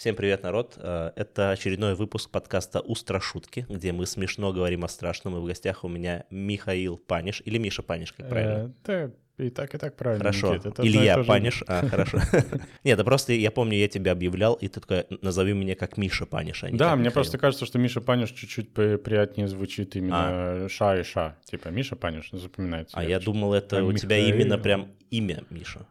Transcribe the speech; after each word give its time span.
Всем 0.00 0.16
привет, 0.16 0.42
народ. 0.44 0.78
Э, 0.78 1.10
Это 1.14 1.50
очередной 1.50 1.94
выпуск 1.94 2.30
подкаста 2.30 2.80
«Устрашутки», 2.80 3.66
где 3.68 3.92
мы 3.92 4.06
смешно 4.06 4.50
говорим 4.50 4.82
о 4.82 4.88
страшном. 4.88 5.36
И 5.36 5.40
в 5.40 5.44
гостях 5.44 5.84
у 5.84 5.88
меня 5.88 6.24
Михаил 6.30 6.96
Панеш, 6.96 7.42
или 7.44 7.58
Миша 7.58 7.82
Панеш, 7.82 8.14
как 8.14 8.30
правильно? 8.30 8.72
Э, 8.86 9.10
Да, 9.36 9.44
и 9.44 9.50
так, 9.50 9.74
и 9.74 9.76
так 9.76 9.96
правильно. 9.96 10.24
Хорошо. 10.24 10.54
Никит, 10.54 10.64
это 10.64 10.86
Илья 10.86 11.16
то 11.16 11.22
же. 11.22 11.28
Панеш. 11.28 11.62
А, 11.66 11.86
хорошо. 11.86 12.18
Нет, 12.82 12.96
да 12.96 13.04
просто 13.04 13.34
я 13.34 13.50
помню, 13.50 13.76
я 13.76 13.88
тебя 13.88 14.12
объявлял, 14.12 14.54
и 14.54 14.68
ты 14.68 14.80
такой, 14.80 15.04
назови 15.20 15.52
меня 15.52 15.74
как 15.74 15.98
Миша 15.98 16.24
Панеш, 16.24 16.64
а 16.64 16.70
не 16.70 16.78
Да, 16.78 16.94
мне 16.96 17.00
Михаил». 17.00 17.12
просто 17.12 17.36
кажется, 17.36 17.66
что 17.66 17.78
Миша 17.78 18.00
Панеш 18.00 18.30
чуть-чуть 18.30 18.72
при- 18.72 18.96
приятнее 18.96 19.48
звучит 19.48 19.96
именно 19.96 20.66
ша 20.70 20.98
и 20.98 21.02
ша. 21.02 21.36
Типа 21.44 21.68
Миша 21.68 21.96
Панеш 21.96 22.30
запоминается. 22.32 22.96
А 22.96 23.04
я 23.04 23.20
думал, 23.20 23.52
это 23.52 23.80
А 23.80 23.84
у 23.84 23.92
тебя 23.92 24.16
именно 24.16 24.56
прям 24.56 24.92
имя 25.10 25.44
Миша. 25.50 25.86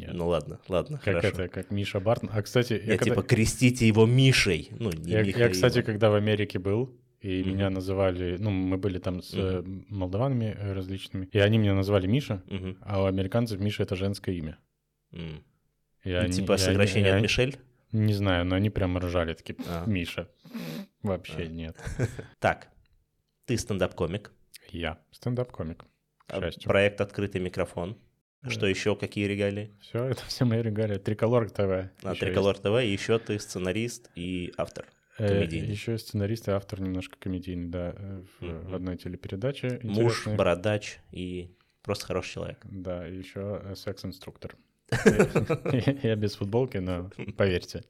Нет. 0.00 0.14
Ну 0.14 0.28
ладно, 0.28 0.60
ладно, 0.68 0.96
как 1.04 1.16
хорошо. 1.16 1.28
это, 1.28 1.48
как 1.48 1.70
Миша 1.70 2.00
Бартон. 2.00 2.30
А, 2.32 2.42
кстати, 2.42 2.72
я, 2.74 2.78
Я 2.92 2.98
когда- 2.98 3.14
типа 3.14 3.22
крестите 3.22 3.86
его 3.86 4.06
Мишей, 4.06 4.68
ну 4.78 4.90
не 4.92 5.10
я, 5.12 5.20
я, 5.22 5.48
кстати, 5.48 5.82
когда 5.82 6.10
в 6.10 6.14
Америке 6.14 6.58
был, 6.58 6.94
и 7.20 7.42
Мгм. 7.42 7.50
меня 7.50 7.70
называли, 7.70 8.36
ну, 8.38 8.50
мы 8.50 8.76
были 8.76 8.98
там 8.98 9.22
с 9.22 9.32
э, 9.34 9.62
молдаванами 9.88 10.54
э, 10.56 10.72
различными, 10.74 11.28
и 11.32 11.38
они 11.38 11.58
меня 11.58 11.74
назвали 11.74 12.06
Миша, 12.06 12.42
Мгм. 12.46 12.78
а 12.82 13.02
у 13.02 13.06
американцев 13.06 13.58
Миша— 13.60 13.82
это 13.84 13.96
женское 13.96 14.34
имя. 14.34 14.58
М. 15.12 15.42
И 16.04 16.10
Ну, 16.10 16.18
они- 16.20 16.32
Типа 16.32 16.56
сокращение 16.56 17.10
они- 17.12 17.18
от 17.18 17.22
Мишель? 17.22 17.56
Не 17.92 18.12
знаю, 18.12 18.44
но 18.44 18.56
они 18.56 18.68
прям 18.70 18.98
ржали, 18.98 19.34
такие, 19.34 19.56
А. 19.66 19.84
Миша. 19.86 20.28
Вообще 21.02 21.42
А. 21.42 21.46
нет. 21.46 21.76
Так, 22.38 22.68
ты 23.46 23.56
стендап-комик. 23.56 24.32
Я 24.70 24.98
стендап-комик. 25.10 25.84
К 26.26 26.34
А, 26.34 26.40
счастью. 26.40 26.68
Проект 26.68 27.00
«Открытый 27.00 27.40
микрофон». 27.40 27.96
Что 28.48 28.66
еще? 28.66 28.96
Какие 28.96 29.26
регалии? 29.26 29.70
Все, 29.80 30.04
это 30.04 30.24
все 30.26 30.44
мои 30.44 30.62
регалии. 30.62 30.98
Триколор 30.98 31.50
ТВ. 31.50 31.90
Еще 32.02 32.14
Триколор 32.20 32.58
ТВ. 32.58 32.82
И 32.82 32.92
еще 32.92 33.18
ты 33.18 33.38
сценарист 33.38 34.10
и 34.14 34.52
автор. 34.56 34.86
Э, 35.18 35.28
комедийный. 35.28 35.68
Еще 35.68 35.98
сценарист 35.98 36.48
и 36.48 36.50
автор 36.50 36.80
немножко 36.80 37.16
комедийный, 37.18 37.68
да, 37.68 37.94
э, 37.96 38.22
в 38.40 38.70
в 38.70 38.74
одной 38.74 38.96
телепередаче. 38.96 39.80
Муж, 39.82 40.20
интересной. 40.20 40.36
бородач 40.36 40.98
и 41.10 41.56
просто 41.82 42.06
хороший 42.06 42.34
человек. 42.34 42.58
Да, 42.64 43.08
и 43.08 43.16
еще 43.16 43.60
э, 43.62 43.74
секс-инструктор. 43.76 44.56
Я 46.02 46.16
без 46.16 46.36
футболки, 46.36 46.78
но 46.78 47.10
поверьте. 47.36 47.84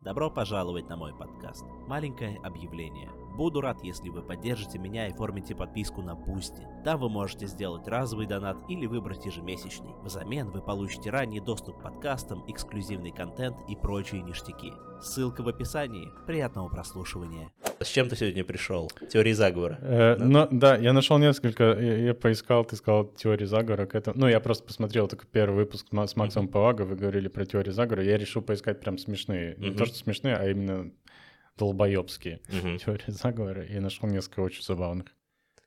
Добро 0.00 0.30
пожаловать 0.30 0.88
на 0.88 0.96
мой 0.96 1.12
подкаст. 1.16 1.64
Маленькое 1.86 2.38
объявление. 2.42 3.10
Буду 3.36 3.60
рад, 3.60 3.82
если 3.82 4.08
вы 4.10 4.22
поддержите 4.22 4.78
меня 4.78 5.08
и 5.08 5.12
оформите 5.12 5.54
подписку 5.54 6.02
на 6.02 6.14
Boosty. 6.14 6.66
Там 6.84 7.00
вы 7.00 7.08
можете 7.08 7.46
сделать 7.46 7.86
разовый 7.88 8.26
донат 8.26 8.56
или 8.68 8.86
выбрать 8.86 9.24
ежемесячный. 9.24 9.92
Взамен 10.02 10.50
вы 10.50 10.60
получите 10.60 11.10
ранний 11.10 11.40
доступ 11.40 11.78
к 11.78 11.82
подкастам, 11.82 12.44
эксклюзивный 12.48 13.12
контент 13.12 13.56
и 13.68 13.76
прочие 13.76 14.22
ништяки. 14.22 14.72
Ссылка 15.00 15.42
в 15.42 15.48
описании. 15.48 16.08
Приятного 16.26 16.68
прослушивания. 16.68 17.50
С 17.82 17.86
чем 17.86 18.10
ты 18.10 18.16
сегодня 18.16 18.44
пришел? 18.44 18.90
Теории 19.10 19.32
заговора. 19.32 19.78
Э, 19.80 20.16
Да? 20.16 20.24
Но 20.26 20.48
да, 20.50 20.76
я 20.76 20.92
нашел 20.92 21.16
несколько, 21.16 21.64
я, 21.80 21.96
я 21.96 22.14
поискал, 22.14 22.64
ты 22.66 22.76
сказал 22.76 23.06
теории 23.06 23.46
заговора 23.46 23.86
к 23.86 23.94
этому. 23.94 24.18
Ну, 24.18 24.28
я 24.28 24.38
просто 24.40 24.64
посмотрел 24.64 25.08
только 25.08 25.24
первый 25.26 25.56
выпуск 25.64 25.86
с 25.88 25.92
Ма- 25.92 26.06
с 26.06 26.14
Максом 26.16 26.46
Паваго, 26.48 26.82
вы 26.82 26.96
говорили 26.96 27.28
про 27.28 27.46
теории 27.46 27.70
заговора. 27.70 28.04
Я 28.04 28.18
решил 28.18 28.42
поискать 28.42 28.80
прям 28.80 28.98
смешные. 28.98 29.54
Не 29.56 29.68
Мгм. 29.68 29.78
то, 29.78 29.86
что 29.86 29.96
смешные, 29.96 30.36
а 30.36 30.50
именно 30.50 30.90
долбоебские. 31.60 32.40
Мгм. 32.48 32.78
теории 32.78 33.02
заговора 33.10 33.62
и 33.64 33.78
нашел 33.78 34.08
несколько 34.08 34.40
очень 34.40 34.62
забавных. 34.62 35.06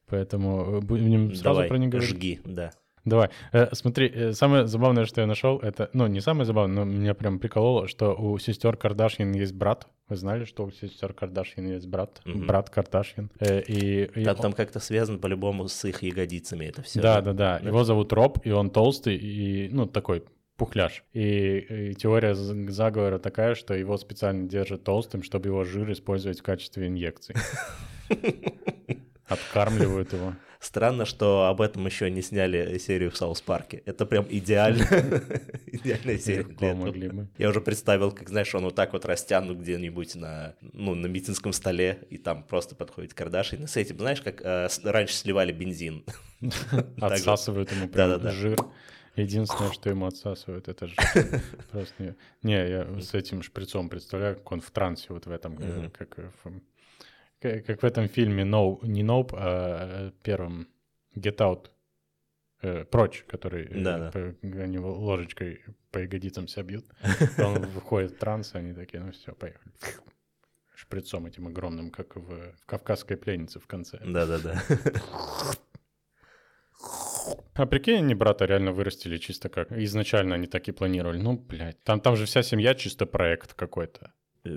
Поэтому 0.08 0.78
э, 0.78 0.80
будем 0.82 1.30
сразу 1.30 1.44
Давай, 1.44 1.68
про 1.70 1.78
них 1.78 1.90
говорить. 1.90 2.10
жги, 2.10 2.40
да. 2.46 2.72
Давай. 3.06 3.30
Э, 3.52 3.68
смотри, 3.74 4.08
э, 4.14 4.32
самое 4.34 4.66
забавное, 4.66 5.06
что 5.06 5.22
я 5.22 5.28
нашел, 5.28 5.60
это, 5.60 5.90
ну, 5.94 6.08
не 6.08 6.22
самое 6.22 6.46
забавное, 6.46 6.86
но 6.86 6.92
меня 6.92 7.14
прям 7.14 7.38
прикололо, 7.40 7.88
что 7.88 8.14
у 8.16 8.38
сестер 8.40 8.78
Кардашьян 8.78 9.32
есть 9.34 9.54
брат. 9.54 9.88
Вы 10.10 10.16
знали, 10.16 10.46
что 10.46 10.66
у 10.66 10.72
сестер 10.72 11.14
Кардашьян 11.14 11.66
есть 11.68 11.88
брат? 11.88 12.22
Мгм. 12.26 12.48
Брат 12.48 12.70
Кардашьян. 12.70 13.30
Э, 13.40 13.62
и, 13.62 14.04
и 14.06 14.24
Там, 14.24 14.36
он- 14.36 14.42
там 14.42 14.54
как-то 14.54 14.80
связано 14.80 15.18
по-любому 15.20 15.68
с 15.68 15.84
их 15.86 16.02
ягодицами 16.04 16.66
это 16.66 16.82
все. 16.82 17.02
да, 17.02 17.22
да, 17.22 17.34
да. 17.34 17.58
Его 17.58 17.84
зовут 17.84 18.14
Роб, 18.14 18.40
и 18.46 18.52
он 18.52 18.70
толстый, 18.70 19.16
и, 19.18 19.70
ну, 19.70 19.86
такой 19.86 20.24
пухляж. 20.58 21.04
И, 21.14 21.58
и 21.58 21.94
теория 21.96 22.36
з- 22.36 22.72
заговора 22.72 23.20
такая, 23.20 23.56
что 23.56 23.74
его 23.74 23.98
специально 23.98 24.48
держат 24.48 24.84
толстым, 24.84 25.24
чтобы 25.24 25.50
его 25.50 25.64
жир 25.64 25.92
использовать 25.92 26.40
в 26.40 26.44
качестве 26.44 26.88
инъекций. 26.88 27.36
Откармливают 29.28 30.14
его. 30.14 30.36
Странно, 30.60 31.04
что 31.06 31.48
об 31.48 31.60
этом 31.60 31.86
еще 31.86 32.10
не 32.10 32.22
сняли 32.22 32.78
серию 32.78 33.12
в 33.12 33.18
South 33.18 33.42
Park 33.42 33.70
е. 33.70 33.84
Это 33.86 34.06
прям 34.06 34.26
идеально. 34.30 34.84
Идеальная 35.68 36.18
серия 36.18 36.44
для 36.44 36.74
могли 36.74 37.10
бы. 37.10 37.28
Я 37.38 37.50
уже 37.50 37.60
представил, 37.60 38.12
как, 38.12 38.30
знаешь, 38.30 38.56
он 38.56 38.64
вот 38.64 38.76
так 38.76 38.94
вот 38.94 39.04
растянут 39.06 39.58
где-нибудь 39.60 40.16
на, 40.16 40.56
ну, 40.62 40.96
на 40.96 41.08
митинском 41.08 41.52
столе, 41.52 42.00
и 42.10 42.18
там 42.18 42.44
просто 42.44 42.76
подходит 42.76 43.14
Кардашьян. 43.14 43.66
И 43.66 43.68
с 43.68 43.76
этим, 43.76 43.98
знаешь, 43.98 44.22
как 44.22 44.42
э, 44.42 44.70
раньше 44.86 45.16
сливали 45.16 45.52
бензин. 45.52 46.06
Отсасывают 47.02 47.70
ему 47.74 47.90
прям 47.90 48.22
жир. 48.30 48.58
Единственное, 49.16 49.72
что 49.72 49.90
ему 49.90 50.06
отсасывают, 50.08 50.68
это 50.68 50.88
жир. 50.88 50.98
Просто 51.72 52.16
не... 52.42 52.54
Я 52.54 53.00
с 53.00 53.14
этим 53.14 53.44
шприцом 53.44 53.90
представляю, 53.90 54.36
как 54.38 54.52
он 54.52 54.62
в 54.62 54.72
трансе 54.72 55.08
вот 55.10 55.26
в 55.28 55.32
этом, 55.32 55.58
э, 55.60 55.90
как, 55.92 56.18
э, 56.20 56.30
в- 56.44 56.62
как, 57.40 57.82
в 57.82 57.86
этом 57.86 58.08
фильме 58.08 58.44
No, 58.44 58.80
не 58.86 59.04
Nope, 59.04 59.34
а 59.34 60.08
э, 60.08 60.12
первом 60.24 60.68
Get 61.16 61.38
Out. 61.38 61.70
Прочь, 62.92 63.26
который 63.28 63.68
Да-да. 63.84 64.10
по- 64.12 64.36
они 64.64 64.80
ложечкой 64.80 65.62
по 65.92 66.00
ягодицам 66.00 66.48
себя 66.48 66.64
бьют. 66.64 66.86
Он 67.38 67.62
выходит 67.68 68.14
в 68.14 68.18
транс, 68.18 68.56
они 68.56 68.74
такие, 68.74 69.04
ну 69.04 69.12
все, 69.12 69.34
поехали. 69.34 69.74
Шприцом 70.74 71.26
этим 71.26 71.48
огромным, 71.48 71.92
как 71.92 72.16
в, 72.16 72.22
в 72.26 72.66
«Кавказской 72.66 73.18
пленнице» 73.18 73.60
в 73.60 73.68
конце. 73.68 74.00
Да-да-да. 74.06 74.64
А 77.54 77.66
прикинь, 77.66 77.98
они 77.98 78.16
брата 78.16 78.46
реально 78.46 78.72
вырастили 78.72 79.18
чисто 79.18 79.50
как... 79.50 79.72
Изначально 79.72 80.36
они 80.36 80.48
так 80.48 80.68
и 80.68 80.72
планировали. 80.72 81.20
Ну, 81.20 81.38
блядь. 81.38 81.82
Там, 81.84 82.00
там 82.00 82.16
же 82.16 82.26
вся 82.26 82.44
семья 82.44 82.76
чисто 82.76 83.06
проект 83.06 83.54
какой-то. 83.54 84.14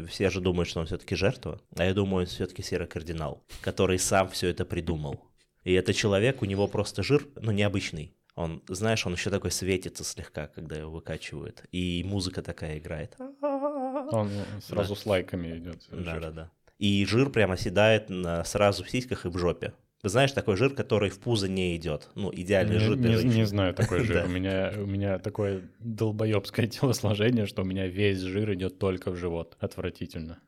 Все 0.09 0.31
же 0.31 0.41
думают, 0.41 0.69
что 0.69 0.81
он 0.81 0.87
все-таки 0.87 1.15
жертва, 1.15 1.61
а 1.77 1.85
я 1.85 1.95
думаю, 1.95 2.23
он 2.23 2.27
все-таки 2.27 2.63
серый 2.63 2.89
кардинал, 2.89 3.45
который 3.61 3.99
сам 4.01 4.29
все 4.29 4.49
это 4.49 4.65
придумал. 4.65 5.21
И 5.63 5.73
это 5.75 5.95
человек, 5.95 6.43
у 6.43 6.45
него 6.45 6.67
просто 6.67 7.03
жир, 7.03 7.27
ну, 7.37 7.53
необычный. 7.53 8.17
Он, 8.35 8.63
знаешь, 8.69 9.07
он 9.07 9.15
еще 9.15 9.31
такой 9.31 9.51
светится 9.51 10.05
слегка, 10.05 10.49
когда 10.49 10.77
его 10.77 10.91
выкачивают. 10.91 11.65
И 11.73 12.03
музыка 12.05 12.43
такая 12.43 12.79
играет. 12.79 13.17
Он 13.41 14.31
сразу 14.61 14.95
с 14.95 15.07
лайками 15.07 15.57
идет. 15.57 15.87
Да, 15.91 16.19
да, 16.19 16.31
да. 16.31 16.51
И 16.79 17.05
жир 17.07 17.31
прямо 17.31 17.55
оседает 17.55 18.11
на, 18.11 18.45
сразу 18.45 18.85
в 18.85 18.91
сиськах 18.91 19.25
и 19.25 19.29
в 19.29 19.39
жопе. 19.39 19.73
Ты 20.07 20.11
знаешь, 20.11 20.31
такой 20.31 20.57
жир, 20.57 20.73
который 20.73 21.11
в 21.11 21.19
пузо 21.19 21.49
не 21.49 21.75
идет. 21.75 22.11
Ну, 22.15 22.31
идеальный 22.33 22.75
Не, 22.75 22.79
жир 22.79 22.95
для 22.95 23.09
не- 23.09 23.17
женщины. 23.17 23.35
не 23.41 23.45
знаю 23.45 23.75
такой 23.75 24.05
жир. 24.05 24.25
У 24.25 24.29
меня, 24.29 24.73
у 24.77 24.87
меня 24.87 25.19
такое 25.19 25.63
долбоебское 25.81 26.67
телосложение, 26.69 27.47
что 27.47 27.63
у 27.63 27.65
меня 27.65 27.89
весь 27.89 28.21
жир 28.21 28.55
идет 28.55 28.79
только 28.79 29.11
в 29.11 29.17
живот. 29.17 29.57
Отвратительно 29.59 30.39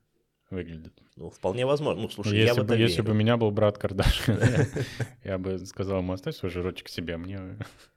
выглядит. 0.48 0.92
Ну, 1.16 1.30
вполне 1.30 1.66
возможно. 1.66 2.02
Ну, 2.02 2.08
слушай, 2.08 2.38
я 2.38 2.44
если 2.44 2.60
в 2.60 2.66
бы, 2.66 2.74
это 2.74 2.80
если 2.80 3.02
бы 3.02 3.10
у 3.10 3.14
меня 3.14 3.36
был 3.36 3.50
брат 3.50 3.78
Кардашьян, 3.78 4.38
я 5.24 5.38
бы 5.38 5.58
сказал 5.66 5.98
ему, 5.98 6.12
оставь 6.12 6.36
свой 6.36 6.52
жирочек 6.52 6.88
себе, 6.88 7.16
мне, 7.16 7.40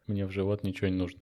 мне 0.08 0.26
в 0.26 0.32
живот 0.32 0.64
ничего 0.64 0.88
не 0.88 0.96
нужно. 0.98 1.20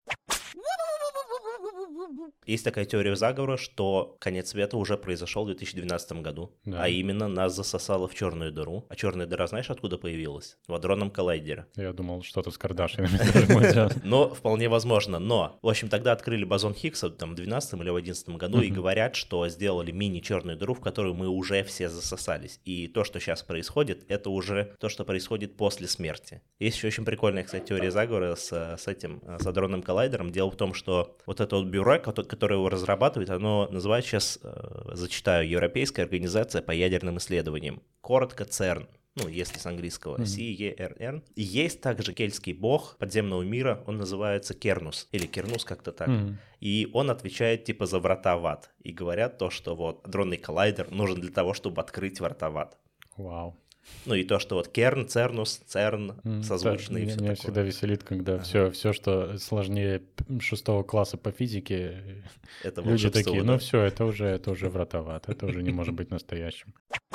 Есть 2.46 2.64
такая 2.64 2.86
теория 2.86 3.16
заговора, 3.16 3.58
что 3.58 4.16
конец 4.20 4.50
света 4.50 4.78
уже 4.78 4.98
произошел 4.98 5.44
в 5.44 5.48
2012 5.48 6.22
году. 6.22 6.52
Да. 6.66 6.84
А 6.84 6.88
именно 6.88 7.28
нас 7.28 7.56
засосало 7.56 8.08
в 8.08 8.16
черную 8.16 8.52
дыру. 8.52 8.86
А 8.90 8.96
черная 8.96 9.26
дыра 9.26 9.48
знаешь, 9.48 9.70
откуда 9.70 9.98
появилась? 9.98 10.58
В 10.68 10.74
адронном 10.74 11.12
коллайдере. 11.12 11.66
Я 11.76 11.94
думал, 11.94 12.24
что-то 12.24 12.52
с 12.52 12.58
делать. 12.58 12.98
Но 14.04 14.30
вполне 14.30 14.70
возможно. 14.70 15.20
Но, 15.20 15.60
в 15.62 15.68
общем, 15.68 15.90
тогда 15.90 16.12
открыли 16.12 16.46
бозон 16.46 16.74
Хиггса 16.74 17.10
там, 17.10 17.32
в 17.32 17.36
12 17.36 17.74
или 17.82 17.90
в 17.90 17.96
11 17.96 18.30
году 18.30 18.62
и 18.62 18.70
говорят, 18.70 19.16
что 19.16 19.48
сделали 19.50 19.92
мини-черную 19.92 20.58
дыру, 20.58 20.74
в 20.74 20.80
которую 20.80 21.16
мы 21.16 21.28
уже 21.28 21.64
все 21.64 21.90
засосались. 21.90 22.60
И 22.66 22.88
то, 22.88 23.04
что 23.04 23.20
сейчас 23.20 23.44
происходит, 23.44 24.06
это 24.08 24.30
уже 24.30 24.76
то, 24.80 24.90
что 24.90 25.04
происходит 25.04 25.58
после 25.58 25.88
смерти. 25.88 26.42
Есть 26.60 26.78
еще 26.78 26.88
очень 26.88 27.06
прикольная, 27.06 27.44
кстати, 27.44 27.68
теория 27.68 27.92
заговора 27.92 28.36
с, 28.36 28.52
с 28.52 28.88
этим, 28.88 29.22
с 29.40 29.46
адронным 29.46 29.82
коллайдером. 29.82 30.32
Дело 30.32 30.50
в 30.50 30.56
том, 30.56 30.74
что 30.74 31.18
вот 31.26 31.42
это 31.42 31.58
вот 31.58 31.68
бюро, 31.68 31.97
кото- 32.00 32.24
которое 32.24 32.56
его 32.56 32.70
разрабатывает, 32.70 33.30
оно 33.30 33.68
называется 33.72 34.10
сейчас, 34.10 34.40
э, 34.44 34.92
зачитаю, 34.94 35.48
Европейская 35.48 36.04
организация 36.04 36.62
по 36.62 36.72
ядерным 36.72 37.18
исследованиям. 37.18 37.82
Коротко 38.02 38.46
ЦЕРН. 38.46 38.88
Ну, 39.16 39.28
если 39.28 39.58
с 39.58 39.66
английского. 39.66 40.24
C-E-R-N. 40.24 41.24
И 41.36 41.42
есть 41.42 41.82
также 41.82 42.14
кельтский 42.14 42.54
бог 42.54 42.98
подземного 43.00 43.42
мира, 43.42 43.84
он 43.88 43.98
называется 43.98 44.54
Кернус. 44.54 45.08
Или 45.12 45.26
Кернус 45.26 45.66
как-то 45.66 45.92
так. 45.92 46.08
Мгм. 46.08 46.38
И 46.60 46.88
он 46.94 47.10
отвечает 47.10 47.64
типа 47.64 47.88
за 47.88 47.98
врата 48.00 48.38
в 48.38 48.46
ад. 48.46 48.70
И 48.84 48.92
говорят 48.92 49.40
то, 49.40 49.50
что 49.50 49.76
вот 49.76 50.06
адронный 50.06 50.38
коллайдер 50.38 50.92
нужен 50.92 51.20
для 51.20 51.32
того, 51.32 51.56
чтобы 51.56 51.82
открыть 51.82 52.20
врата 52.20 52.52
в 52.52 52.58
ад. 52.58 52.78
Вау. 53.16 53.58
Ну 54.06 54.16
и 54.16 54.24
то, 54.24 54.40
что 54.40 54.56
вот 54.56 54.70
Керн, 54.70 55.08
Цернус, 55.08 55.58
Церн 55.66 56.14
М, 56.24 56.42
созвучны 56.44 56.94
да, 56.94 57.00
и 57.00 57.06
все 57.08 57.16
меня 57.18 57.30
такое. 57.32 57.36
всегда 57.36 57.62
веселит, 57.62 58.04
когда 58.04 58.40
все, 58.40 58.72
все, 58.72 58.94
что 58.94 59.38
сложнее 59.38 60.02
шестого 60.40 60.84
класса 60.84 61.18
по 61.18 61.32
физике, 61.32 62.24
Это 62.64 62.82
люди 62.82 62.90
волшебство, 62.92 63.22
такие, 63.24 63.44
да. 63.44 63.52
ну 63.52 63.58
все, 63.58 63.82
это 63.82 64.06
уже, 64.06 64.26
это 64.26 64.52
уже 64.52 64.70
вратовато, 64.70 65.32
это 65.34 65.46
уже 65.46 65.62
не 65.62 65.72
может 65.72 65.94
быть 65.94 66.10
настоящим. 66.10 66.74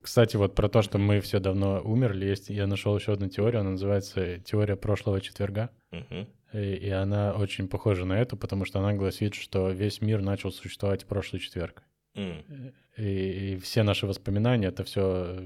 Кстати, 0.00 0.36
вот 0.36 0.54
про 0.54 0.68
то, 0.68 0.82
что 0.82 0.98
мы 0.98 1.20
все 1.20 1.38
давно 1.38 1.80
умерли, 1.82 2.26
есть, 2.26 2.50
я 2.50 2.66
нашел 2.66 2.96
еще 2.98 3.12
одну 3.12 3.28
теорию, 3.28 3.60
она 3.60 3.70
называется 3.70 4.38
теория 4.40 4.76
прошлого 4.76 5.20
четверга. 5.20 5.70
И, 6.52 6.58
и 6.58 6.90
она 6.90 7.32
очень 7.32 7.66
похожа 7.68 8.04
на 8.04 8.20
эту, 8.20 8.36
потому 8.36 8.64
что 8.66 8.80
она 8.80 8.92
гласит, 8.92 9.34
что 9.34 9.70
весь 9.70 10.00
мир 10.02 10.20
начал 10.20 10.50
существовать 10.52 11.04
в 11.04 11.06
прошлый 11.06 11.40
четверг. 11.40 11.82
М. 12.14 12.72
И, 12.96 13.54
и 13.54 13.56
все 13.58 13.82
наши 13.82 14.06
воспоминания, 14.06 14.68
это 14.68 14.84
все 14.84 15.38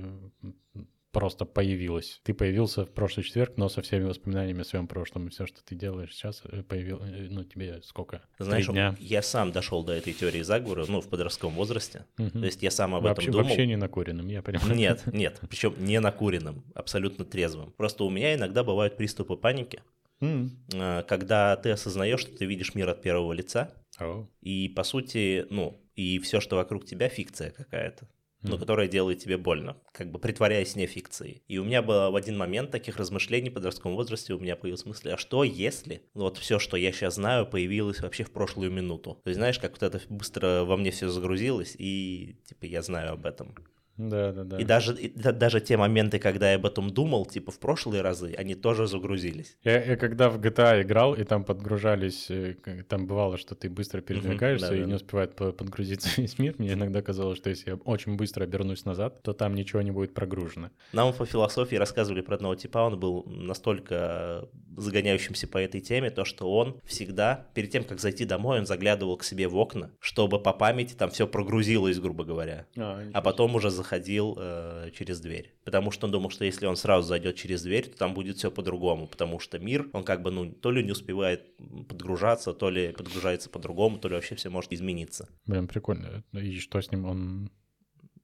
просто 1.17 1.47
появилось. 1.47 2.21
Ты 2.25 2.35
появился 2.35 2.85
в 2.85 2.91
прошлый 2.91 3.25
четверг, 3.25 3.55
но 3.57 3.71
со 3.71 3.81
всеми 3.81 4.05
воспоминаниями 4.05 4.61
о 4.61 4.65
своем 4.65 4.87
прошлом. 4.87 5.29
И 5.29 5.31
все, 5.31 5.47
что 5.47 5.65
ты 5.65 5.75
делаешь 5.75 6.15
сейчас, 6.15 6.43
появилось, 6.69 7.31
ну, 7.31 7.43
тебе 7.43 7.81
сколько? 7.85 8.21
Знаешь, 8.39 8.67
Три 8.67 8.75
дня? 8.75 8.95
я 9.01 9.23
сам 9.23 9.51
дошел 9.51 9.83
до 9.83 9.95
этой 9.95 10.13
теории 10.13 10.43
заговора, 10.43 10.85
ну, 10.87 11.01
в 11.01 11.09
подростковом 11.09 11.55
возрасте. 11.55 12.05
Мгм. 12.19 12.33
То 12.33 12.45
есть 12.45 12.63
я 12.63 12.71
сам 12.71 12.95
об 12.95 13.05
вообще, 13.05 13.29
этом 13.29 13.33
думал. 13.33 13.49
вообще 13.49 13.67
не 13.67 13.77
накуренным, 13.77 14.29
я 14.29 14.43
понимаю. 14.43 14.75
Нет, 14.75 15.05
нет, 15.13 15.41
причем 15.49 15.75
не 15.79 16.01
накуренным, 16.01 16.63
абсолютно 16.75 17.25
трезвым. 17.25 17.73
Просто 17.79 18.05
у 18.05 18.11
меня 18.11 18.35
иногда 18.35 18.63
бывают 18.63 18.99
приступы 18.99 19.37
паники, 19.37 19.81
э, 20.21 21.03
когда 21.09 21.57
ты 21.57 21.71
осознаешь, 21.71 22.21
что 22.21 22.37
ты 22.37 22.45
видишь 22.45 22.75
мир 22.75 22.91
от 22.91 23.01
первого 23.01 23.33
лица, 23.33 23.73
О. 23.99 24.29
и 24.43 24.69
по 24.69 24.83
сути, 24.83 25.47
ну, 25.49 25.81
и 25.97 26.19
все, 26.21 26.41
что 26.41 26.57
вокруг 26.57 26.85
тебя, 26.85 27.09
фикция 27.09 27.51
какая-то. 27.51 28.09
но 28.43 28.59
которая 28.59 28.87
делает 28.87 29.19
тебе 29.19 29.39
больно, 29.39 29.77
как 29.93 30.11
бы 30.13 30.19
притворяясь 30.21 30.77
не 30.77 30.87
фикцией. 30.87 31.43
И 31.49 31.59
у 31.59 31.65
меня 31.65 31.83
было 31.83 32.11
в 32.11 32.17
один 32.17 32.37
момент 32.37 32.71
таких 32.71 32.97
размышлений 32.97 33.51
в 33.51 33.55
подростковом 33.55 33.97
возрасте, 33.97 34.35
у 34.35 34.39
меня 34.39 34.55
появилась 34.55 34.85
мысль, 34.85 35.11
а 35.11 35.17
что 35.17 35.43
если 35.43 36.03
вот 36.15 36.39
все, 36.39 36.59
что 36.59 36.77
я 36.77 36.93
сейчас 36.93 37.15
знаю, 37.17 37.47
появилось 37.47 38.01
вообще 38.01 38.23
в 38.25 38.31
прошлую 38.31 38.71
минуту? 38.71 39.21
То 39.25 39.31
есть 39.31 39.39
знаешь, 39.39 39.59
как 39.59 39.73
вот 39.73 39.83
это 39.83 40.01
быстро 40.09 40.65
во 40.65 40.77
мне 40.77 40.91
все 40.91 41.09
загрузилось, 41.09 41.75
и 41.79 42.37
типа 42.45 42.67
я 42.67 42.83
знаю 42.83 43.15
об 43.15 43.27
этом. 43.27 43.55
Да, 43.97 44.33
да, 44.33 44.45
да. 44.45 44.59
И 44.59 44.65
даже, 44.65 44.95
и 44.95 45.09
да- 45.09 45.33
даже 45.33 45.61
те 45.61 45.77
моменты, 45.77 46.19
когда 46.19 46.51
я 46.51 46.57
об 46.57 46.67
этом 46.67 46.91
думал, 46.91 47.27
типа 47.27 47.51
в 47.51 47.59
прошлые 47.59 48.03
разы, 48.03 48.35
они 48.37 48.55
тоже 48.55 48.87
загрузились. 48.87 49.57
Я, 49.65 49.83
я 49.83 49.97
когда 49.97 50.29
в 50.29 50.39
GTA 50.39 50.83
играл, 50.83 51.15
и 51.15 51.25
там 51.25 51.45
подгружались, 51.45 52.31
э, 52.31 52.57
там 52.89 53.07
бывало, 53.07 53.37
что 53.39 53.55
ты 53.55 53.71
быстро 53.71 54.01
передвигаешься 54.01 54.67
и 54.67 54.71
да-да-да. 54.71 54.89
не 54.89 54.95
успевает 54.95 55.35
по- 55.35 55.53
подгрузиться 55.53 56.09
весь 56.21 56.39
мир. 56.39 56.55
Мне 56.59 56.75
иногда 56.75 57.03
казалось, 57.03 57.39
что 57.39 57.51
если 57.51 57.71
я 57.71 57.77
очень 57.77 58.17
быстро 58.17 58.45
обернусь 58.45 58.85
назад, 58.85 59.23
то 59.23 59.33
там 59.33 59.55
ничего 59.55 59.83
не 59.83 59.91
будет 59.91 60.15
прогружено. 60.15 60.71
Нам 60.93 61.13
по 61.13 61.25
философии 61.25 61.77
рассказывали 61.77 62.21
про 62.21 62.35
одного 62.37 62.55
типа, 62.55 62.79
он 62.79 63.01
был 63.01 63.25
настолько 63.27 64.49
загоняющимся 64.77 65.49
по 65.49 65.59
этой 65.59 65.81
теме, 65.81 66.11
то 66.11 66.25
что 66.25 66.53
он 66.53 66.81
всегда, 66.85 67.47
перед 67.55 67.71
тем, 67.71 67.85
как 67.85 67.99
зайти 67.99 68.25
домой, 68.25 68.59
он 68.59 68.67
заглядывал 68.67 69.17
к 69.17 69.25
себе 69.25 69.49
в 69.49 69.57
окна, 69.57 69.91
чтобы 70.01 70.39
по 70.39 70.53
памяти 70.53 70.95
там 70.95 71.11
все 71.11 71.27
прогрузилось, 71.27 71.99
грубо 71.99 72.25
говоря. 72.25 72.67
А 72.77 73.23
потом 73.23 73.55
уже 73.55 73.71
заходил 73.71 73.86
э, 73.93 74.91
через 74.97 75.21
дверь. 75.21 75.55
Потому 75.65 75.91
что 75.91 76.07
он 76.07 76.13
думал, 76.13 76.31
что 76.31 76.45
если 76.45 76.67
он 76.67 76.77
сразу 76.77 77.09
зайдет 77.09 77.37
через 77.37 77.63
дверь, 77.63 77.89
то 77.89 77.97
там 77.97 78.15
будет 78.15 78.37
все 78.37 78.51
по-другому. 78.51 79.07
Потому 79.07 79.39
что 79.39 79.59
мир, 79.59 79.89
он 79.93 80.05
как 80.05 80.23
бы, 80.23 80.31
ну, 80.31 80.51
то 80.51 80.71
ли 80.71 80.83
не 80.83 80.93
успевает 80.93 81.57
подгружаться, 81.89 82.53
то 82.53 82.71
ли 82.71 82.93
подгружается 82.93 83.51
по-другому, 83.51 83.99
то 83.99 84.09
ли 84.09 84.15
вообще 84.15 84.35
все 84.35 84.51
может 84.51 84.73
измениться. 84.73 85.29
Блин, 85.47 85.69
прикольно. 85.69 86.25
И 86.33 86.59
что 86.59 86.81
с 86.81 86.91
ним? 86.91 87.05
Он 87.05 87.51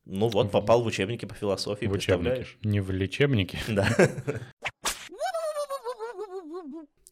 Ну 0.04 0.28
вот, 0.28 0.50
попал 0.50 0.82
в 0.82 0.86
учебники 0.86 1.26
по 1.26 1.34
философии, 1.34 1.86
в 1.86 1.92
представляешь? 1.92 2.58
Не 2.62 2.80
в 2.80 2.90
лечебнике? 2.90 3.58
Да. 3.68 3.88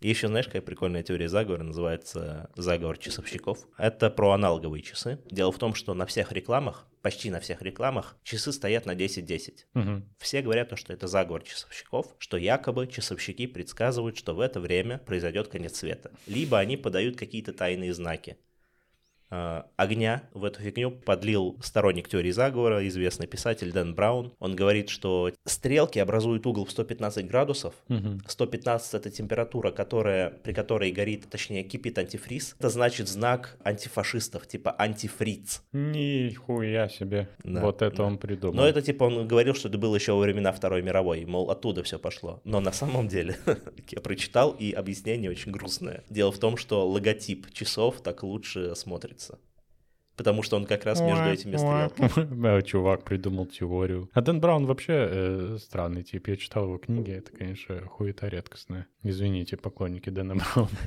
И 0.00 0.08
еще 0.08 0.29
знаешь, 0.29 0.47
какая 0.47 0.62
прикольная 0.62 1.02
теория 1.02 1.29
заговора, 1.29 1.62
называется 1.62 2.50
заговор 2.56 2.97
часовщиков. 2.97 3.67
Это 3.76 4.08
про 4.11 4.32
аналоговые 4.32 4.82
часы. 4.82 5.19
Дело 5.31 5.52
в 5.52 5.58
том, 5.58 5.75
что 5.75 5.93
на 5.93 6.06
всех 6.06 6.32
рекламах, 6.32 6.87
почти 7.02 7.31
на 7.31 7.41
всех 7.41 7.61
рекламах, 7.61 8.17
часы 8.23 8.52
стоят 8.52 8.87
на 8.87 8.94
10-10. 8.94 9.67
Мгм. 9.75 10.08
Все 10.19 10.41
говорят, 10.41 10.70
то, 10.70 10.76
что 10.76 10.94
это 10.94 11.06
заговор 11.06 11.43
часовщиков, 11.43 12.14
что 12.19 12.38
якобы 12.38 12.87
часовщики 12.87 13.47
предсказывают, 13.47 14.17
что 14.17 14.35
в 14.35 14.41
это 14.41 14.58
время 14.58 14.99
произойдет 14.99 15.49
конец 15.49 15.76
света. 15.76 16.11
Либо 16.26 16.58
они 16.58 16.79
подают 16.79 17.17
какие-то 17.17 17.52
тайные 17.52 17.93
знаки. 17.93 18.38
А, 19.30 19.66
Огня 19.76 20.24
в 20.34 20.44
эту 20.44 20.60
фигню 20.60 20.90
подлил 20.90 21.56
сторонник 21.62 22.08
теории 22.08 22.30
заговора, 22.32 22.86
известный 22.88 23.26
писатель 23.26 23.72
Дэн 23.72 23.94
Браун. 23.94 24.32
Он 24.38 24.56
говорит, 24.56 24.88
что 24.88 25.30
стрелки 25.44 25.98
образуют 25.98 26.46
угол 26.46 26.64
в 26.64 26.70
115 26.70 27.26
градусов, 27.26 27.74
Мгм. 27.88 28.20
115 28.26 28.94
это 28.94 29.10
температура, 29.10 29.70
которая, 29.70 30.30
при 30.30 30.52
которой 30.52 30.90
горит, 30.90 31.28
точнее 31.30 31.62
кипит 31.62 31.98
антифриз. 31.98 32.56
Это 32.58 32.68
значит 32.68 33.08
знак 33.08 33.56
антифашистов, 33.64 34.46
типа 34.46 34.74
антифриц. 34.78 35.62
Нихуя 35.72 36.88
себе. 36.88 37.28
Да, 37.44 37.60
вот 37.60 37.82
это 37.82 37.98
да. 37.98 38.04
он 38.04 38.18
придумал. 38.18 38.54
Но 38.54 38.66
это 38.66 38.82
типа 38.82 39.04
он 39.04 39.28
говорил, 39.28 39.54
что 39.54 39.68
это 39.68 39.78
было 39.78 39.94
еще 39.94 40.12
во 40.12 40.20
времена 40.20 40.52
Второй 40.52 40.82
мировой, 40.82 41.24
мол, 41.24 41.50
оттуда 41.50 41.82
все 41.82 41.98
пошло. 41.98 42.40
Но 42.44 42.60
на 42.60 42.72
самом 42.72 43.08
деле, 43.08 43.36
я 43.90 44.00
прочитал, 44.00 44.50
и 44.52 44.72
объяснение 44.72 45.30
очень 45.30 45.52
грустное. 45.52 46.04
Дело 46.10 46.32
в 46.32 46.38
том, 46.38 46.56
что 46.56 46.88
логотип 46.88 47.52
часов 47.52 48.00
так 48.02 48.22
лучше 48.22 48.74
смотрится. 49.20 49.38
Потому 50.17 50.43
что 50.43 50.56
он 50.56 50.67
как 50.67 50.84
раз 50.84 51.00
между 51.00 51.25
этими 51.25 51.56
стрелками. 51.56 52.61
Чувак 52.67 53.05
придумал 53.05 53.46
теорию. 53.46 54.11
А 54.12 54.20
Дэн 54.20 54.40
Браун 54.40 54.67
вообще 54.67 55.08
э, 55.11 55.58
странный 55.58 56.02
тип. 56.02 56.28
Я 56.28 56.37
читал 56.37 56.64
его 56.64 56.78
книги, 56.78 57.12
это, 57.12 57.32
конечно, 57.32 57.81
хуета 57.87 58.28
редкостная. 58.28 58.87
Извините, 59.02 59.56
поклонники 59.56 60.11
Дэна 60.11 60.34
Брауна. 60.37 60.69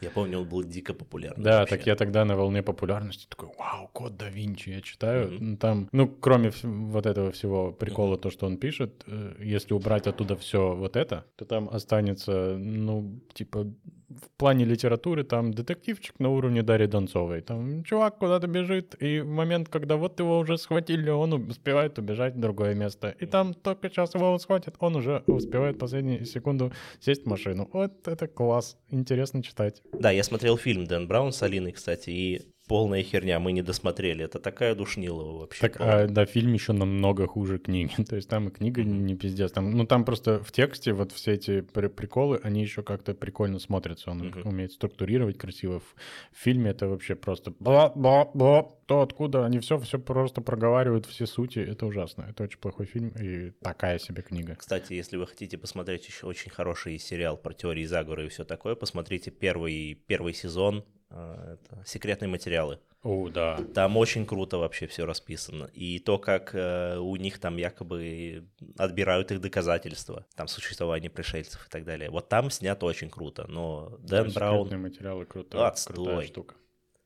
Я 0.00 0.10
помню, 0.10 0.38
он 0.38 0.48
был 0.48 0.62
дико 0.62 0.94
популярный. 0.94 1.42
Да, 1.42 1.58
вообще. 1.58 1.76
так 1.76 1.86
я 1.86 1.96
тогда 1.96 2.24
на 2.24 2.36
волне 2.36 2.62
популярности 2.62 3.26
такой, 3.28 3.48
вау, 3.58 3.88
код 3.88 4.16
да 4.16 4.28
Винчи, 4.28 4.70
я 4.70 4.80
читаю. 4.80 5.36
Ну, 5.40 5.56
Там, 5.56 5.88
ну, 5.90 6.06
кроме 6.06 6.52
вот 6.62 7.04
этого 7.04 7.32
всего 7.32 7.72
прикола, 7.72 8.16
то, 8.16 8.30
что 8.30 8.46
он 8.46 8.58
пишет, 8.58 9.02
э, 9.08 9.34
если 9.40 9.74
убрать 9.74 10.06
оттуда 10.06 10.36
все 10.36 10.76
вот 10.76 10.94
это, 10.94 11.24
то 11.34 11.44
там 11.44 11.68
останется, 11.68 12.56
ну, 12.56 13.20
типа, 13.34 13.66
в 14.08 14.30
плане 14.38 14.64
литературы 14.64 15.22
там 15.22 15.52
детективчик 15.52 16.18
на 16.18 16.30
уровне 16.30 16.62
Дарьи 16.62 16.86
Донцовой. 16.86 17.42
Там 17.42 17.84
чувак 17.84 18.18
куда-то 18.18 18.46
бежит, 18.46 18.96
и 19.02 19.20
в 19.20 19.28
момент, 19.28 19.68
когда 19.68 19.96
вот 19.96 20.18
его 20.18 20.38
уже 20.38 20.56
схватили, 20.56 21.10
он 21.10 21.32
успевает 21.50 21.98
убежать 21.98 22.34
в 22.34 22.40
другое 22.40 22.74
место. 22.74 23.14
И 23.18 23.26
там 23.26 23.54
только 23.54 23.90
сейчас 23.90 24.14
его 24.14 24.38
схватят, 24.38 24.76
он 24.78 24.96
уже 24.96 25.22
успевает 25.26 25.78
последнюю 25.78 26.24
секунду 26.24 26.72
сесть 27.00 27.24
в 27.24 27.28
машину. 27.28 27.68
Вот 27.72 28.08
это 28.08 28.26
класс, 28.26 28.76
интересно 28.90 29.42
читать. 29.42 29.82
Да, 29.92 30.10
я 30.10 30.24
смотрел 30.24 30.56
фильм 30.56 30.86
Дэн 30.86 31.06
Браун 31.06 31.32
с 31.32 31.42
Алиной, 31.42 31.72
кстати, 31.72 32.10
и 32.10 32.42
полная 32.68 33.02
херня, 33.02 33.40
мы 33.40 33.52
не 33.52 33.62
досмотрели. 33.62 34.24
Это 34.24 34.38
такая 34.38 34.74
душнилова 34.74 35.40
вообще. 35.40 35.60
Так, 35.62 35.76
а, 35.80 36.06
да, 36.06 36.26
фильм 36.26 36.52
еще 36.52 36.72
намного 36.72 37.26
хуже 37.26 37.58
книги. 37.58 37.90
То 38.08 38.16
есть 38.16 38.28
там 38.28 38.48
и 38.48 38.50
книга 38.50 38.84
не, 38.84 39.16
пиздец. 39.16 39.50
Там, 39.52 39.70
ну, 39.72 39.86
там 39.86 40.04
просто 40.04 40.42
в 40.42 40.52
тексте 40.52 40.92
вот 40.92 41.12
все 41.12 41.32
эти 41.32 41.62
при- 41.62 41.88
приколы, 41.88 42.38
они 42.42 42.62
еще 42.62 42.82
как-то 42.82 43.14
прикольно 43.14 43.58
смотрятся. 43.58 44.10
Он 44.10 44.18
Мгм. 44.18 44.46
умеет 44.46 44.72
структурировать 44.72 45.38
красиво. 45.38 45.80
В 45.80 45.94
фильме 46.38 46.70
это 46.70 46.86
вообще 46.88 47.14
просто 47.14 47.52
бла-бла-бла, 47.58 48.62
то 48.86 49.00
откуда. 49.00 49.44
Они 49.46 49.58
все, 49.58 49.78
все 49.78 49.98
просто 49.98 50.40
проговаривают, 50.40 51.06
все 51.06 51.26
сути. 51.26 51.58
Это 51.58 51.86
ужасно. 51.86 52.26
Это 52.30 52.44
очень 52.44 52.58
плохой 52.58 52.86
фильм 52.86 53.08
и 53.20 53.50
такая 53.62 53.98
себе 53.98 54.22
книга. 54.22 54.54
Кстати, 54.56 54.92
если 54.92 55.16
вы 55.16 55.26
хотите 55.26 55.56
посмотреть 55.58 56.06
еще 56.06 56.26
очень 56.26 56.50
хороший 56.50 56.98
сериал 56.98 57.36
про 57.36 57.54
теории 57.54 57.84
заговора 57.84 58.24
и 58.26 58.28
все 58.28 58.44
такое, 58.44 58.74
посмотрите 58.74 59.30
первый, 59.30 59.94
первый 60.06 60.34
сезон 60.34 60.84
это 61.10 61.82
«Секретные 61.84 62.28
материалы». 62.28 62.78
О, 63.02 63.28
да. 63.28 63.58
Там 63.74 63.96
очень 63.96 64.26
круто 64.26 64.58
вообще 64.58 64.86
все 64.86 65.06
расписано. 65.06 65.70
И 65.72 66.00
то, 66.00 66.18
как 66.18 66.54
э, 66.54 66.98
у 66.98 67.14
них 67.16 67.38
там 67.38 67.56
якобы 67.56 68.48
отбирают 68.76 69.30
их 69.30 69.40
доказательства, 69.40 70.26
там 70.34 70.48
существование 70.48 71.08
пришельцев 71.08 71.66
и 71.66 71.70
так 71.70 71.84
далее. 71.84 72.10
Вот 72.10 72.28
там 72.28 72.50
снято 72.50 72.86
очень 72.86 73.08
круто. 73.08 73.46
Но 73.48 73.96
Дэн 74.00 74.32
Браун... 74.32 74.66
Секретные 74.66 74.90
материалы 74.90 75.26
круто, 75.26 75.68
Отстой. 75.68 75.94
крутая 75.94 76.22
штука. 76.26 76.54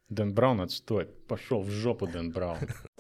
Дэн 0.08 0.34
Браун, 0.34 0.60
отстой. 0.60 1.06
Пошел 1.06 1.62
в 1.62 1.70
жопу, 1.70 2.06
Дэн 2.06 2.30
Браун. 2.30 2.58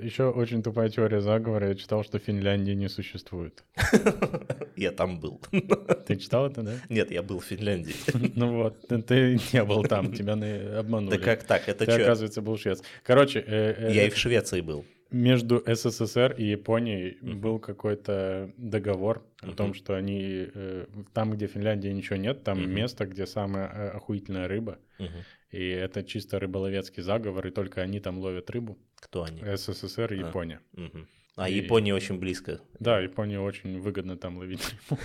Еще 0.00 0.30
очень 0.30 0.62
тупая 0.62 0.88
теория 0.88 1.20
заговора. 1.20 1.68
Я 1.68 1.74
читал, 1.74 2.04
что 2.04 2.18
Финляндии 2.18 2.72
не 2.72 2.88
существует. 2.88 3.64
Я 4.76 4.90
там 4.92 5.20
был. 5.20 5.40
Ты 6.06 6.16
читал 6.16 6.46
это, 6.46 6.62
да? 6.62 6.72
Нет, 6.88 7.10
я 7.10 7.22
был 7.22 7.38
в 7.38 7.44
Финляндии. 7.44 7.94
Ну 8.34 8.56
вот, 8.62 8.88
ты- 8.88 9.02
ты 9.02 9.38
не 9.52 9.64
был 9.64 9.84
там, 9.84 10.12
тебя 10.12 10.32
обманули. 10.78 11.16
Да 11.18 11.24
как 11.24 11.44
так? 11.44 11.68
Это 11.68 11.84
Ты, 11.84 11.92
что? 11.92 12.02
оказывается, 12.02 12.40
был 12.42 12.56
швец. 12.58 12.82
Короче, 13.04 13.40
э, 13.40 13.74
э, 13.88 13.92
Я 13.94 14.06
и 14.06 14.10
в 14.10 14.16
Швеции 14.16 14.60
был. 14.60 14.84
Между 15.12 15.62
СССР 15.66 16.34
и 16.38 16.44
Японией 16.50 17.18
Мгм. 17.20 17.40
был 17.40 17.58
какой-то 17.58 18.52
договор 18.56 19.22
о 19.42 19.46
Мгм. 19.46 19.56
том, 19.56 19.74
что 19.74 19.94
они 19.94 20.48
э, 20.54 20.86
там, 21.12 21.30
где 21.32 21.46
Финляндии 21.46 21.88
ничего 21.88 22.16
нет, 22.16 22.42
там 22.44 22.60
Мгм. 22.60 22.74
место, 22.74 23.06
где 23.06 23.26
самая 23.26 23.68
э, 23.68 23.88
охуительная 23.90 24.48
рыба. 24.48 24.78
Мгм. 24.98 25.10
И 25.50 25.68
это 25.68 26.02
чисто 26.02 26.38
рыболовецкий 26.40 27.02
заговор, 27.02 27.46
и 27.46 27.50
только 27.50 27.82
они 27.82 28.00
там 28.00 28.18
ловят 28.18 28.50
рыбу. 28.50 28.78
Кто 28.96 29.24
они? 29.24 29.40
СССР 29.56 30.12
и 30.14 30.22
А. 30.22 30.26
Япония. 30.28 30.60
Мгм. 30.72 31.06
А 31.36 31.48
И- 31.48 31.54
Япония 31.56 31.94
очень 31.94 32.18
близко. 32.18 32.60
Да, 32.80 33.00
Японии 33.00 33.36
очень 33.36 33.80
выгодно 33.80 34.16
там 34.16 34.38
ловить 34.38 34.60
рыбу. 34.90 35.00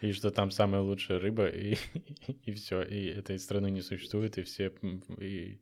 И 0.00 0.12
что 0.12 0.30
там 0.30 0.50
самая 0.50 0.82
лучшая 0.82 1.18
рыба, 1.18 1.46
и, 1.46 1.76
и 2.46 2.52
все. 2.52 2.82
И 2.82 3.06
этой 3.06 3.38
страны 3.38 3.70
не 3.70 3.80
существует, 3.80 4.36
и 4.38 4.42
все... 4.42 4.70
И, 5.18 5.58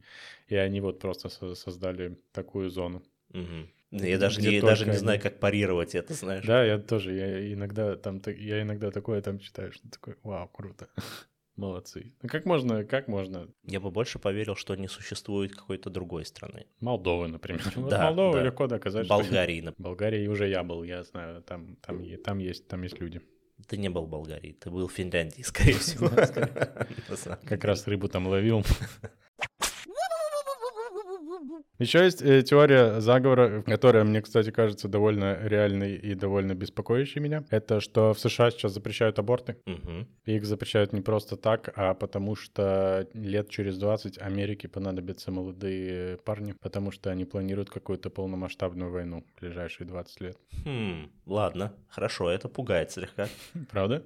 и 0.48 0.56
они 0.56 0.80
вот 0.80 0.98
просто 0.98 1.28
со- 1.28 1.54
создали 1.54 2.16
такую 2.32 2.68
зону. 2.70 3.02
Мгм. 3.32 3.68
Я 3.90 4.18
даже 4.18 4.40
не, 4.40 4.52
только 4.60 4.66
даже 4.66 4.86
не 4.86 4.96
знаю, 4.96 5.20
как 5.20 5.38
парировать 5.38 5.94
это, 5.94 6.14
знаешь. 6.14 6.44
Да, 6.46 6.64
я 6.64 6.78
тоже. 6.78 7.12
Я 7.14 7.52
иногда 7.52 7.96
там, 7.96 8.22
я 8.26 8.62
иногда 8.62 8.90
такое 8.90 9.20
там 9.20 9.38
читаю, 9.38 9.72
что 9.72 9.86
такое, 9.90 10.16
вау, 10.22 10.48
круто. 10.48 10.88
Молодцы. 11.56 12.14
Ну 12.22 12.28
как 12.30 12.46
можно, 12.46 12.84
как 12.84 13.08
можно? 13.08 13.48
Я 13.64 13.78
бы 13.80 13.90
больше 13.90 14.18
поверил, 14.18 14.56
что 14.56 14.74
не 14.74 14.88
существует 14.88 15.54
какой-то 15.54 15.90
другой 15.90 16.24
страны. 16.24 16.64
Молдова, 16.80 17.26
например. 17.26 17.62
Вот 17.76 17.90
Да, 17.90 18.06
Молдова 18.06 18.38
да. 18.38 18.42
легко 18.44 18.66
доказать. 18.66 19.04
что- 19.04 19.14
Болгарии. 19.14 19.60
нап- 19.62 19.74
Болгарии 19.76 20.26
уже 20.26 20.48
я 20.48 20.62
был, 20.64 20.82
я 20.82 21.02
знаю, 21.04 21.42
там, 21.42 21.76
там, 21.76 22.02
там 22.24 22.38
есть, 22.38 22.66
там 22.68 22.82
есть 22.82 22.98
люди. 22.98 23.20
Ты 23.68 23.76
не 23.76 23.90
был 23.90 24.06
в 24.06 24.08
Болгарии, 24.08 24.52
ты 24.58 24.70
был 24.70 24.88
в 24.88 24.92
Финляндии, 24.92 25.42
скорее 25.42 25.74
всего. 25.78 26.08
Как 27.44 27.64
раз 27.64 27.86
рыбу 27.86 28.08
там 28.08 28.26
ловил. 28.26 28.64
Еще 31.78 32.04
есть 32.04 32.22
э, 32.22 32.42
теория 32.42 33.00
заговора, 33.00 33.62
которая 33.62 34.04
мне, 34.04 34.22
кстати, 34.22 34.50
кажется 34.50 34.88
довольно 34.88 35.38
реальной 35.42 35.96
и 35.96 36.14
довольно 36.14 36.54
беспокоящей 36.54 37.20
меня. 37.20 37.44
Это 37.50 37.80
что 37.80 38.12
в 38.14 38.20
США 38.20 38.50
сейчас 38.50 38.72
запрещают 38.72 39.18
аборты. 39.18 39.56
И 40.24 40.36
их 40.36 40.44
запрещают 40.44 40.92
не 40.92 41.00
просто 41.00 41.36
так, 41.36 41.72
а 41.76 41.94
потому 41.94 42.36
что 42.36 43.08
лет 43.14 43.48
через 43.50 43.78
20 43.78 44.18
Америке 44.18 44.68
понадобятся 44.68 45.30
молодые 45.30 46.18
парни, 46.18 46.54
потому 46.60 46.90
что 46.90 47.10
они 47.10 47.24
планируют 47.24 47.70
какую-то 47.70 48.10
полномасштабную 48.10 48.90
войну 48.90 49.24
в 49.36 49.40
ближайшие 49.40 49.86
20 49.86 50.20
лет. 50.20 50.38
Хм, 50.64 51.10
ладно, 51.26 51.72
хорошо, 51.88 52.30
это 52.30 52.48
пугает 52.48 52.90
слегка. 52.90 53.28
Правда? 53.70 54.04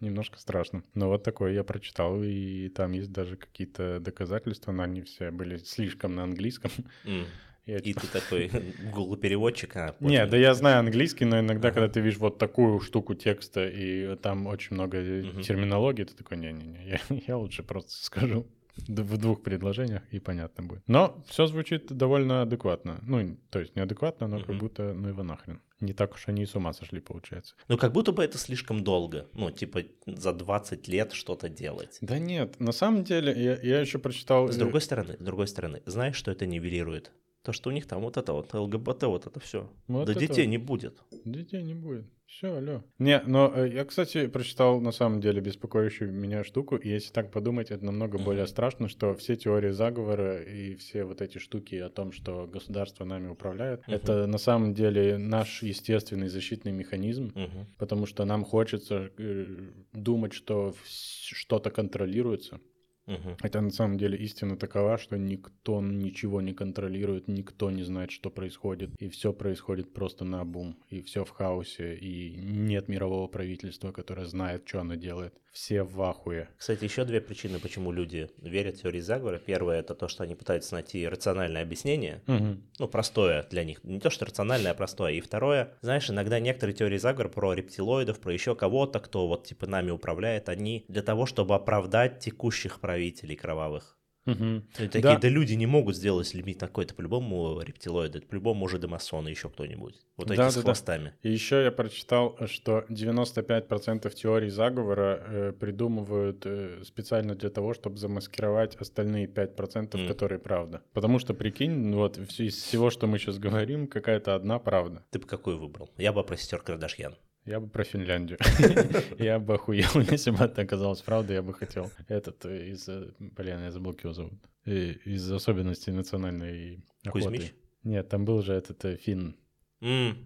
Немножко 0.00 0.38
страшно. 0.38 0.82
Но 0.94 1.08
вот 1.08 1.22
такое 1.22 1.52
я 1.52 1.64
прочитал, 1.64 2.22
и 2.22 2.68
там 2.68 2.92
есть 2.92 3.12
даже 3.12 3.36
какие-то 3.36 3.98
доказательства, 3.98 4.72
но 4.72 4.82
они 4.82 5.00
все 5.02 5.30
были 5.30 5.56
слишком 5.56 6.14
на 6.14 6.24
английском. 6.24 6.70
Я 7.66 7.78
И 7.78 7.94
ты 7.94 8.06
такой 8.06 8.48
Google 8.94 9.16
переводчик, 9.16 9.74
а 9.74 9.96
Не, 9.98 10.24
да 10.26 10.36
я 10.36 10.54
знаю 10.54 10.78
английский, 10.78 11.24
но 11.24 11.40
иногда, 11.40 11.68
Ага. 11.68 11.74
когда 11.74 11.92
ты 11.92 12.00
видишь 12.00 12.18
вот 12.20 12.38
такую 12.38 12.78
штуку 12.78 13.14
текста, 13.14 13.66
и 13.66 14.14
там 14.16 14.46
очень 14.46 14.74
много 14.74 14.98
э, 14.98 15.42
терминологии, 15.42 16.04
ты 16.04 16.14
такой, 16.14 16.36
не-не-не, 16.36 16.86
я, 16.88 17.00
я 17.26 17.36
лучше 17.36 17.64
просто 17.64 17.90
скажу 18.04 18.46
в 18.76 19.16
двух 19.16 19.42
предложениях, 19.42 20.02
и 20.10 20.18
понятно 20.20 20.64
будет. 20.64 20.82
Но 20.86 21.22
все 21.26 21.46
звучит 21.46 21.86
довольно 21.86 22.42
адекватно. 22.42 23.00
Ну, 23.02 23.36
то 23.50 23.58
есть 23.58 23.76
неадекватно, 23.76 24.26
но 24.28 24.38
как 24.38 24.48
Мгм. 24.48 24.58
будто, 24.58 24.92
ну 24.94 25.08
его 25.08 25.22
нахрен. 25.22 25.60
Не 25.80 25.92
так 25.92 26.14
уж 26.14 26.28
они 26.28 26.42
и 26.42 26.46
с 26.46 26.54
ума 26.54 26.72
сошли, 26.72 27.00
получается. 27.00 27.54
Ну, 27.68 27.76
как 27.76 27.92
будто 27.92 28.12
бы 28.12 28.24
это 28.24 28.38
слишком 28.38 28.82
долго. 28.82 29.28
Ну, 29.34 29.50
типа, 29.50 29.82
за 30.06 30.32
20 30.32 30.88
лет 30.88 31.12
что-то 31.12 31.48
делать. 31.50 31.98
Да 32.00 32.18
нет, 32.18 32.58
на 32.60 32.72
самом 32.72 33.04
деле, 33.04 33.32
я, 33.32 33.60
я 33.60 33.80
еще 33.80 33.98
прочитал... 33.98 34.48
С 34.48 34.56
э, 34.56 34.58
другой 34.58 34.80
стороны, 34.80 35.16
с 35.18 35.22
другой 35.22 35.48
стороны, 35.48 35.82
знаешь, 35.84 36.16
что 36.16 36.30
это 36.30 36.46
нивелирует? 36.46 37.12
То, 37.46 37.52
что 37.52 37.70
у 37.70 37.72
них 37.72 37.86
там 37.86 38.02
вот 38.02 38.16
это 38.16 38.32
вот 38.32 38.52
ЛГБТ, 38.52 39.04
вот 39.04 39.28
это 39.28 39.38
все. 39.38 39.70
Вот 39.86 40.06
да 40.06 40.12
это 40.12 40.20
детей 40.20 40.46
вот. 40.46 40.50
не 40.50 40.58
будет. 40.58 40.98
Детей 41.24 41.62
не 41.62 41.74
будет. 41.74 42.04
Все, 42.26 42.56
алло. 42.56 42.82
Не, 42.98 43.22
но 43.24 43.52
э, 43.54 43.70
я, 43.72 43.84
кстати, 43.84 44.26
прочитал 44.26 44.80
на 44.80 44.90
самом 44.90 45.20
деле 45.20 45.40
беспокоящую 45.40 46.12
меня 46.12 46.42
штуку, 46.42 46.74
и 46.74 46.88
если 46.88 47.12
так 47.12 47.30
подумать, 47.30 47.70
это 47.70 47.84
намного 47.84 48.18
Мгм. 48.18 48.24
более 48.24 48.48
страшно, 48.48 48.88
что 48.88 49.14
все 49.14 49.36
теории 49.36 49.70
заговора 49.70 50.42
и 50.42 50.74
все 50.74 51.04
вот 51.04 51.22
эти 51.22 51.38
штуки 51.38 51.76
о 51.76 51.88
том, 51.88 52.10
что 52.10 52.48
государство 52.48 53.04
нами 53.04 53.28
управляет, 53.28 53.86
Мгм. 53.86 53.96
это 53.96 54.26
на 54.26 54.38
самом 54.38 54.74
деле 54.74 55.16
наш 55.16 55.62
естественный 55.62 56.26
защитный 56.26 56.72
механизм, 56.72 57.30
Мгм. 57.36 57.66
потому 57.78 58.06
что 58.06 58.24
нам 58.24 58.44
хочется 58.44 59.12
э, 59.18 59.46
думать, 59.92 60.32
что 60.32 60.74
что-то 60.84 61.70
контролируется. 61.70 62.58
Мгм. 63.06 63.36
Хотя 63.40 63.60
на 63.60 63.70
самом 63.70 63.98
деле 63.98 64.18
истина 64.18 64.56
такова, 64.56 64.98
что 64.98 65.16
никто 65.16 65.80
ничего 65.80 66.40
не 66.40 66.52
контролирует, 66.52 67.28
никто 67.28 67.70
не 67.70 67.84
знает, 67.84 68.10
что 68.10 68.30
происходит, 68.30 68.90
и 68.98 69.08
все 69.08 69.32
происходит 69.32 69.92
просто 69.92 70.24
на 70.24 70.44
бум, 70.44 70.76
и 70.90 71.02
все 71.02 71.24
в 71.24 71.30
хаосе, 71.30 71.96
и 71.96 72.36
нет 72.36 72.88
мирового 72.88 73.28
правительства, 73.28 73.92
которое 73.92 74.26
знает, 74.26 74.62
что 74.66 74.80
оно 74.80 74.96
делает. 74.96 75.34
Все 75.52 75.84
в 75.84 76.02
ахуе. 76.02 76.50
Кстати, 76.58 76.84
еще 76.84 77.06
две 77.06 77.18
причины, 77.18 77.58
почему 77.58 77.90
люди 77.90 78.28
верят 78.42 78.76
в 78.76 78.82
теории 78.82 79.00
заговора. 79.00 79.38
Первое 79.38 79.78
это 79.78 79.94
то, 79.94 80.06
что 80.06 80.22
они 80.22 80.34
пытаются 80.34 80.74
найти 80.74 81.08
рациональное 81.08 81.62
объяснение, 81.62 82.20
ну, 82.26 82.88
простое 82.88 83.46
для 83.48 83.64
них. 83.64 83.82
Не 83.82 83.98
то, 83.98 84.10
что 84.10 84.26
рациональное, 84.26 84.72
а 84.72 84.74
простое. 84.74 85.12
И 85.12 85.20
второе, 85.20 85.72
знаешь, 85.80 86.10
иногда 86.10 86.40
некоторые 86.40 86.74
теории 86.76 86.98
заговора 86.98 87.28
про 87.28 87.54
рептилоидов, 87.54 88.20
про 88.20 88.34
еще 88.34 88.54
кого-то, 88.54 89.00
кто 89.00 89.26
вот 89.28 89.46
типа 89.46 89.66
нами 89.66 89.90
управляет, 89.90 90.50
они 90.50 90.84
для 90.88 91.02
того, 91.02 91.24
чтобы 91.24 91.54
оправдать 91.54 92.18
текущих 92.18 92.80
правителей 92.96 93.36
кровавых. 93.36 93.92
Они 94.28 94.62
такие, 94.76 95.02
Да. 95.02 95.18
да. 95.18 95.28
люди 95.28 95.54
не 95.54 95.66
могут 95.66 95.94
сделать 95.94 96.34
людьми 96.34 96.52
такой, 96.52 96.84
это 96.84 96.94
по-любому 96.96 97.60
рептилоиды, 97.60 98.18
это 98.18 98.26
по-любому 98.26 98.64
уже 98.64 98.78
демасоны, 98.80 99.28
еще 99.28 99.48
кто-нибудь. 99.48 99.94
Вот 100.16 100.30
эти 100.32 100.36
Да, 100.38 100.50
с 100.50 100.54
да, 100.56 100.60
да. 100.62 100.64
хвостами. 100.64 101.12
И 101.22 101.30
еще 101.30 101.62
я 101.62 101.70
прочитал, 101.70 102.36
что 102.46 102.84
95% 102.88 104.12
теорий 104.14 104.50
заговора 104.50 105.22
э, 105.28 105.52
придумывают 105.52 106.42
э, 106.44 106.82
специально 106.84 107.36
для 107.36 107.50
того, 107.50 107.72
чтобы 107.74 107.98
замаскировать 107.98 108.74
остальные 108.74 109.28
5%, 109.28 110.00
М. 110.00 110.08
которые 110.08 110.40
правда. 110.40 110.82
Потому 110.92 111.20
что, 111.20 111.32
прикинь, 111.32 111.70
ну 111.90 111.98
вот 111.98 112.18
из 112.18 112.56
всего, 112.56 112.90
что 112.90 113.06
мы 113.06 113.18
сейчас 113.20 113.38
говорим, 113.38 113.86
какая-то 113.86 114.34
одна 114.34 114.58
правда. 114.58 115.04
Ты 115.10 115.20
бы 115.20 115.26
какой 115.28 115.54
выбрал? 115.54 115.88
Я 115.98 116.12
бы 116.12 116.24
про 116.24 116.36
сестер 116.36 116.62
Кардашьян. 116.62 117.14
Я 117.46 117.60
бы 117.60 117.68
про 117.68 117.84
Финляндию. 117.84 118.38
Я 119.18 119.38
бы 119.38 119.54
охуел, 119.54 119.88
если 120.12 120.32
бы 120.32 120.44
это 120.44 120.62
оказалось 120.62 121.00
правдой, 121.00 121.36
я 121.36 121.42
бы 121.42 121.54
хотел 121.54 121.90
этот 122.08 122.44
э, 122.44 122.68
из... 122.70 122.88
э, 122.88 123.12
Блин, 123.20 123.60
я 123.60 123.70
забыл, 123.70 123.96
его 124.02 124.12
зовут. 124.12 124.32
Э, 124.64 124.94
Из 125.04 125.30
особенностей 125.30 125.92
национальной 125.92 126.84
охоты. 127.04 127.24
Кузьмич? 127.26 127.54
Нет, 127.84 128.08
там 128.08 128.24
был 128.24 128.42
же 128.42 128.52
этот 128.52 129.00
фин. 129.00 129.36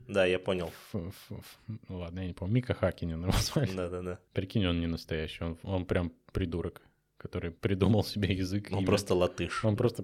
Да, 0.09 0.25
я 0.25 0.39
понял. 0.39 0.73
Ну 0.93 1.99
ладно, 1.99 2.21
я 2.21 2.27
не 2.27 2.33
помню. 2.33 2.55
Мика 2.55 2.73
Хакинин 2.73 3.23
его 3.23 3.33
звали. 3.33 3.71
Да-да-да. 3.77 4.19
Прикинь, 4.33 4.67
он 4.67 4.81
не 4.81 4.87
настоящий, 4.87 5.45
он, 5.45 5.59
он 5.63 5.85
прям 5.85 6.13
придурок, 6.33 6.81
который 7.19 7.51
придумал 7.51 8.03
себе 8.03 8.33
язык. 8.35 8.69
Он 8.71 8.79
имя. 8.79 8.87
просто 8.87 9.15
латыш. 9.15 9.65
Он 9.65 9.77
просто... 9.77 10.03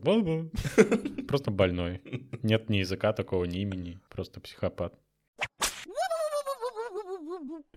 Просто 1.28 1.50
больной. 1.50 2.02
Нет 2.42 2.68
ни 2.68 2.76
языка 2.78 3.12
такого, 3.12 3.44
ни 3.46 3.60
имени. 3.60 3.98
Просто 4.10 4.40
психопат. 4.40 4.92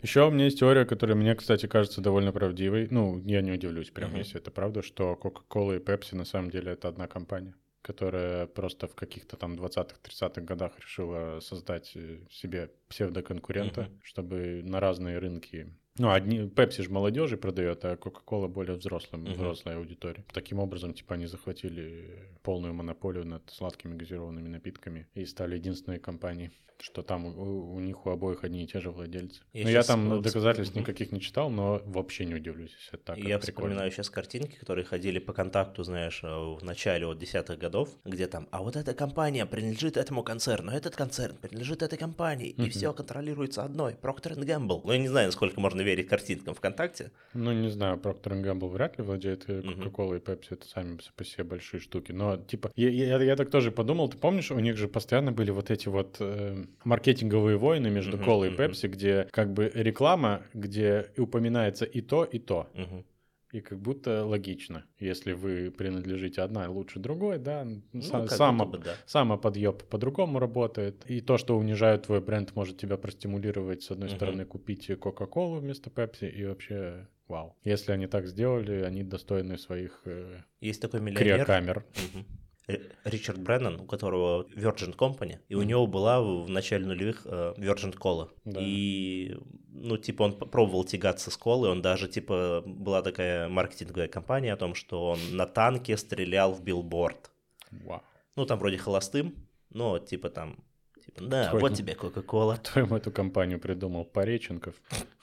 Еще 0.01 0.25
у 0.27 0.31
меня 0.31 0.45
есть 0.45 0.59
теория, 0.59 0.85
которая 0.85 1.15
мне, 1.17 1.35
кстати, 1.35 1.65
кажется 1.67 2.01
довольно 2.01 2.31
правдивой. 2.31 2.87
Ну, 2.89 3.21
я 3.25 3.41
не 3.41 3.51
удивлюсь, 3.51 3.89
прям, 3.91 4.11
Мгм. 4.11 4.19
если 4.19 4.39
это 4.39 4.49
правда, 4.51 4.81
что 4.81 5.19
Coca-Cola 5.21 5.75
и 5.77 5.79
Pepsi 5.83 6.15
на 6.15 6.25
самом 6.25 6.49
деле 6.49 6.71
это 6.71 6.87
одна 6.87 7.07
компания, 7.07 7.53
которая 7.81 8.45
просто 8.47 8.87
в 8.87 8.95
каких-то 8.95 9.35
там 9.37 9.55
20-30-х 9.55 10.41
годах 10.41 10.79
решила 10.79 11.39
создать 11.41 11.91
э, 11.95 12.19
себе 12.29 12.71
псевдоконкурента, 12.87 13.81
Мгм. 13.81 13.99
чтобы 14.03 14.61
на 14.63 14.79
разные 14.79 15.17
рынки 15.19 15.73
ну, 15.99 16.11
одни, 16.11 16.39
Pepsi 16.39 16.81
же 16.83 16.89
молодежи 16.89 17.37
продает, 17.37 17.85
а 17.85 17.95
Coca-Cola 17.95 18.47
более 18.47 18.75
взрослым, 18.77 19.23
Мгм. 19.23 19.33
взрослой 19.33 19.75
аудитории. 19.75 20.23
Таким 20.33 20.59
образом, 20.59 20.93
типа, 20.93 21.15
они 21.15 21.27
захватили 21.27 22.29
полную 22.41 22.73
монополию 22.73 23.25
над 23.25 23.49
сладкими 23.51 23.95
газированными 23.95 24.47
напитками 24.47 25.07
и 25.13 25.25
стали 25.25 25.55
единственной 25.55 25.99
компанией, 25.99 26.51
что 26.81 27.01
там 27.03 27.25
у, 27.25 27.73
у 27.75 27.79
них 27.81 28.05
у 28.05 28.09
обоих 28.09 28.45
одни 28.45 28.63
и 28.63 28.67
те 28.67 28.79
же 28.79 28.89
владельцы. 28.91 29.41
Я 29.51 29.63
ну, 29.65 29.69
я 29.69 29.83
там 29.83 30.09
вот 30.09 30.21
доказательств 30.21 30.75
никаких 30.75 31.11
не 31.11 31.19
читал, 31.19 31.49
но 31.49 31.81
вообще 31.85 32.23
не 32.23 32.35
удивлюсь, 32.35 32.71
если 32.79 32.93
это 32.93 33.03
так. 33.03 33.17
И 33.17 33.21
это 33.21 33.29
я 33.29 33.39
прикольно. 33.39 33.67
вспоминаю 33.71 33.91
сейчас 33.91 34.09
картинки, 34.09 34.55
которые 34.55 34.85
ходили 34.85 35.19
по 35.19 35.33
контакту, 35.33 35.83
знаешь, 35.83 36.21
э, 36.23 36.27
в 36.27 36.63
начале 36.63 37.05
вот 37.05 37.17
десятых 37.19 37.59
годов, 37.59 37.89
где 38.05 38.27
там, 38.27 38.47
а 38.51 38.61
вот 38.63 38.77
эта 38.77 38.93
компания 38.93 39.45
принадлежит 39.45 39.97
этому 39.97 40.23
концерну, 40.23 40.71
этот 40.71 40.95
концерн 40.95 41.35
принадлежит 41.35 41.81
этой 41.81 41.97
компании, 41.97 42.47
и 42.47 42.61
Мгм. 42.61 42.69
все 42.71 42.93
контролируется 42.93 43.63
одной, 43.63 43.95
Procter 44.01 44.37
Gamble. 44.39 44.79
Ну, 44.85 44.91
я 44.93 44.97
не 44.99 45.09
знаю, 45.09 45.27
насколько 45.27 45.59
можно 45.59 45.81
верить 45.81 45.88
картинкам 46.03 46.53
ВКонтакте. 46.55 47.11
Ну, 47.33 47.51
не 47.53 47.69
знаю, 47.69 47.97
Procter 47.97 48.41
Gamble 48.41 48.69
вряд 48.69 48.97
ли 48.97 49.03
владеет 49.03 49.45
э, 49.49 49.61
Мгм. 49.61 49.81
Coca-Cola 49.83 50.17
и 50.17 50.19
Pepsi, 50.19 50.47
это 50.51 50.67
сами 50.67 50.97
по 51.15 51.23
себе 51.23 51.43
большие 51.43 51.79
штуки. 51.79 52.11
Но, 52.11 52.37
типа, 52.37 52.71
я, 52.75 52.89
я- 52.89 53.21
я 53.23 53.35
так 53.35 53.49
тоже 53.49 53.71
подумал, 53.71 54.09
ты 54.09 54.17
помнишь, 54.17 54.51
у 54.51 54.59
них 54.59 54.77
же 54.77 54.87
постоянно 54.87 55.31
были 55.31 55.51
вот 55.51 55.71
эти 55.71 55.87
вот 55.89 56.17
э, 56.19 56.63
маркетинговые 56.83 57.57
войны 57.57 57.89
между 57.89 58.17
Колой 58.17 58.49
и. 58.53 58.55
Pepsi, 58.55 58.87
где 58.87 59.27
как 59.31 59.53
бы 59.53 59.71
реклама, 59.73 60.43
где 60.53 61.11
упоминается 61.17 61.85
и 61.85 62.01
то, 62.01 62.23
и 62.23 62.39
то. 62.39 62.67
Мгм. 62.73 63.05
И 63.51 63.61
как 63.61 63.79
будто 63.79 64.25
логично, 64.25 64.85
если 64.99 65.33
вы 65.33 65.71
принадлежите 65.71 66.41
одной 66.41 66.67
лучше 66.67 66.99
другой, 66.99 67.39
да, 67.39 67.65
Ну, 67.93 68.27
само, 68.27 68.65
бы, 68.67 68.77
да. 68.77 68.93
самоподъеб 69.07 69.83
по-другому 69.89 70.37
работает. 70.37 71.03
И 71.09 71.19
то, 71.19 71.39
что 71.39 71.57
унижает 71.57 72.03
твой 72.03 72.21
бренд, 72.21 72.55
может 72.55 72.77
тебя 72.77 72.97
простимулировать, 72.97 73.81
с 73.81 73.89
одной 73.89 74.09
Мгм. 74.09 74.17
стороны, 74.17 74.45
купить 74.45 74.87
Кока-Колу 74.99 75.59
вместо 75.59 75.89
Пепси, 75.89 76.25
и 76.25 76.45
вообще, 76.45 77.07
вау. 77.27 77.55
Если 77.63 77.91
они 77.91 78.05
так 78.05 78.27
сделали, 78.27 78.83
они 78.83 79.03
достойны 79.03 79.57
своих 79.57 80.01
э, 80.05 80.41
Есть 80.61 80.81
такой 80.81 81.01
миллионер, 81.01 81.37
криокамер. 81.45 81.85
Мгм. 82.13 82.25
Р- 82.69 82.81
Ричард 83.03 83.39
Бреннан, 83.39 83.79
у 83.81 83.85
которого 83.85 84.43
Virgin 84.55 84.95
Company, 84.95 85.37
и 85.49 85.55
у 85.55 85.59
Мгм. 85.59 85.67
него 85.67 85.87
была 85.87 86.21
в 86.21 86.49
начале 86.49 86.85
нулевых 86.85 87.21
э, 87.25 87.53
Virgin 87.57 87.93
Cola. 87.97 88.29
Да. 88.45 88.59
И, 88.63 89.35
ну, 89.69 89.97
типа, 89.97 90.23
он 90.23 90.37
попробовал 90.37 90.83
тягаться 90.83 91.31
с 91.31 91.37
колой, 91.37 91.69
он 91.71 91.81
даже, 91.81 92.07
типа, 92.07 92.63
была 92.65 93.01
такая 93.01 93.49
маркетинговая 93.49 94.07
компания 94.07 94.53
о 94.53 94.57
том, 94.57 94.75
что 94.75 95.09
он 95.11 95.19
на 95.31 95.45
танке 95.45 95.97
стрелял 95.97 96.53
в 96.53 96.61
билборд. 96.63 97.31
Вау. 97.71 98.01
Ну, 98.35 98.45
там 98.45 98.59
вроде 98.59 98.77
холостым, 98.77 99.33
но, 99.71 99.99
типа, 99.99 100.29
там, 100.29 100.57
типа, 101.05 101.21
да, 101.23 101.49
Твой- 101.49 101.61
вот 101.61 101.73
тебе 101.75 101.95
Кока-Кола. 101.95 102.55
Кто 102.63 102.79
ему 102.81 102.95
эту 102.97 103.11
компанию 103.11 103.59
придумал? 103.59 104.05
Пореченков? 104.05 104.75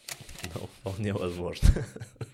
Ну, 0.55 0.69
вполне 0.81 1.13
возможно. 1.13 1.69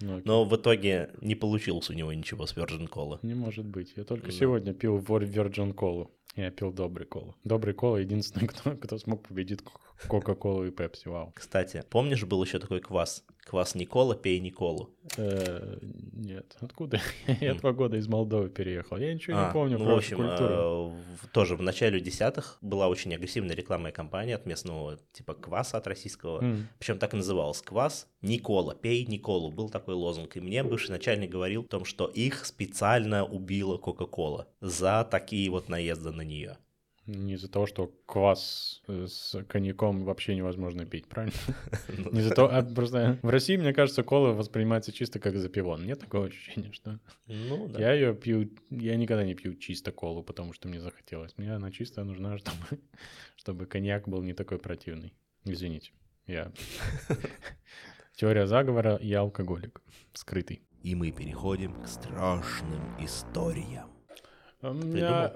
Ну, 0.00 0.12
окей. 0.16 0.22
Но 0.24 0.44
в 0.44 0.56
итоге 0.56 1.10
не 1.20 1.34
получилось 1.34 1.90
у 1.90 1.92
него 1.92 2.12
ничего 2.12 2.46
с 2.46 2.54
Virgin 2.56 2.88
Cola. 2.88 3.18
Не 3.22 3.34
может 3.34 3.66
быть. 3.66 3.92
Я 3.96 4.04
только 4.04 4.26
Да. 4.26 4.32
сегодня 4.32 4.72
пил 4.72 4.98
Virgin 4.98 5.72
колу. 5.74 6.10
Я 6.36 6.50
пил 6.50 6.72
добрый 6.72 7.06
колу. 7.06 7.34
Добрый 7.44 7.74
кола 7.74 7.96
единственный, 7.98 8.46
кто, 8.48 8.76
кто 8.76 8.98
смог 8.98 9.26
победить 9.26 9.62
Ко- 9.62 9.72
Кока-Колу 10.08 10.64
и 10.66 10.70
Пепси. 10.70 11.08
Вау. 11.08 11.32
Кстати, 11.34 11.82
помнишь, 11.90 12.24
был 12.24 12.42
еще 12.44 12.58
такой 12.58 12.80
квас? 12.80 13.24
Квас 13.50 13.74
Никола, 13.74 14.14
пей 14.14 14.38
Николу. 14.38 14.90
Э, 15.16 15.78
нет, 16.12 16.56
откуда? 16.60 17.00
Я 17.40 17.54
два 17.54 17.72
года 17.72 17.96
из 17.96 18.06
Молдовы 18.06 18.48
переехал. 18.48 18.96
Я 18.96 19.12
ничего 19.12 19.36
не 19.36 19.42
А, 19.42 19.50
помню 19.52 19.76
ну, 19.76 19.86
про 19.86 19.94
в 19.94 19.96
общем, 19.96 20.18
культуру. 20.18 20.94
э, 20.94 21.26
тоже 21.32 21.56
в 21.56 21.62
начале 21.62 21.98
десятых 21.98 22.58
была 22.60 22.86
очень 22.86 23.12
агрессивная 23.12 23.56
рекламная 23.56 23.90
кампания 23.90 24.36
от 24.36 24.46
местного 24.46 25.00
типа 25.12 25.34
кваса 25.34 25.78
от 25.78 25.88
российского. 25.88 26.44
Причем 26.78 26.98
так 27.00 27.12
и 27.12 27.16
называлось. 27.16 27.60
Квас 27.60 28.06
Никола, 28.22 28.76
пей 28.76 29.04
Николу. 29.06 29.50
Был 29.50 29.68
такой 29.68 29.96
лозунг. 29.96 30.36
И 30.36 30.40
мне 30.40 30.62
бывший 30.62 30.92
начальник 30.92 31.30
говорил 31.30 31.62
о 31.62 31.66
том, 31.68 31.84
что 31.84 32.06
их 32.06 32.46
специально 32.46 33.24
убила 33.24 33.78
Кока-Кола 33.78 34.46
за 34.60 35.04
такие 35.10 35.50
вот 35.50 35.68
наезды 35.68 36.12
на 36.12 36.22
нее. 36.22 36.56
Не 37.10 37.34
из-за 37.34 37.48
того, 37.48 37.66
что 37.66 37.92
квас 38.06 38.82
э, 38.86 39.06
с 39.08 39.42
коньяком 39.48 40.04
вообще 40.04 40.36
невозможно 40.36 40.86
пить, 40.86 41.08
правильно? 41.08 41.34
Не 42.12 42.20
из-за 42.20 42.34
того, 42.34 42.48
а 42.52 42.62
просто 42.62 43.18
в 43.22 43.28
России, 43.28 43.56
мне 43.56 43.72
кажется, 43.72 44.04
кола 44.04 44.32
воспринимается 44.32 44.92
чисто 44.92 45.18
как 45.18 45.36
запивон. 45.36 45.84
Нет 45.84 45.98
такого 45.98 46.26
ощущения, 46.26 46.70
что 46.72 47.00
Ну, 47.26 47.68
да. 47.68 47.80
я 47.80 47.92
ее 47.94 48.14
пью, 48.14 48.50
я 48.70 48.96
никогда 48.96 49.24
не 49.24 49.34
пью 49.34 49.56
чисто 49.56 49.90
колу, 49.90 50.22
потому 50.22 50.52
что 50.52 50.68
мне 50.68 50.80
захотелось. 50.80 51.36
Мне 51.36 51.52
она 51.52 51.72
чистая 51.72 52.04
нужна, 52.04 52.38
чтобы, 52.38 52.80
чтобы 53.36 53.66
коньяк 53.66 54.08
был 54.08 54.22
не 54.22 54.32
такой 54.32 54.58
противный. 54.58 55.12
Извините, 55.44 55.92
я... 56.26 56.52
Теория 58.14 58.46
заговора, 58.46 58.98
я 59.02 59.20
алкоголик, 59.20 59.80
скрытый. 60.12 60.62
И 60.82 60.94
мы 60.94 61.10
переходим 61.10 61.82
к 61.82 61.88
страшным 61.88 62.96
историям. 63.04 63.90
А 64.60 64.70
У 64.70 64.74
меня 64.74 65.32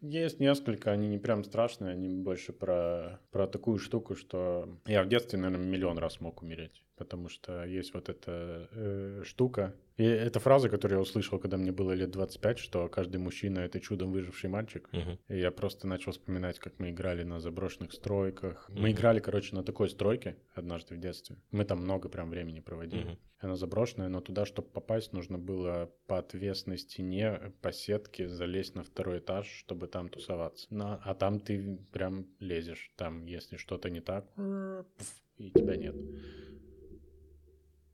есть 0.00 0.40
несколько, 0.40 0.92
они 0.92 1.08
не 1.08 1.18
прям 1.18 1.44
страшные, 1.44 1.92
они 1.92 2.08
больше 2.08 2.52
про, 2.52 3.20
про 3.30 3.46
такую 3.46 3.78
штуку, 3.78 4.14
что 4.14 4.78
я 4.86 5.02
в 5.02 5.08
детстве, 5.08 5.38
наверное, 5.38 5.66
миллион 5.66 5.98
раз 5.98 6.20
мог 6.20 6.42
умереть. 6.42 6.82
Потому 6.98 7.28
что 7.28 7.64
есть 7.64 7.94
вот 7.94 8.08
эта 8.08 8.68
э, 8.72 9.22
штука. 9.24 9.74
И 9.96 10.04
это 10.04 10.40
фраза, 10.40 10.68
которую 10.68 10.98
я 10.98 11.02
услышал, 11.02 11.38
когда 11.38 11.56
мне 11.56 11.72
было 11.72 11.92
лет 11.92 12.10
25, 12.10 12.58
что 12.58 12.88
каждый 12.88 13.18
мужчина— 13.18 13.58
это 13.60 13.80
чудом 13.80 14.12
выживший 14.12 14.50
мальчик. 14.50 14.88
Мгм. 14.92 15.18
И 15.28 15.38
я 15.38 15.50
просто 15.50 15.86
начал 15.86 16.12
вспоминать, 16.12 16.58
как 16.58 16.78
мы 16.78 16.90
играли 16.90 17.22
на 17.22 17.40
заброшенных 17.40 17.92
стройках. 17.92 18.68
Мы 18.68 18.88
Мгм. 18.88 18.90
играли, 18.90 19.20
короче, 19.20 19.54
на 19.54 19.62
такой 19.62 19.88
стройке 19.88 20.36
однажды 20.54 20.94
в 20.94 20.98
детстве. 20.98 21.36
Мы 21.52 21.64
там 21.64 21.78
много 21.78 22.08
прям 22.08 22.30
времени 22.30 22.60
проводили. 22.60 23.04
Мгм. 23.04 23.18
Она 23.40 23.54
заброшенная, 23.56 24.08
но 24.08 24.20
туда, 24.20 24.44
чтобы 24.44 24.68
попасть, 24.68 25.12
нужно 25.12 25.38
было 25.38 25.88
по 26.08 26.18
отвесной 26.18 26.78
стене, 26.78 27.52
по 27.62 27.72
сетке 27.72 28.28
залезть 28.28 28.74
на 28.74 28.82
второй 28.82 29.18
этаж, 29.18 29.46
чтобы 29.46 29.86
там 29.86 30.08
тусоваться. 30.08 30.66
Но- 30.70 31.00
а 31.04 31.14
там 31.14 31.38
ты 31.38 31.78
прям 31.92 32.26
лезешь. 32.40 32.90
Там, 32.96 33.26
если 33.26 33.56
что-то 33.56 33.90
не 33.90 34.00
так, 34.00 34.24
пф, 34.34 35.12
и 35.38 35.50
тебя 35.52 35.76
нет. 35.76 35.94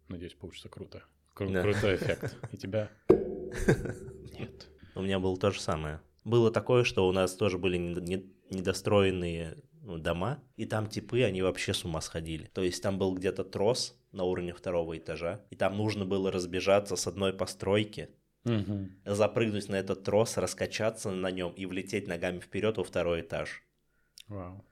Надеюсь, 0.09 0.35
получится 0.35 0.69
круто. 0.69 1.03
Кру- 1.35 1.51
Да. 1.53 1.63
Крутой 1.63 1.97
эффект. 1.97 2.37
И 2.53 2.57
тебя 2.57 2.91
нет. 4.39 4.69
У 4.95 5.03
меня 5.03 5.19
было 5.19 5.37
то 5.37 5.51
же 5.51 5.61
самое. 5.61 6.01
Было 6.25 6.51
такое, 6.51 6.85
что 6.85 7.09
у 7.09 7.13
нас 7.13 7.35
тоже 7.35 7.59
были 7.59 7.77
не- 7.77 7.95
не- 8.01 8.33
недостроенные 8.51 9.57
ну, 9.83 9.99
дома, 9.99 10.43
и 10.57 10.65
там 10.65 10.87
типы, 10.89 11.23
они 11.23 11.43
вообще 11.43 11.75
с 11.75 11.85
ума 11.85 12.01
сходили. 12.01 12.51
То 12.55 12.63
есть 12.63 12.83
там 12.83 12.99
был 12.99 13.15
где-то 13.15 13.45
трос 13.45 13.99
на 14.13 14.25
уровне 14.25 14.55
второго 14.55 14.97
этажа, 14.97 15.43
и 15.51 15.57
там 15.57 15.77
нужно 15.77 16.07
было 16.07 16.31
разбежаться 16.33 16.97
с 16.97 17.07
одной 17.07 17.33
постройки, 17.35 18.09
Мгм. 18.45 18.93
запрыгнуть 19.05 19.69
на 19.69 19.77
этот 19.77 20.03
трос, 20.05 20.37
раскачаться 20.37 21.11
на 21.11 21.31
нем 21.31 21.53
и 21.53 21.67
влететь 21.67 22.07
ногами 22.07 22.41
вперед 22.41 22.77
во 22.79 22.85
второй 22.85 23.21
этаж. 23.23 23.63
Вау. 24.29 24.65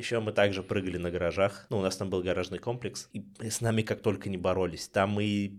Еще 0.00 0.20
мы 0.20 0.32
также 0.32 0.62
прыгали 0.62 0.96
на 0.98 1.10
гаражах. 1.10 1.66
Ну, 1.70 1.78
у 1.78 1.82
нас 1.82 1.96
там 1.96 2.08
был 2.10 2.22
гаражный 2.22 2.58
комплекс. 2.58 3.08
И 3.12 3.22
с 3.50 3.60
нами 3.60 3.82
как 3.82 4.00
только 4.00 4.28
не 4.30 4.36
боролись. 4.38 4.88
Там 4.88 5.20
и 5.20 5.52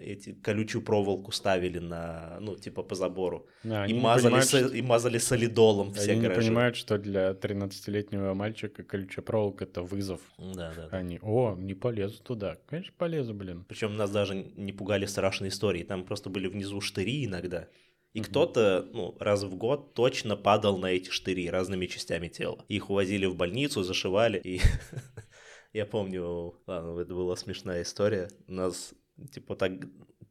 эти 0.00 0.32
колючую 0.32 0.82
проволоку 0.82 1.30
ставили 1.32 1.78
на, 1.78 2.38
ну, 2.40 2.56
типа 2.56 2.82
по 2.82 2.94
забору. 2.94 3.46
Да, 3.62 3.86
И 3.86 3.92
они 3.92 4.00
мазали, 4.00 4.24
понимают, 4.24 4.48
со- 4.48 4.58
что- 4.66 4.76
и 4.76 4.82
мазали 4.82 5.18
солидолом 5.18 5.92
все 5.94 6.12
Они 6.12 6.20
гаражи. 6.22 6.40
понимают, 6.40 6.76
что 6.76 6.98
для 6.98 7.32
13-летнего 7.34 8.34
мальчика 8.34 8.82
колючая 8.82 9.24
проволока— 9.24 9.64
это 9.66 9.82
вызов. 9.82 10.20
Да, 10.38 10.72
да. 10.76 10.88
Они, 10.90 11.18
о, 11.22 11.54
не 11.56 11.74
полезу 11.74 12.22
туда. 12.22 12.56
Конечно, 12.66 12.92
полезу, 12.98 13.34
блин. 13.34 13.64
Причем 13.68 13.96
нас 13.96 14.10
даже 14.10 14.34
не 14.34 14.72
пугали 14.72 15.06
страшные 15.06 15.50
истории. 15.50 15.84
Там 15.84 16.04
просто 16.04 16.28
были 16.30 16.48
внизу 16.48 16.80
штыри 16.80 17.24
иногда. 17.24 17.68
И 18.14 18.20
Мгм. 18.20 18.28
кто-то, 18.28 18.88
ну, 18.92 19.16
раз 19.18 19.42
в 19.42 19.54
год 19.56 19.94
точно 19.94 20.36
падал 20.36 20.78
на 20.78 20.86
эти 20.86 21.08
штыри 21.10 21.48
разными 21.48 21.86
частями 21.86 22.28
тела. 22.28 22.64
Их 22.68 22.90
увозили 22.90 23.26
в 23.26 23.36
больницу, 23.36 23.82
зашивали. 23.82 24.38
И 24.44 24.60
я 25.72 25.86
помню, 25.86 26.60
ладно, 26.66 27.00
это 27.00 27.14
была 27.14 27.36
смешная 27.36 27.82
история. 27.82 28.28
У 28.48 28.52
нас, 28.52 28.94
типа, 29.32 29.56
так 29.56 29.72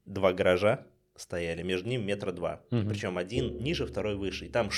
два 0.06 0.34
гаража 0.34 0.86
стояли, 1.16 1.64
между 1.64 1.90
ними 1.90 2.04
метра 2.04 2.32
два. 2.32 2.62
Мгм. 2.70 2.90
Причем 2.90 3.18
один 3.18 3.58
ниже, 3.64 3.86
второй 3.86 4.16
выше. 4.16 4.46
И 4.46 4.50
там 4.50 4.70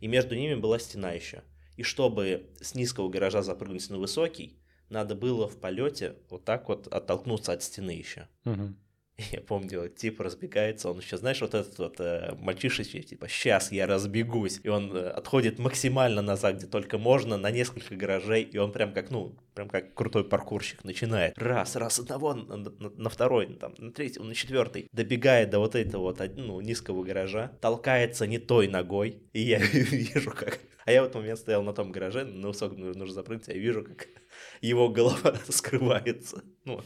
и 0.00 0.06
между 0.06 0.34
ними 0.34 0.54
была 0.54 0.78
стена 0.78 1.12
еще. 1.12 1.42
И 1.76 1.82
чтобы 1.82 2.50
с 2.60 2.74
низкого 2.74 3.08
гаража 3.08 3.42
запрыгнуть 3.42 3.88
на 3.90 3.98
высокий, 3.98 4.58
надо 4.88 5.14
было 5.14 5.48
в 5.48 5.58
полете 5.60 6.16
вот 6.28 6.44
так 6.44 6.68
вот 6.68 6.86
оттолкнуться 6.86 7.52
от 7.52 7.62
стены 7.62 7.92
еще. 7.92 8.28
Мгм. 8.44 8.76
Я 9.32 9.40
помню, 9.40 9.88
тип 9.88 10.20
разбегается, 10.20 10.90
он 10.90 10.98
еще, 10.98 11.16
знаешь, 11.16 11.40
вот 11.40 11.54
этот 11.54 11.78
вот 11.78 12.00
э, 12.00 12.34
мальчишечий, 12.38 13.02
типа, 13.02 13.28
сейчас 13.28 13.72
я 13.72 13.86
разбегусь. 13.86 14.60
И 14.62 14.68
он 14.68 14.94
э, 14.96 15.08
отходит 15.08 15.58
максимально 15.58 16.22
назад, 16.22 16.56
где 16.56 16.66
только 16.66 16.98
можно, 16.98 17.36
на 17.36 17.50
несколько 17.50 17.94
гаражей, 17.94 18.42
и 18.42 18.58
он 18.58 18.72
прям 18.72 18.92
как, 18.92 19.10
ну, 19.10 19.36
прям 19.54 19.68
как 19.68 19.94
крутой 19.94 20.24
паркурщик 20.24 20.84
начинает. 20.84 21.36
Раз, 21.38 21.76
раз, 21.76 21.98
одного, 21.98 22.34
на, 22.34 22.56
на- 22.56 22.72
на 22.96 23.10
второй, 23.10 23.46
там, 23.54 23.74
на 23.78 23.92
третий, 23.92 24.20
на 24.20 24.34
четвертый. 24.34 24.88
Добегает 24.92 25.50
до 25.50 25.58
вот 25.58 25.74
этого 25.74 26.02
вот, 26.02 26.20
ну, 26.36 26.60
низкого 26.60 27.04
гаража, 27.04 27.52
толкается 27.60 28.26
не 28.26 28.38
той 28.38 28.68
ногой, 28.68 29.22
и 29.32 29.40
я 29.40 29.58
вижу, 29.62 30.30
как... 30.30 30.58
А 30.84 30.90
я 30.90 31.02
в 31.02 31.04
этот 31.04 31.16
момент 31.16 31.38
стоял 31.38 31.62
на 31.62 31.72
том 31.72 31.92
гараже, 31.92 32.24
на 32.24 32.48
высоком 32.48 32.80
нужно 32.80 33.14
запрыгнуть, 33.14 33.46
я 33.48 33.54
вижу, 33.54 33.84
как 33.84 34.08
его 34.60 34.88
голова 34.88 35.34
скрывается. 35.48 36.42
Ну, 36.64 36.80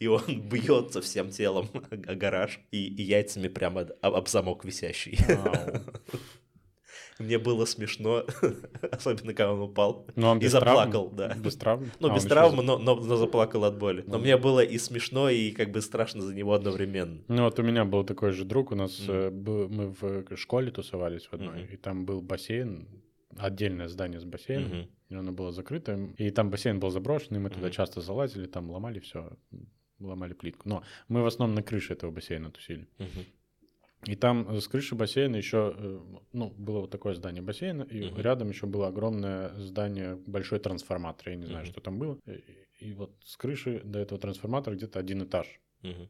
и 0.00 0.06
он 0.06 0.22
бьется 0.50 1.00
всем 1.00 1.30
телом 1.30 1.68
о 2.06 2.14
гараж 2.14 2.60
и, 2.70 2.86
и 2.86 3.02
яйцами 3.02 3.48
прямо 3.48 3.82
об, 4.00 4.14
об 4.14 4.28
замок 4.28 4.64
висящий. 4.64 5.18
Мне 7.18 7.38
было 7.38 7.66
смешно, 7.66 8.24
особенно 8.90 9.32
когда 9.34 9.52
он 9.52 9.60
упал. 9.60 10.06
Ну, 10.16 10.28
он 10.28 10.38
И 10.38 10.46
заплакал, 10.48 11.10
травм? 11.10 11.16
да. 11.16 11.34
Без 11.44 11.56
травм? 11.56 11.90
Ну, 12.00 12.10
А, 12.10 12.14
без 12.14 12.22
он 12.24 12.28
травмы, 12.30 12.62
ещё 12.62 12.78
но, 12.78 12.78
но, 12.78 12.94
но 12.96 13.16
заплакал 13.16 13.64
от 13.64 13.78
боли. 13.78 14.02
Но 14.06 14.14
Ну. 14.16 14.24
мне 14.24 14.36
было 14.36 14.60
и 14.60 14.78
смешно, 14.78 15.28
и 15.30 15.50
как 15.52 15.70
бы 15.70 15.80
страшно 15.82 16.22
за 16.22 16.34
него 16.34 16.52
одновременно. 16.54 17.22
Ну, 17.28 17.44
вот 17.44 17.58
у 17.58 17.62
меня 17.62 17.84
был 17.84 18.02
такой 18.04 18.32
же 18.32 18.44
друг, 18.44 18.72
у 18.72 18.74
нас 18.74 18.98
был- 19.00 19.68
мы 19.68 19.94
в 20.00 20.36
школе 20.36 20.70
тусовались 20.70 21.26
в 21.26 21.34
одной, 21.34 21.62
Мгм. 21.64 21.72
и 21.72 21.76
там 21.76 22.04
был 22.06 22.22
бассейн, 22.22 22.88
отдельное 23.38 23.88
здание 23.88 24.20
с 24.20 24.24
бассейном, 24.24 24.70
Мгм. 24.70 24.90
и 25.08 25.14
оно 25.14 25.32
было 25.32 25.52
закрыто, 25.52 25.98
и 26.18 26.30
там 26.30 26.50
бассейн 26.50 26.80
был 26.80 26.90
заброшенный, 26.90 27.40
мы 27.40 27.50
туда 27.50 27.66
Мгм. 27.66 27.72
часто 27.72 28.00
залазили, 28.00 28.46
там 28.46 28.70
ломали 28.70 28.98
все, 29.00 29.36
ломали 30.00 30.32
плитку. 30.34 30.68
Но 30.68 30.82
мы 31.08 31.22
в 31.22 31.26
основном 31.26 31.54
на 31.54 31.62
крыше 31.62 31.92
этого 31.94 32.10
бассейна 32.10 32.50
тусили. 32.50 32.88
Мгм. 32.98 33.24
И 34.06 34.16
там 34.16 34.48
э, 34.48 34.60
с 34.60 34.66
крыши 34.66 34.94
бассейна 34.96 35.36
еще, 35.36 35.74
э, 35.76 36.00
ну, 36.32 36.50
было 36.50 36.80
вот 36.80 36.90
такое 36.90 37.14
здание 37.14 37.42
бассейна, 37.42 37.82
и 37.84 38.04
Мгм. 38.06 38.20
рядом 38.20 38.48
еще 38.48 38.66
было 38.66 38.88
огромное 38.88 39.54
здание, 39.60 40.16
большой 40.26 40.58
трансформатор, 40.58 41.28
я 41.28 41.36
не 41.36 41.46
знаю, 41.46 41.64
Мгм. 41.64 41.72
что 41.72 41.80
там 41.80 41.98
было. 41.98 42.18
И, 42.26 42.42
и 42.88 42.92
вот 42.94 43.14
с 43.24 43.36
крыши 43.36 43.80
до 43.84 44.00
этого 44.00 44.20
трансформатора 44.20 44.74
где-то 44.74 44.98
один 44.98 45.22
этаж. 45.22 45.60
Мгм. 45.82 46.08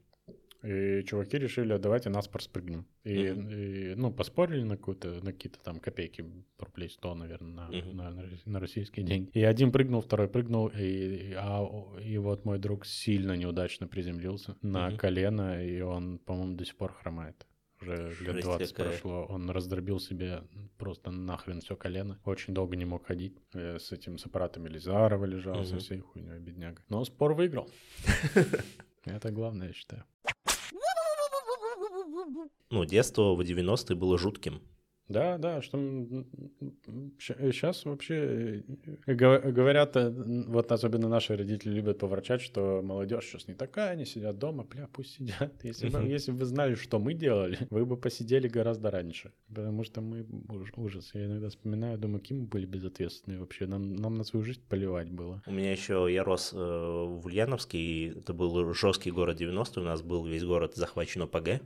И 0.62 1.02
чуваки 1.04 1.38
решили, 1.38 1.76
давайте 1.76 2.08
наспор 2.08 2.40
спрыгнем. 2.42 2.86
И, 3.04 3.30
Мгм. 3.32 3.48
и, 3.50 3.94
ну, 3.96 4.12
поспорили 4.12 4.62
на, 4.62 4.76
какую-то, 4.76 5.08
на 5.22 5.32
какие-то 5.32 5.58
там 5.60 5.80
копейки, 5.80 6.24
рублей 6.58 6.88
100, 6.88 7.14
наверное, 7.16 7.52
на, 7.52 7.68
Мгм. 7.68 7.96
на, 7.96 8.10
на 8.10 8.24
на 8.44 8.60
российские 8.60 9.04
деньги. 9.04 9.30
И 9.34 9.42
один 9.42 9.72
прыгнул, 9.72 10.00
второй 10.02 10.28
прыгнул, 10.28 10.68
и, 10.68 11.34
а, 11.36 11.64
и 12.00 12.16
вот 12.18 12.44
мой 12.44 12.58
друг 12.58 12.86
сильно 12.86 13.36
неудачно 13.36 13.88
приземлился 13.88 14.56
на 14.62 14.88
Мгм. 14.90 14.98
колено, 14.98 15.64
и 15.66 15.80
он, 15.80 16.18
по-моему, 16.18 16.54
до 16.56 16.64
сих 16.64 16.76
пор 16.76 16.92
хромает. 16.92 17.44
Уже 17.80 18.14
лет 18.20 18.34
Жесть 18.34 18.42
20 18.46 18.72
какая. 18.72 18.90
прошло. 18.92 19.26
Он 19.28 19.50
раздробил 19.50 19.98
себе 19.98 20.44
просто 20.78 21.10
нахрен 21.10 21.60
все 21.60 21.74
колено. 21.74 22.20
Очень 22.24 22.54
долго 22.54 22.76
не 22.76 22.84
мог 22.84 23.04
ходить. 23.04 23.36
Э, 23.54 23.80
С 23.80 23.90
этим 23.90 24.18
с 24.18 24.26
аппаратами 24.26 24.68
Лизарова 24.68 25.24
лежал, 25.24 25.64
со 25.64 25.72
Мгм. 25.74 25.80
всей 25.80 25.98
хуйней, 25.98 26.38
бедняга. 26.38 26.80
Но 26.88 27.04
спор 27.04 27.34
выиграл. 27.34 27.68
Это 29.04 29.32
главное, 29.32 29.66
я 29.68 29.72
считаю. 29.72 30.04
Ну, 32.70 32.84
детство 32.84 33.34
в 33.34 33.40
90-е 33.40 33.96
было 33.96 34.18
жутким. 34.18 34.62
Да, 35.08 35.36
да, 35.36 35.60
что 35.60 35.78
сейчас 37.18 37.84
вообще 37.84 38.62
э, 39.06 39.14
го- 39.14 39.52
говорят, 39.52 39.96
э, 39.96 40.10
вот 40.48 40.72
особенно 40.72 41.08
наши 41.08 41.36
родители 41.36 41.72
любят 41.74 41.98
поворчать, 41.98 42.40
что 42.40 42.80
молодежь 42.82 43.26
сейчас 43.26 43.48
не 43.48 43.54
такая, 43.54 43.90
они 43.90 44.04
сидят 44.06 44.38
дома, 44.38 44.64
бля, 44.64 44.88
пусть 44.92 45.14
сидят. 45.16 45.52
Если 45.64 45.88
бы, 45.88 45.98
если 46.08 46.32
бы 46.32 46.38
вы 46.38 46.44
знали, 46.46 46.74
что 46.76 46.98
мы 46.98 47.14
делали, 47.14 47.58
вы 47.70 47.84
бы 47.84 47.96
посидели 47.96 48.48
гораздо 48.48 48.90
раньше. 48.90 49.32
Потому 49.48 49.84
что 49.84 50.00
мы 50.00 50.24
уж- 50.48 50.72
ужас. 50.76 51.10
Я 51.14 51.26
иногда 51.26 51.48
вспоминаю, 51.48 51.98
думаю, 51.98 52.20
какие 52.20 52.38
мы 52.38 52.46
были 52.46 52.66
безответственные 52.66 53.40
вообще. 53.40 53.66
Нам, 53.66 53.94
нам 53.96 54.14
на 54.14 54.24
свою 54.24 54.44
жизнь 54.44 54.62
поливать 54.68 55.10
было. 55.10 55.42
У 55.46 55.52
меня 55.52 55.72
еще, 55.72 56.06
я 56.10 56.24
рос 56.24 56.52
э, 56.54 56.56
в 56.56 57.26
Ульяновске, 57.26 57.78
и 57.78 58.18
это 58.18 58.32
был 58.32 58.72
жесткий 58.72 59.10
город 59.10 59.40
90-е, 59.40 59.82
у 59.82 59.86
нас 59.86 60.02
был 60.02 60.24
весь 60.26 60.44
город 60.44 60.74
захвачен 60.76 61.22
ОПГ. 61.22 61.60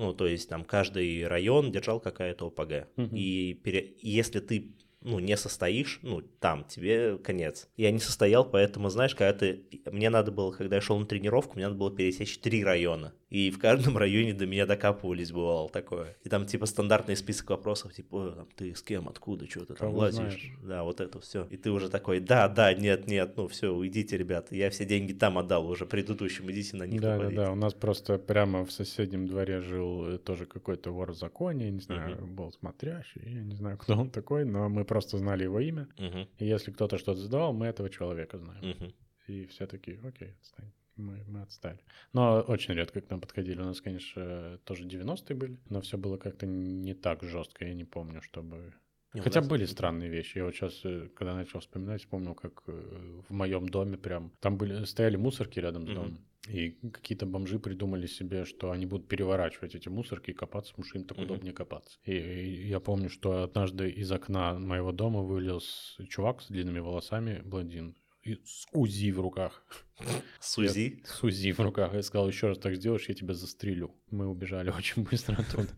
Ну, 0.00 0.14
то 0.14 0.26
есть 0.26 0.48
там 0.48 0.64
каждый 0.64 1.26
район 1.26 1.70
держал 1.70 2.00
какая-то 2.00 2.46
ОПГ. 2.46 2.88
Мгм. 2.96 3.14
И 3.14 3.52
пере- 3.62 3.96
если 4.00 4.40
ты 4.40 4.72
ну, 5.02 5.18
не 5.18 5.36
состоишь, 5.36 5.98
ну, 6.02 6.20
там, 6.20 6.64
тебе 6.64 7.16
конец. 7.18 7.68
Я 7.76 7.90
не 7.90 7.98
состоял, 7.98 8.44
поэтому, 8.44 8.90
знаешь, 8.90 9.14
когда 9.14 9.32
ты... 9.32 9.64
Мне 9.90 10.10
надо 10.10 10.30
было, 10.30 10.52
когда 10.52 10.76
я 10.76 10.82
шел 10.82 10.98
на 10.98 11.06
тренировку, 11.06 11.56
мне 11.56 11.66
надо 11.66 11.78
было 11.78 11.90
пересечь 11.90 12.38
три 12.38 12.62
района. 12.62 13.14
И 13.30 13.50
в 13.50 13.58
каждом 13.58 13.96
районе 13.96 14.34
до 14.34 14.46
меня 14.46 14.66
докапывались, 14.66 15.30
бывало 15.30 15.68
такое. 15.68 16.16
И 16.24 16.28
там, 16.28 16.46
типа, 16.46 16.66
стандартный 16.66 17.16
список 17.16 17.50
вопросов, 17.50 17.94
типа, 17.94 18.16
«Ой, 18.16 18.34
там, 18.34 18.48
ты 18.56 18.74
с 18.74 18.82
кем, 18.82 19.08
откуда, 19.08 19.48
что 19.48 19.64
ты 19.64 19.74
там 19.74 19.94
лазишь. 19.94 20.16
знаешь? 20.16 20.52
Да, 20.62 20.82
вот 20.82 21.00
это 21.00 21.20
все. 21.20 21.46
И 21.50 21.56
ты 21.56 21.70
уже 21.70 21.88
такой, 21.88 22.18
да, 22.18 22.48
да, 22.48 22.74
нет, 22.74 23.06
нет, 23.06 23.36
ну 23.36 23.46
все, 23.46 23.72
уйдите, 23.72 24.16
ребята. 24.16 24.54
Я 24.56 24.68
все 24.70 24.84
деньги 24.84 25.12
там 25.12 25.38
отдал 25.38 25.68
уже 25.68 25.86
предыдущим, 25.86 26.50
идите 26.50 26.76
на 26.76 26.84
них 26.84 27.00
Да, 27.00 27.10
да, 27.10 27.16
нападите». 27.16 27.42
да. 27.42 27.52
У 27.52 27.54
нас 27.54 27.72
просто 27.72 28.18
прямо 28.18 28.64
в 28.64 28.72
соседнем 28.72 29.28
дворе 29.28 29.60
жил 29.60 30.06
э, 30.08 30.18
тоже 30.18 30.46
какой-то 30.46 30.90
вор 30.90 31.12
в 31.12 31.16
законе, 31.16 31.66
я 31.66 31.70
не 31.70 31.80
знаю, 31.80 32.26
был 32.26 32.52
смотрящий, 32.52 33.22
я 33.24 33.42
не 33.42 33.54
знаю, 33.54 33.78
кто 33.78 33.94
он 33.96 34.10
такой, 34.10 34.44
но 34.44 34.68
мы 34.68 34.84
просто 34.90 35.18
знали 35.18 35.44
его 35.44 35.60
имя. 35.60 35.86
Мгм, 35.98 36.26
И 36.38 36.46
если 36.46 36.72
кто-то 36.72 36.98
что-то 36.98 37.20
задавал, 37.20 37.52
мы 37.52 37.66
этого 37.66 37.88
человека 37.88 38.38
знаем. 38.38 38.64
мгм. 38.70 38.92
И 39.28 39.44
все 39.46 39.66
такие, 39.66 39.98
окей, 40.04 40.32
отстань. 40.40 40.72
Мы, 40.96 41.24
мы 41.28 41.42
отстали. 41.42 41.78
Но 42.12 42.40
очень 42.48 42.74
редко 42.74 43.00
к 43.00 43.10
нам 43.10 43.20
подходили. 43.20 43.60
У 43.62 43.64
нас, 43.64 43.80
конечно, 43.80 44.58
тоже 44.64 44.84
90-е 44.84 45.36
были, 45.36 45.56
но 45.70 45.80
все 45.80 45.96
было 45.96 46.16
как-то 46.18 46.46
не 46.46 46.94
так 46.94 47.22
жестко. 47.22 47.64
Я 47.64 47.74
не 47.74 47.84
помню, 47.84 48.20
чтобы... 48.22 48.74
Не, 49.12 49.20
Хотя 49.22 49.40
были 49.40 49.64
странные 49.64 50.08
вещи. 50.08 50.38
Я 50.38 50.44
вот 50.44 50.54
сейчас, 50.54 50.80
когда 51.14 51.34
начал 51.34 51.58
вспоминать, 51.60 52.00
вспомнил, 52.00 52.34
как 52.34 52.62
э, 52.68 53.20
в 53.28 53.32
моем 53.32 53.68
доме 53.68 53.96
прям... 53.96 54.32
Там 54.40 54.56
были, 54.56 54.84
стояли 54.84 55.16
мусорки 55.16 55.58
рядом 55.58 55.86
с 55.86 55.90
домом. 55.90 56.18
И 56.48 56.70
какие-то 56.92 57.26
бомжи 57.26 57.58
придумали 57.58 58.06
себе, 58.06 58.44
что 58.44 58.70
они 58.70 58.86
будут 58.86 59.08
переворачивать 59.08 59.74
эти 59.74 59.88
мусорки 59.88 60.30
и 60.30 60.34
копаться, 60.34 60.72
потому 60.72 60.86
что 60.86 60.98
им 60.98 61.04
так 61.04 61.18
Мгм. 61.18 61.26
удобнее 61.26 61.52
копаться. 61.52 61.98
И, 62.04 62.12
и 62.12 62.68
я 62.68 62.80
помню, 62.80 63.10
что 63.10 63.42
однажды 63.42 63.90
из 63.90 64.10
окна 64.10 64.58
моего 64.58 64.92
дома 64.92 65.20
вылез 65.22 65.98
чувак 66.08 66.40
с 66.40 66.48
длинными 66.48 66.78
волосами, 66.78 67.42
блондин, 67.44 67.94
и 68.22 68.36
с 68.44 68.66
УЗИ 68.72 69.10
в 69.10 69.20
руках. 69.20 69.64
Сузи. 70.40 71.02
С 71.04 71.22
УЗИ 71.22 71.52
в 71.52 71.60
руках. 71.60 71.94
Я 71.94 72.02
сказал, 72.02 72.28
еще 72.28 72.48
раз 72.48 72.58
так 72.58 72.74
сделаешь, 72.76 73.08
я 73.08 73.14
тебя 73.14 73.34
застрелю. 73.34 73.94
Мы 74.10 74.26
убежали 74.26 74.70
очень 74.76 75.02
быстро 75.02 75.36
оттуда. 75.36 75.68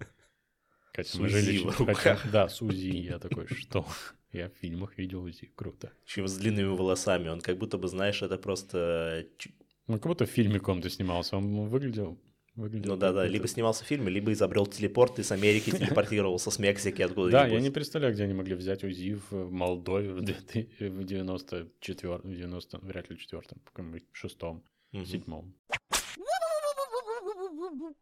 С 1.00 1.14
мы 1.14 1.28
жили 1.28 1.58
в 1.58 1.80
руках. 1.80 2.30
Да, 2.30 2.48
с 2.48 2.60
УЗИ. 2.60 2.96
Я 2.96 3.18
такой, 3.18 3.46
что? 3.46 3.86
Я 4.32 4.48
в 4.48 4.52
фильмах 4.60 4.98
видел 4.98 5.22
УЗИ. 5.22 5.50
Круто. 5.54 5.92
Чем 6.04 6.28
с 6.28 6.36
длинными 6.36 6.76
волосами. 6.76 7.28
Он 7.28 7.40
как 7.40 7.58
будто 7.58 7.78
бы, 7.78 7.88
знаешь, 7.88 8.22
это 8.22 8.38
просто... 8.38 9.26
Ну, 9.86 9.94
как 9.94 10.06
будто 10.06 10.26
в 10.26 10.30
фильме 10.30 10.58
каком-то 10.58 10.90
снимался. 10.90 11.36
Он 11.36 11.68
выглядел... 11.68 12.18
выглядел 12.54 12.92
Ну 12.92 12.96
да-да, 12.98 13.26
либо 13.26 13.48
снимался 13.48 13.84
в 13.84 13.86
фильме, 13.86 14.10
либо 14.10 14.32
изобрел 14.32 14.66
телепорт 14.66 15.18
и 15.18 15.22
с 15.22 15.32
Америки 15.32 15.70
телепортировался, 15.78 16.50
с 16.50 16.58
Мексики, 16.58 17.02
откуда 17.02 17.30
Да, 17.30 17.46
я 17.46 17.60
не 17.60 17.70
представляю, 17.70 18.14
где 18.14 18.24
они 18.24 18.34
могли 18.34 18.54
взять 18.54 18.84
УЗИ 18.84 19.18
в 19.30 19.50
Молдове 19.50 20.12
в 20.12 20.22
2000 20.22 20.88
в 20.88 21.04
94 21.04 22.16
в 22.18 22.34
90 22.34 22.78
вряд 22.78 23.10
ли 23.10 23.18
четвертом, 23.18 23.58
в 23.64 23.70
каком-нибудь 23.70 24.04
шестом, 24.12 24.62
седьмом. 24.92 25.54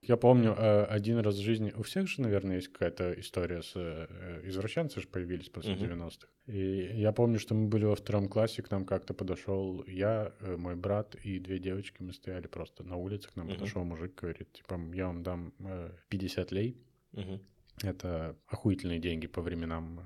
Я 0.03 0.17
помню, 0.17 0.55
э, 0.57 0.85
один 0.85 1.19
раз 1.19 1.37
в 1.37 1.41
жизни... 1.43 1.73
У 1.77 1.83
всех 1.83 2.09
же, 2.09 2.23
наверное, 2.23 2.57
есть 2.57 2.69
какая-то 2.69 3.13
история 3.21 3.63
с... 3.63 3.73
э, 3.77 4.41
Извращенцы 4.45 5.01
же 5.01 5.09
появились 5.09 5.49
после 5.49 5.75
Мгм. 5.75 5.85
90-х. 5.85 6.29
И 6.47 7.01
я 7.01 7.13
помню, 7.13 7.39
что 7.39 7.55
мы 7.55 7.69
были 7.69 7.85
во 7.85 7.95
втором 7.95 8.29
классе, 8.29 8.63
к 8.63 8.71
нам 8.71 8.85
как-то 8.85 9.15
подошел 9.15 9.85
я, 9.87 10.33
э, 10.41 10.57
мой 10.57 10.77
брат 10.77 11.15
и 11.15 11.39
две 11.39 11.59
девочки. 11.59 12.03
Мы 12.03 12.13
стояли 12.13 12.47
просто 12.47 12.83
на 12.85 12.97
улице, 12.97 13.29
к 13.29 13.37
нам 13.37 13.47
Мгм. 13.47 13.55
подошел 13.57 13.85
мужик, 13.85 14.15
говорит, 14.21 14.53
типа, 14.53 14.81
я 14.95 15.07
вам 15.07 15.23
дам 15.23 15.53
э, 15.61 15.91
50 16.09 16.53
лей. 16.53 16.77
Мгм. 17.13 17.41
Это 17.83 18.37
охуительные 18.49 18.99
деньги 18.99 19.27
по 19.27 19.41
временам, 19.41 20.01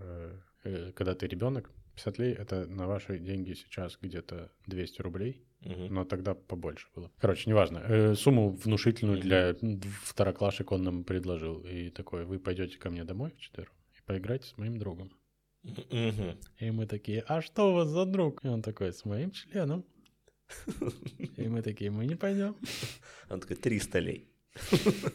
когда 0.95 1.14
ты 1.14 1.27
ребенок. 1.27 1.71
50 1.97 2.19
лей— 2.19 2.33
это 2.35 2.67
на 2.67 2.87
ваши 2.87 3.19
деньги 3.19 3.53
сейчас 3.55 3.99
где-то 4.01 4.51
200 4.67 5.03
рублей, 5.03 5.43
Но 5.64 6.05
тогда 6.05 6.35
побольше 6.35 6.88
было. 6.94 7.11
Короче, 7.18 7.48
неважно. 7.48 7.79
Э, 7.79 8.14
Сумму 8.14 8.50
внушительную 8.50 9.18
для 9.18 9.55
второклашек 10.03 10.72
он 10.72 10.83
нам 10.83 11.05
предложил. 11.05 11.61
И 11.61 11.90
такой, 11.90 12.24
вы 12.24 12.38
пойдете 12.38 12.79
ко 12.79 12.90
мне 12.90 13.05
домой 13.05 13.33
вчетвером 13.37 13.72
и 13.92 14.03
поиграете 14.07 14.46
с 14.46 14.59
моим 14.59 14.79
другом. 14.79 15.11
И 15.62 16.70
мы 16.70 16.87
такие, 16.87 17.24
а 17.27 17.40
что 17.40 17.70
у 17.70 17.74
вас 17.74 17.88
за 17.88 18.05
друг? 18.05 18.44
И 18.44 18.48
он 18.48 18.62
такой, 18.62 18.92
с 18.92 19.05
моим 19.05 19.31
членом. 19.31 19.85
И 21.37 21.48
мы 21.48 21.62
такие, 21.62 21.90
мы 21.90 22.05
не 22.05 22.16
пойдем. 22.16 22.55
Он 23.31 23.40
такой, 23.40 23.57
300 23.57 23.98
лей. 23.98 24.29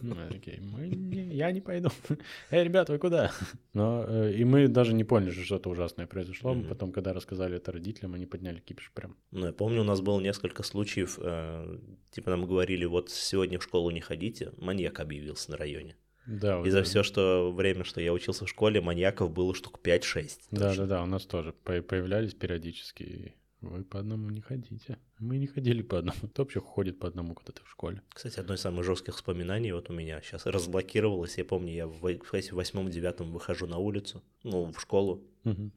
Мы 0.02 0.16
такие, 0.30 0.60
мы 0.62 0.88
не- 0.88 1.34
я 1.36 1.52
не 1.52 1.62
пойду. 1.62 1.90
Эй, 2.52 2.64
ребята, 2.64 2.92
вы 2.94 3.00
куда? 3.00 3.32
Но 3.74 4.06
э, 4.08 4.34
и 4.34 4.44
мы 4.44 4.68
даже 4.68 4.94
не 4.94 5.04
поняли, 5.04 5.32
что 5.32 5.44
что-то 5.44 5.70
ужасное 5.70 6.08
произошло. 6.08 6.54
Мгм. 6.54 6.68
Потом, 6.70 6.92
когда 6.92 7.14
рассказали 7.14 7.58
это 7.58 7.72
родителям, 7.72 8.14
они 8.14 8.26
подняли 8.26 8.60
кипиш 8.60 8.92
прям. 8.94 9.16
Ну, 9.32 9.46
я 9.46 9.54
помню, 9.54 9.82
у 9.82 9.86
нас 9.86 10.02
было 10.02 10.20
несколько 10.20 10.64
случаев, 10.64 11.18
э, 11.22 11.80
типа 12.12 12.32
нам 12.32 12.46
говорили, 12.46 12.86
вот 12.86 13.10
сегодня 13.10 13.60
в 13.60 13.64
школу 13.64 13.90
не 13.92 14.02
ходите, 14.02 14.52
маньяк 14.58 15.00
объявился 15.00 15.52
на 15.52 15.58
районе. 15.58 15.96
Да, 16.28 16.58
вот 16.58 16.68
И 16.68 16.70
за 16.70 16.80
это. 16.80 16.88
все, 16.90 17.02
что 17.04 17.52
время, 17.52 17.84
что 17.84 18.02
я 18.02 18.14
учился 18.14 18.46
в 18.46 18.50
школе, 18.50 18.82
маньяков 18.82 19.32
было 19.32 19.56
штук 19.56 19.80
5-6. 19.84 20.40
Да, 20.52 20.70
точно. 20.70 20.86
да, 20.86 20.96
да, 20.98 21.04
у 21.04 21.06
нас 21.08 21.26
тоже 21.26 21.54
по- 21.64 21.82
появлялись 21.82 22.34
периодически. 22.36 23.34
Вы 23.62 23.84
по 23.84 24.00
одному 24.00 24.30
не 24.30 24.40
ходите. 24.42 24.98
Мы 25.20 25.38
не 25.38 25.48
ходили 25.48 25.82
по 25.82 25.98
одному. 26.00 26.18
Кто 26.32 26.44
вообще 26.44 26.62
ходит 26.62 26.98
по 27.00 27.08
одному 27.08 27.34
куда-то 27.36 27.62
в 27.66 27.70
школе? 27.70 28.02
Кстати, 28.14 28.40
одно 28.40 28.54
из 28.54 28.62
самых 28.62 28.86
жестких 28.86 29.14
воспоминаний 29.16 29.74
вот 29.74 29.90
у 29.90 29.94
меня 29.94 30.22
сейчас 30.22 30.46
разблокировалось. 30.46 31.38
Я 31.38 31.44
помню, 31.46 31.74
я 31.74 31.88
в 31.88 32.00
во- 32.00 32.14
в 32.14 32.52
восьмом-девятом 32.54 33.32
выхожу 33.34 33.68
на 33.68 33.78
улицу, 33.78 34.24
ну, 34.44 34.72
в 34.72 34.80
школу, 34.80 35.22
Мгм. 35.44 35.74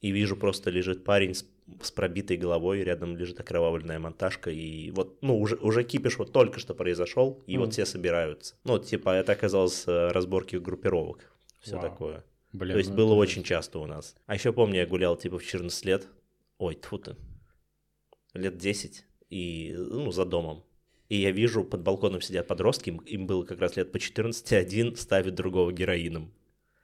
и 0.00 0.10
вижу, 0.10 0.36
просто 0.36 0.70
лежит 0.70 1.04
парень 1.04 1.34
с, 1.34 1.44
с 1.80 1.92
пробитой 1.92 2.36
головой, 2.36 2.82
рядом 2.82 3.16
лежит 3.16 3.38
окровавленная 3.38 4.00
монтажка, 4.00 4.50
и 4.50 4.90
вот, 4.90 5.22
ну, 5.22 5.38
уже, 5.38 5.54
уже 5.56 5.84
кипиш 5.84 6.18
вот 6.18 6.32
только 6.32 6.58
что 6.58 6.74
произошел, 6.74 7.44
и 7.46 7.52
Мгм. 7.56 7.64
вот 7.66 7.72
все 7.74 7.86
собираются. 7.86 8.56
Ну, 8.64 8.72
вот, 8.72 8.86
типа, 8.86 9.10
это 9.14 9.32
оказалось 9.32 9.84
э, 9.86 10.08
разборки 10.08 10.56
группировок, 10.56 11.32
все 11.60 11.76
Вау. 11.76 11.82
такое. 11.90 12.24
Блин, 12.52 12.72
То 12.72 12.78
есть 12.78 12.90
ну 12.90 12.96
было 12.96 13.12
это 13.12 13.20
очень 13.20 13.44
часто 13.44 13.78
у 13.78 13.86
нас. 13.86 14.16
А 14.26 14.34
еще 14.34 14.52
помню, 14.52 14.78
я 14.80 14.86
гулял 14.86 15.16
типа 15.16 15.38
в 15.38 15.44
14 15.44 15.84
лет, 15.84 16.08
ой, 16.60 16.74
тьфу 16.74 16.98
ты, 16.98 17.16
лет 18.34 18.58
10, 18.58 19.04
и, 19.30 19.74
ну, 19.76 20.12
за 20.12 20.24
домом. 20.24 20.64
И 21.08 21.16
я 21.16 21.32
вижу, 21.32 21.64
под 21.64 21.82
балконом 21.82 22.20
сидят 22.20 22.46
подростки, 22.46 22.90
им, 22.90 22.98
им 22.98 23.26
было 23.26 23.44
как 23.44 23.58
раз 23.58 23.76
лет 23.76 23.90
по 23.90 23.98
14, 23.98 24.52
и 24.52 24.54
один 24.54 24.94
ставит 24.94 25.34
другого 25.34 25.72
героином. 25.72 26.32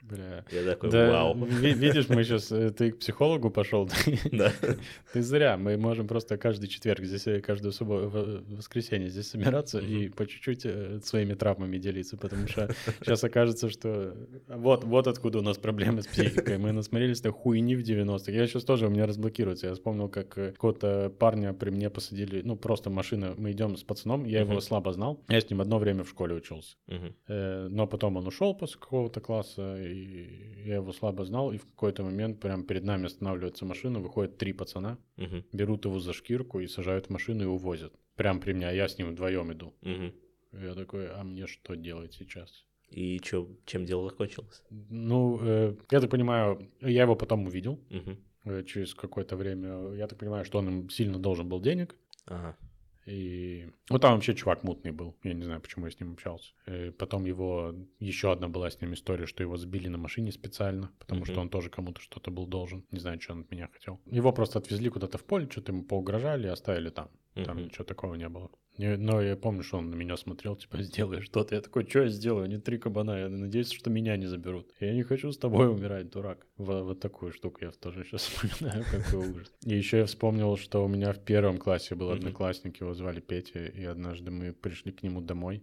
Бля. 0.08 0.44
Я 0.52 0.64
такой, 0.64 0.90
Да, 0.90 1.10
вау. 1.10 1.34
ви- 1.34 1.72
видишь, 1.74 2.08
мы 2.08 2.22
сейчас, 2.24 2.46
ты 2.48 2.92
к 2.92 2.98
психологу 2.98 3.50
пошел, 3.50 3.88
Да. 4.32 4.52
ты 5.12 5.22
зря, 5.22 5.56
мы 5.56 5.76
можем 5.76 6.06
просто 6.06 6.36
каждый 6.38 6.68
четверг 6.68 7.04
здесь, 7.04 7.26
э, 7.26 7.40
каждую 7.40 7.72
субботу, 7.72 8.42
воскресенье 8.48 9.08
здесь 9.08 9.28
собираться 9.28 9.78
и 9.80 10.08
по 10.08 10.26
чуть-чуть 10.26 10.62
э, 10.64 11.00
своими 11.02 11.34
травмами 11.34 11.78
делиться, 11.78 12.16
потому 12.16 12.46
что 12.46 12.68
сейчас 13.00 13.24
окажется, 13.24 13.68
что 13.68 14.14
вот, 14.48 14.84
вот 14.84 15.06
откуда 15.08 15.38
у 15.38 15.42
нас 15.42 15.58
проблемы 15.58 16.02
с 16.02 16.06
психикой, 16.06 16.58
мы 16.58 16.72
насмотрелись 16.72 17.24
на 17.24 17.32
хуйни 17.32 17.74
в 17.76 17.80
90-х, 17.82 18.30
я 18.32 18.46
сейчас 18.46 18.64
тоже, 18.64 18.86
у 18.86 18.90
меня 18.90 19.06
разблокируется, 19.06 19.66
я 19.66 19.72
вспомнил, 19.74 20.08
как 20.08 20.38
э, 20.38 20.52
какого-то 20.52 21.12
парня 21.18 21.52
при 21.52 21.70
мне 21.70 21.90
посадили, 21.90 22.42
ну, 22.44 22.56
просто 22.56 22.90
машина, 22.90 23.34
мы 23.36 23.50
идем 23.52 23.76
с 23.76 23.82
пацаном, 23.82 24.24
я 24.24 24.40
его 24.40 24.60
слабо 24.60 24.92
знал, 24.92 25.20
я 25.28 25.40
с 25.40 25.50
ним 25.50 25.60
одно 25.60 25.78
время 25.78 26.04
в 26.04 26.08
школе 26.08 26.34
учился. 26.36 26.76
Э, 27.28 27.66
но 27.70 27.86
потом 27.86 28.16
он 28.16 28.26
ушел 28.26 28.54
после 28.54 28.78
какого-то 28.80 29.20
класса, 29.20 29.76
и 29.96 30.62
я 30.68 30.76
его 30.76 30.92
слабо 30.92 31.24
знал, 31.24 31.52
и 31.52 31.58
в 31.58 31.66
какой-то 31.66 32.02
момент 32.04 32.40
прям 32.40 32.64
перед 32.64 32.84
нами 32.84 33.06
останавливается 33.06 33.64
машина, 33.64 34.00
выходят 34.00 34.36
три 34.38 34.52
пацана, 34.52 34.98
Мгм. 35.16 35.44
берут 35.52 35.84
его 35.84 35.98
за 36.00 36.12
шкирку 36.12 36.60
и 36.60 36.66
сажают 36.66 37.06
в 37.06 37.10
машину 37.10 37.42
и 37.44 37.46
увозят. 37.46 37.92
Прям 38.16 38.40
при 38.40 38.52
мне, 38.52 38.68
а 38.68 38.72
я 38.72 38.88
с 38.88 38.98
ним 38.98 39.10
вдвоем 39.10 39.52
иду. 39.52 39.74
Мгм. 39.82 40.12
Я 40.52 40.74
такой, 40.74 41.08
а 41.10 41.22
мне 41.24 41.46
что 41.46 41.74
делать 41.76 42.14
сейчас? 42.14 42.64
И 42.88 43.18
чё, 43.20 43.48
чем 43.64 43.84
дело 43.84 44.08
закончилось? 44.10 44.62
Ну, 44.70 45.38
э, 45.42 45.76
я 45.90 46.00
так 46.00 46.10
понимаю, 46.10 46.70
я 46.80 47.02
его 47.02 47.16
потом 47.16 47.46
увидел 47.46 47.78
Мгм. 47.90 48.16
э, 48.44 48.62
через 48.64 48.94
какое-то 48.94 49.36
время. 49.36 49.92
Я 49.96 50.06
так 50.06 50.18
понимаю, 50.18 50.44
что 50.44 50.58
он 50.58 50.68
им 50.68 50.90
сильно 50.90 51.18
должен 51.18 51.48
был 51.48 51.60
денег. 51.60 51.96
Ага. 52.26 52.56
И 53.06 53.68
ну 53.88 53.98
там 53.98 54.14
вообще 54.14 54.34
чувак 54.34 54.64
мутный 54.64 54.90
был. 54.90 55.16
Я 55.22 55.32
не 55.34 55.44
знаю, 55.44 55.60
почему 55.60 55.86
я 55.86 55.92
с 55.92 56.00
ним 56.00 56.12
общался. 56.12 56.52
И 56.66 56.90
потом 56.90 57.24
его 57.24 57.74
еще 58.00 58.32
одна 58.32 58.48
была 58.48 58.68
с 58.68 58.80
ним 58.80 58.94
история, 58.94 59.26
что 59.26 59.42
его 59.42 59.56
сбили 59.56 59.88
на 59.88 59.98
машине 59.98 60.32
специально, 60.32 60.90
потому 60.98 61.20
Мгм. 61.20 61.30
что 61.30 61.40
он 61.40 61.48
тоже 61.48 61.70
кому-то 61.70 62.00
что-то 62.00 62.30
был 62.30 62.46
должен. 62.46 62.84
Не 62.90 62.98
знаю, 62.98 63.20
что 63.20 63.32
он 63.34 63.40
от 63.42 63.50
меня 63.50 63.68
хотел. 63.72 64.00
Его 64.06 64.32
просто 64.32 64.58
отвезли 64.58 64.88
куда-то 64.90 65.18
в 65.18 65.24
поле, 65.24 65.48
что-то 65.48 65.72
ему 65.72 65.84
поугрожали 65.84 66.46
и 66.48 66.50
оставили 66.50 66.90
там. 66.90 67.08
Там 67.44 67.56
Мгм. 67.56 67.64
ничего 67.66 67.84
такого 67.84 68.14
не 68.14 68.28
было. 68.28 68.50
Не- 68.78 68.96
Но 68.96 69.22
я 69.22 69.36
помню, 69.36 69.62
что 69.62 69.78
он 69.78 69.90
на 69.90 69.94
меня 69.94 70.16
смотрел, 70.16 70.56
типа, 70.56 70.78
сделай 70.82 71.20
что-то. 71.20 71.54
Я 71.54 71.60
такой, 71.60 71.86
что 71.88 72.00
я 72.02 72.08
сделаю? 72.08 72.48
Не 72.48 72.58
три 72.58 72.78
кабана. 72.78 73.18
Я 73.18 73.28
надеюсь, 73.28 73.70
что 73.72 73.90
меня 73.90 74.16
не 74.16 74.26
заберут. 74.26 74.70
Я 74.80 74.92
не 74.94 75.02
хочу 75.02 75.30
с 75.32 75.38
тобой 75.38 75.68
умирать, 75.70 76.10
дурак. 76.10 76.46
Вот, 76.56 76.84
вот 76.84 77.00
такую 77.00 77.32
штуку 77.32 77.58
я 77.64 77.70
тоже 77.72 78.04
сейчас 78.04 78.22
вспоминаю, 78.26 78.84
какой 78.90 79.28
ужас. 79.30 79.52
И 79.64 79.74
еще 79.76 79.98
я 79.98 80.04
вспомнил, 80.06 80.56
что 80.56 80.84
у 80.84 80.88
меня 80.88 81.12
в 81.12 81.18
первом 81.24 81.58
классе 81.58 81.94
был 81.94 82.10
одноклассник, 82.10 82.80
его 82.80 82.94
звали 82.94 83.20
Петя, 83.20 83.66
и 83.66 83.84
однажды 83.84 84.30
мы 84.30 84.52
пришли 84.52 84.92
к 84.92 85.02
нему 85.02 85.20
домой. 85.20 85.62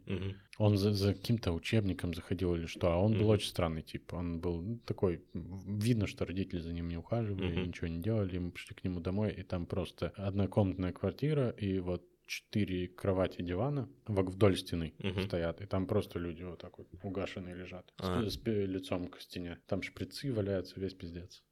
Он 0.59 0.77
за, 0.77 0.93
за 0.93 1.13
каким-то 1.13 1.51
учебником 1.51 2.13
заходил 2.13 2.53
или 2.55 2.67
что, 2.67 2.91
а 2.91 2.97
он 2.97 3.13
был 3.13 3.21
Мгм. 3.21 3.29
очень 3.29 3.49
странный 3.49 3.81
тип. 3.81 4.13
Он 4.13 4.39
был 4.39 4.79
такой, 4.85 5.23
видно, 5.33 6.05
что 6.07 6.25
родители 6.25 6.59
за 6.59 6.71
ним 6.73 6.89
не 6.89 6.97
ухаживали, 6.97 7.53
Мгм. 7.57 7.67
ничего 7.69 7.87
не 7.87 8.01
делали. 8.01 8.37
Мы 8.37 8.51
пришли 8.51 8.75
к 8.75 8.83
нему 8.83 8.99
домой, 8.99 9.31
и 9.31 9.43
там 9.43 9.65
просто 9.65 10.13
однокомнатная 10.15 10.91
квартира, 10.91 11.49
и 11.49 11.79
вот 11.79 12.03
четыре 12.25 12.87
кровати 12.87 13.41
дивана 13.41 13.89
вдоль 14.07 14.55
стены 14.57 14.93
Мгм. 14.99 15.23
стоят, 15.23 15.61
и 15.61 15.65
там 15.65 15.87
просто 15.87 16.19
люди 16.19 16.43
вот 16.43 16.59
так 16.59 16.77
вот 16.77 16.87
угашенные 17.03 17.55
лежат, 17.55 17.91
с- 17.99 18.03
А. 18.07 18.29
с, 18.29 18.37
пе- 18.37 18.65
лицом 18.65 19.07
к 19.07 19.19
стене. 19.21 19.59
Там 19.67 19.81
шприцы 19.81 20.31
валяются, 20.31 20.79
весь 20.79 20.93
пиздец. 20.93 21.43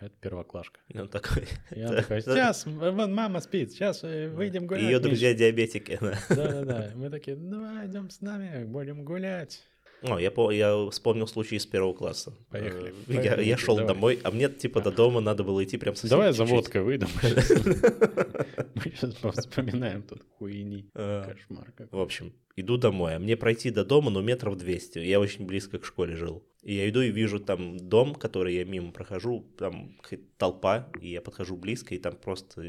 Это 0.00 0.14
первоклашка. 0.20 0.78
И 0.88 0.98
он 0.98 1.08
такой... 1.08 1.44
Я 1.70 1.88
Да, 1.90 1.96
такой, 2.02 2.20
сейчас, 2.22 2.66
вон 2.66 3.14
мама 3.14 3.40
спит, 3.40 3.72
сейчас 3.72 4.04
э, 4.04 4.28
выйдем 4.28 4.66
гулять. 4.66 4.84
Ее 4.84 4.98
Миш». 4.98 5.02
друзья 5.02 5.34
диабетики. 5.34 5.98
да. 6.00 6.18
Да-да-да. 6.28 6.90
Мы 6.96 7.10
такие, 7.10 7.36
давай, 7.36 7.86
идем 7.88 8.08
с 8.10 8.20
нами, 8.20 8.64
будем 8.64 9.04
гулять. 9.04 9.62
О, 10.02 10.16
я, 10.20 10.30
я 10.52 10.90
вспомнил 10.90 11.26
случай 11.26 11.56
из 11.56 11.66
первого 11.66 11.92
класса. 11.92 12.32
Поехали. 12.50 12.90
Э, 12.90 13.12
Я, 13.12 13.16
Поехали, 13.16 13.44
я 13.44 13.56
шел 13.56 13.74
давай. 13.76 13.94
домой, 13.94 14.20
а 14.22 14.30
мне 14.30 14.48
типа 14.48 14.80
до 14.80 14.92
дома 14.92 15.20
надо 15.20 15.42
было 15.42 15.64
идти 15.64 15.76
прям 15.76 15.96
совсем 15.96 16.10
Давай 16.10 16.32
за 16.32 16.44
чуть-чуть. 16.44 16.54
водкой 16.56 16.82
выйдем. 16.82 17.08
Мы 18.74 18.82
сейчас 18.82 19.14
вспоминаем 19.38 20.02
тут 20.02 20.22
хуйни. 20.38 20.88
Э, 20.94 21.24
Кошмар 21.32 21.72
В 21.90 21.98
общем, 22.00 22.32
иду 22.54 22.76
домой, 22.76 23.16
а 23.16 23.18
мне 23.18 23.36
пройти 23.36 23.70
до 23.70 23.84
дома, 23.84 24.10
ну, 24.10 24.22
метров 24.22 24.56
200. 24.56 25.00
Я 25.00 25.18
очень 25.18 25.46
близко 25.46 25.80
к 25.80 25.84
школе 25.84 26.14
жил. 26.14 26.44
И 26.62 26.74
я 26.74 26.88
иду 26.88 27.00
и 27.00 27.10
вижу 27.10 27.38
там 27.40 27.78
дом, 27.78 28.14
который 28.14 28.54
я 28.54 28.64
мимо 28.64 28.92
прохожу, 28.92 29.46
там 29.56 29.96
толпа, 30.36 30.88
и 31.00 31.10
я 31.10 31.20
подхожу 31.20 31.56
близко, 31.56 31.94
и 31.94 31.98
там 31.98 32.16
просто 32.16 32.62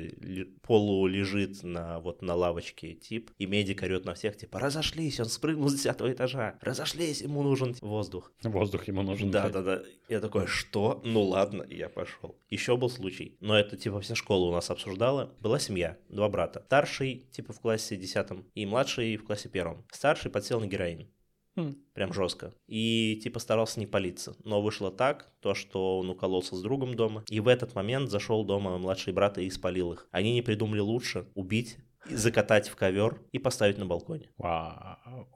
полу 0.62 1.08
лежит 1.08 1.63
на, 1.63 1.99
вот, 1.99 2.21
на 2.21 2.36
лавочке 2.36 2.93
тип, 2.93 3.32
и 3.38 3.45
медик 3.45 3.84
орет 3.84 4.06
на 4.06 4.13
всех, 4.13 4.38
типа, 4.38 4.60
разошлись, 4.60 5.19
он 5.19 5.25
спрыгнул 5.25 5.69
с 5.69 5.73
10 5.73 6.02
этажа, 6.02 6.58
разошлись, 6.62 7.21
ему 7.21 7.43
нужен 7.43 7.75
воздух. 7.82 8.32
Воздух 8.43 8.88
ему 8.88 9.02
нужен. 9.02 9.32
Да, 9.32 9.49
да, 9.49 9.62
да. 9.62 9.84
Я 10.08 10.19
такой, 10.19 10.47
что? 10.47 11.02
Ну 11.04 11.23
ладно, 11.23 11.63
и 11.63 11.75
я 11.75 11.89
пошел. 11.89 12.38
Еще 12.49 12.78
был 12.78 12.89
случай, 12.89 13.38
но 13.39 13.58
это 13.58 13.78
типа 13.78 14.02
вся 14.02 14.15
школа 14.15 14.49
у 14.49 14.52
нас 14.54 14.69
обсуждала. 14.69 15.34
Была 15.39 15.60
семья, 15.60 15.97
два 16.10 16.30
брата. 16.30 16.63
Старший 16.65 17.28
типа 17.32 17.54
в 17.54 17.60
классе 17.60 17.95
десятом 17.95 18.45
и 18.56 18.65
младший 18.65 19.17
в 19.17 19.25
классе 19.25 19.49
первом. 19.49 19.86
Старший 19.91 20.32
подсел 20.32 20.60
на 20.60 20.67
героин. 20.67 21.08
Хм. 21.60 21.76
Прям 21.93 22.13
жестко. 22.13 22.54
И 22.67 23.19
типа 23.22 23.39
старался 23.39 23.80
не 23.80 23.86
палиться. 23.86 24.36
Но 24.45 24.62
вышло 24.62 24.91
так, 24.91 25.32
то, 25.41 25.54
что 25.54 26.00
он 26.00 26.10
укололся 26.10 26.56
с 26.56 26.62
другом 26.62 26.95
дома. 26.95 27.24
И 27.30 27.41
в 27.41 27.48
этот 27.50 27.76
момент 27.76 28.10
зашел 28.10 28.45
дома 28.45 28.78
младший 28.78 29.12
брат 29.12 29.38
и 29.38 29.50
спалил 29.50 29.91
их. 29.91 30.08
Они 30.12 30.34
не 30.34 30.41
придумали 30.41 30.80
лучше 30.80 31.28
убить, 31.36 31.78
закатать 32.10 32.69
в 32.69 32.76
ковер 32.78 33.22
и 33.34 33.39
поставить 33.39 33.78
на 33.78 33.86
балконе. 33.86 34.30
Вау. 34.38 35.28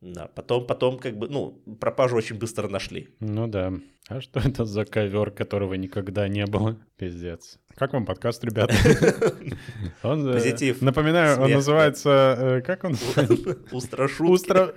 Да, 0.00 0.26
потом, 0.28 0.64
потом 0.66 0.98
как 0.98 1.16
бы, 1.18 1.28
ну, 1.28 1.60
пропажу 1.80 2.16
очень 2.16 2.36
быстро 2.38 2.68
нашли. 2.68 3.08
Ну 3.18 3.48
да. 3.48 3.72
А 4.08 4.20
что 4.20 4.38
это 4.40 4.64
за 4.64 4.84
ковер, 4.84 5.30
которого 5.32 5.74
никогда 5.74 6.28
не 6.28 6.46
было? 6.46 6.76
Пиздец. 6.96 7.58
Как 7.74 7.92
вам 7.92 8.06
подкаст, 8.06 8.44
ребята? 8.44 8.74
Э, 10.02 10.32
Позитив, 10.32 10.80
Напоминаю, 10.82 11.40
он 11.40 11.50
называется... 11.50 12.36
э, 12.38 12.60
Как 12.62 12.84
он? 12.84 12.92
Устрашутки. 13.72 14.30
Устро... 14.32 14.72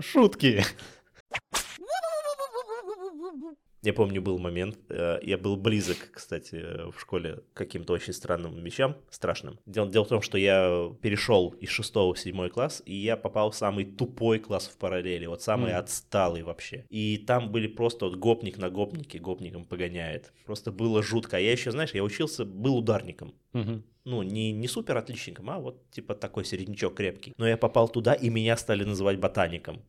Я 3.83 3.93
помню, 3.93 4.21
был 4.21 4.37
момент, 4.37 4.77
э, 4.89 5.19
я 5.23 5.39
был 5.39 5.57
близок, 5.57 5.97
кстати, 6.13 6.55
в 6.91 6.99
школе 6.99 7.37
к 7.53 7.57
каким-то 7.57 7.93
очень 7.93 8.13
странным 8.13 8.63
вещам, 8.63 8.95
страшным. 9.09 9.59
Дело, 9.65 9.89
дело 9.89 10.05
в 10.05 10.07
том, 10.07 10.21
что 10.21 10.37
я 10.37 10.91
перешел 11.01 11.49
из 11.59 11.69
шестого 11.69 12.13
в 12.13 12.19
седьмой 12.19 12.51
класс, 12.51 12.83
и 12.85 12.93
я 12.95 13.17
попал 13.17 13.49
в 13.49 13.55
самый 13.55 13.85
тупой 13.85 14.37
класс 14.37 14.67
в 14.67 14.77
параллели, 14.77 15.25
вот 15.25 15.41
самый 15.41 15.71
Мгм. 15.71 15.79
отсталый 15.79 16.43
вообще. 16.43 16.85
И 16.89 17.17
там 17.17 17.51
были 17.51 17.67
просто 17.67 18.05
вот 18.05 18.17
гопник 18.17 18.59
на 18.59 18.69
гопнике, 18.69 19.17
гопником 19.17 19.65
погоняет. 19.65 20.31
Просто 20.45 20.71
было 20.71 21.01
жутко. 21.01 21.37
А 21.37 21.39
я 21.39 21.51
еще, 21.51 21.71
знаешь, 21.71 21.91
я 21.95 22.03
учился, 22.03 22.45
был 22.45 22.77
ударником. 22.77 23.33
Мгм. 23.53 23.83
Ну, 24.05 24.21
не, 24.23 24.51
не 24.51 24.67
супер 24.67 24.97
отличником, 24.97 25.49
а 25.49 25.59
вот 25.59 25.89
типа 25.91 26.13
такой 26.13 26.45
середнячок 26.45 26.95
крепкий. 26.95 27.33
Но 27.37 27.47
я 27.47 27.57
попал 27.57 27.89
туда, 27.89 28.13
и 28.13 28.29
меня 28.29 28.57
стали 28.57 28.83
называть 28.83 29.19
ботаником. 29.19 29.81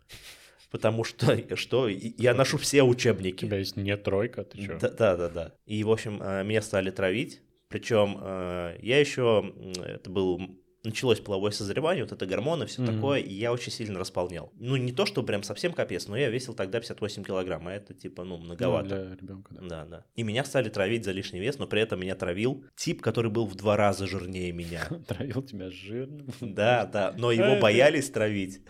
Потому 0.72 1.04
что, 1.04 1.38
что 1.56 1.88
я 1.88 2.34
ношу 2.34 2.58
все 2.58 2.82
У 2.82 2.88
учебники. 2.88 3.44
тебя 3.44 3.58
есть 3.58 3.76
не 3.76 3.96
тройка, 3.96 4.42
ты 4.44 4.58
чё? 4.66 4.78
Да, 4.80 4.88
да, 4.88 5.16
да, 5.16 5.28
да. 5.28 5.52
И, 5.66 5.84
в 5.84 5.90
общем, 5.92 6.20
э, 6.22 6.42
меня 6.42 6.62
стали 6.62 6.90
травить. 6.90 7.40
Причем 7.68 8.18
э, 8.20 8.78
я 8.82 8.98
еще, 9.00 9.54
это 9.82 10.10
был, 10.10 10.40
началось 10.84 11.20
половое 11.20 11.52
созревание, 11.52 12.04
вот 12.04 12.12
это 12.12 12.26
гормоны, 12.26 12.66
все 12.66 12.84
такое, 12.84 13.20
и 13.20 13.32
я 13.32 13.50
очень 13.52 13.72
сильно 13.72 13.98
располнял. 13.98 14.52
Ну, 14.58 14.76
не 14.76 14.92
то, 14.92 15.06
что 15.06 15.22
прям 15.22 15.42
совсем 15.42 15.72
капец, 15.72 16.06
но 16.08 16.16
я 16.16 16.28
весил 16.28 16.52
тогда 16.52 16.80
58 16.80 17.24
килограмм, 17.24 17.68
а 17.68 17.72
это 17.72 17.94
типа, 17.94 18.24
ну, 18.24 18.36
Ну, 18.36 18.44
многовато. 18.44 18.88
для 18.88 19.14
ребенка, 19.16 19.54
да. 19.54 19.60
Да, 19.68 19.84
да. 19.86 20.04
И 20.16 20.22
меня 20.22 20.44
стали 20.44 20.68
травить 20.68 21.04
за 21.06 21.12
лишний 21.12 21.40
вес, 21.40 21.58
но 21.58 21.66
при 21.66 21.80
этом 21.80 22.00
меня 22.00 22.14
травил 22.14 22.64
тип, 22.76 23.00
который 23.00 23.30
был 23.30 23.46
в 23.46 23.54
два 23.54 23.76
раза 23.78 24.06
жирнее 24.06 24.52
меня. 24.52 24.86
Травил 25.08 25.42
тебя 25.42 25.70
жирным. 25.70 26.26
Да, 26.40 26.84
да, 26.84 27.14
но 27.16 27.32
его 27.32 27.58
боялись 27.58 28.10
травить, 28.10 28.60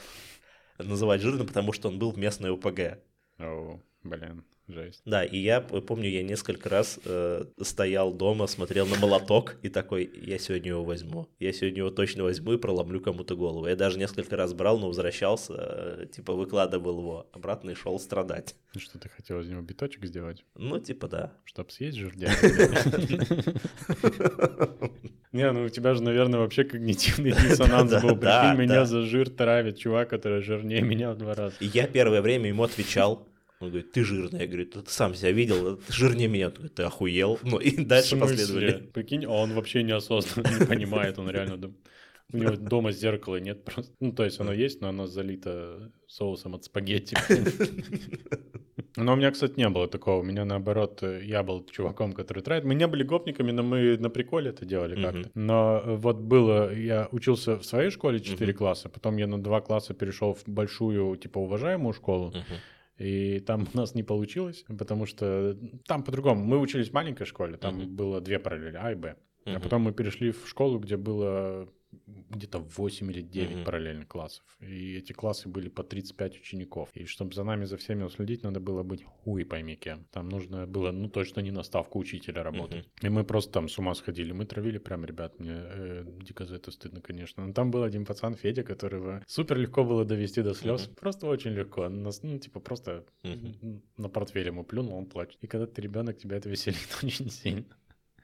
называть 0.84 1.20
жирным, 1.20 1.46
потому 1.46 1.72
что 1.72 1.88
он 1.88 1.98
был 1.98 2.12
в 2.12 2.18
местной 2.18 2.52
ОПГ. 2.52 2.98
О, 3.38 3.80
блин, 4.04 4.44
жесть. 4.68 5.02
Да, 5.04 5.24
и 5.24 5.38
я 5.38 5.60
помню, 5.60 6.08
я 6.08 6.22
несколько 6.22 6.68
раз 6.68 6.98
э, 7.04 7.44
стоял 7.60 8.12
дома, 8.12 8.46
смотрел 8.46 8.86
на 8.86 8.98
молоток 8.98 9.56
и 9.62 9.68
такой, 9.68 10.10
я 10.22 10.38
сегодня 10.38 10.70
его 10.70 10.84
возьму, 10.84 11.28
я 11.38 11.52
сегодня 11.52 11.78
его 11.78 11.90
точно 11.90 12.24
возьму 12.24 12.54
и 12.54 12.58
проломлю 12.58 13.00
кому-то 13.00 13.36
голову. 13.36 13.66
Я 13.66 13.76
даже 13.76 13.98
несколько 13.98 14.36
раз 14.36 14.54
брал, 14.54 14.78
но 14.78 14.88
возвращался, 14.88 15.54
э, 15.56 16.06
типа 16.12 16.34
выкладывал 16.34 16.98
его 16.98 17.26
обратно 17.32 17.70
и 17.70 17.74
шел 17.74 17.98
страдать. 17.98 18.54
Ну 18.74 18.80
Что 18.80 18.98
ты 18.98 19.08
хотел 19.08 19.40
из 19.40 19.48
него 19.48 19.62
биточек 19.62 20.04
сделать? 20.04 20.44
Ну, 20.54 20.78
типа 20.78 21.08
да. 21.08 21.32
Чтоб 21.44 21.70
съесть 21.70 21.98
жердяй? 21.98 22.30
Не, 25.32 25.50
ну 25.50 25.64
у 25.64 25.68
тебя 25.70 25.94
же, 25.94 26.02
наверное, 26.02 26.40
вообще 26.40 26.64
когнитивный 26.64 27.32
диссонанс 27.42 27.90
был. 28.02 28.16
Прикинь, 28.16 28.58
меня 28.58 28.84
за 28.84 29.02
жир 29.02 29.30
травит 29.30 29.78
чувак, 29.78 30.10
который 30.10 30.42
жирнее 30.42 30.82
меня 30.82 31.12
в 31.12 31.16
два 31.16 31.34
раза. 31.34 31.56
Я 31.60 31.86
первое 31.86 32.20
время 32.20 32.48
ему 32.48 32.64
отвечал, 32.64 33.26
он 33.62 33.70
говорит, 33.70 33.92
ты 33.92 34.04
жирный. 34.04 34.40
Я 34.40 34.46
говорю, 34.46 34.66
ты 34.66 34.82
сам 34.86 35.14
себя 35.14 35.32
видел, 35.32 35.76
ты 35.76 35.92
жирнее 35.92 36.28
меня. 36.28 36.46
Он 36.48 36.52
говорит, 36.54 36.74
ты 36.74 36.82
охуел. 36.82 37.38
Ну 37.42 37.58
и 37.58 37.84
дальше 37.84 38.16
последовали. 38.16 38.72
Прикинь, 38.92 39.24
а 39.24 39.30
он 39.30 39.52
вообще 39.54 39.82
неосознанно 39.82 40.48
не 40.60 40.66
понимает, 40.66 41.18
он 41.18 41.30
реально 41.30 41.56
дум- 41.56 41.76
У 42.32 42.36
него 42.38 42.56
дома 42.56 42.92
зеркала 42.92 43.36
нет 43.40 43.64
просто. 43.64 43.92
Ну, 44.00 44.12
то 44.12 44.24
есть 44.24 44.40
оно 44.40 44.52
есть, 44.52 44.80
но 44.80 44.88
оно 44.88 45.06
залито 45.06 45.90
соусом 46.06 46.54
от 46.54 46.64
спагетти. 46.64 47.16
Но 48.96 49.14
у 49.14 49.16
меня, 49.16 49.30
кстати, 49.30 49.54
не 49.56 49.68
было 49.70 49.88
такого. 49.88 50.20
У 50.20 50.22
меня, 50.22 50.44
наоборот, 50.44 51.02
я 51.02 51.42
был 51.42 51.64
чуваком, 51.64 52.12
который 52.12 52.42
травит. 52.42 52.64
Мы 52.64 52.74
не 52.74 52.86
были 52.86 53.04
гопниками, 53.04 53.50
но 53.50 53.62
мы 53.62 53.96
на 53.96 54.10
приколе 54.10 54.50
это 54.50 54.66
делали 54.66 55.02
как-то. 55.02 55.30
Но 55.34 55.82
вот 55.86 56.18
было... 56.18 56.74
Я 56.74 57.08
учился 57.10 57.56
в 57.56 57.64
своей 57.64 57.90
школе 57.90 58.20
4 58.20 58.52
Мгм. 58.52 58.58
класса, 58.58 58.88
потом 58.90 59.16
я 59.16 59.26
на 59.26 59.42
2 59.42 59.60
класса 59.62 59.94
перешел 59.94 60.34
в 60.34 60.42
большую, 60.46 61.16
типа, 61.16 61.38
уважаемую 61.38 61.94
школу. 61.94 62.34
И 63.02 63.40
там 63.40 63.66
у 63.74 63.76
нас 63.76 63.94
не 63.96 64.04
получилось, 64.04 64.64
потому 64.78 65.06
что 65.06 65.56
там 65.86 66.04
по-другому. 66.04 66.44
Мы 66.44 66.58
учились 66.58 66.90
в 66.90 66.92
маленькой 66.92 67.26
школе, 67.26 67.56
там 67.56 67.76
Мгм. 67.78 67.96
было 67.96 68.20
две 68.20 68.38
параллели, 68.38 68.76
А 68.80 68.92
и 68.92 68.94
Б. 68.94 69.16
А 69.44 69.50
Мгм. 69.50 69.60
потом 69.60 69.82
мы 69.82 69.92
перешли 69.92 70.30
в 70.30 70.46
школу, 70.46 70.78
где 70.78 70.96
было 70.96 71.68
где-то 72.30 72.58
8 72.58 73.10
или 73.10 73.20
9 73.20 73.56
Мгм. 73.56 73.64
параллельных 73.64 74.08
классов. 74.08 74.44
И 74.60 74.96
эти 74.96 75.12
классы 75.12 75.48
были 75.48 75.68
по 75.68 75.82
35 75.82 76.38
учеников. 76.40 76.88
И 76.94 77.04
чтобы 77.04 77.34
за 77.34 77.44
нами, 77.44 77.64
за 77.66 77.76
всеми 77.76 78.02
уследить, 78.04 78.42
надо 78.42 78.60
было 78.60 78.82
быть 78.82 79.04
хуй 79.04 79.44
пойми 79.44 79.76
кем. 79.76 80.06
Там 80.10 80.28
нужно 80.28 80.66
было, 80.66 80.90
ну, 80.92 81.08
точно 81.08 81.40
не 81.40 81.50
на 81.50 81.62
ставку 81.62 81.98
учителя 81.98 82.42
работать. 82.42 82.88
И 83.02 83.08
мы 83.08 83.24
просто 83.24 83.52
там 83.52 83.68
с 83.68 83.78
ума 83.78 83.94
сходили. 83.94 84.32
Мы 84.32 84.46
травили 84.46 84.78
прям, 84.78 85.04
ребят, 85.04 85.38
мне 85.38 85.52
э, 85.54 86.04
дико 86.22 86.46
за 86.46 86.56
это 86.56 86.70
стыдно, 86.70 87.00
конечно. 87.00 87.46
Но 87.46 87.52
там 87.52 87.70
был 87.70 87.82
один 87.82 88.04
пацан, 88.06 88.34
Федя, 88.34 88.62
которого 88.62 89.22
супер 89.26 89.58
легко 89.58 89.84
было 89.84 90.04
довести 90.04 90.42
до 90.42 90.54
слез. 90.54 90.86
Мгм. 90.86 90.94
Просто 90.96 91.26
очень 91.26 91.50
легко. 91.52 91.88
Нас, 91.88 92.22
ну, 92.22 92.38
типа, 92.38 92.60
просто 92.60 93.04
Мгм. 93.22 93.82
на 93.98 94.08
портфель 94.08 94.46
ему 94.46 94.64
плюнул, 94.64 94.94
он 94.96 95.06
плачет. 95.06 95.38
И 95.42 95.46
когда 95.46 95.66
ты 95.66 95.82
ребенок, 95.82 96.16
тебя 96.18 96.36
это 96.38 96.48
веселит 96.48 96.76
очень 97.02 97.30
сильно. 97.30 97.64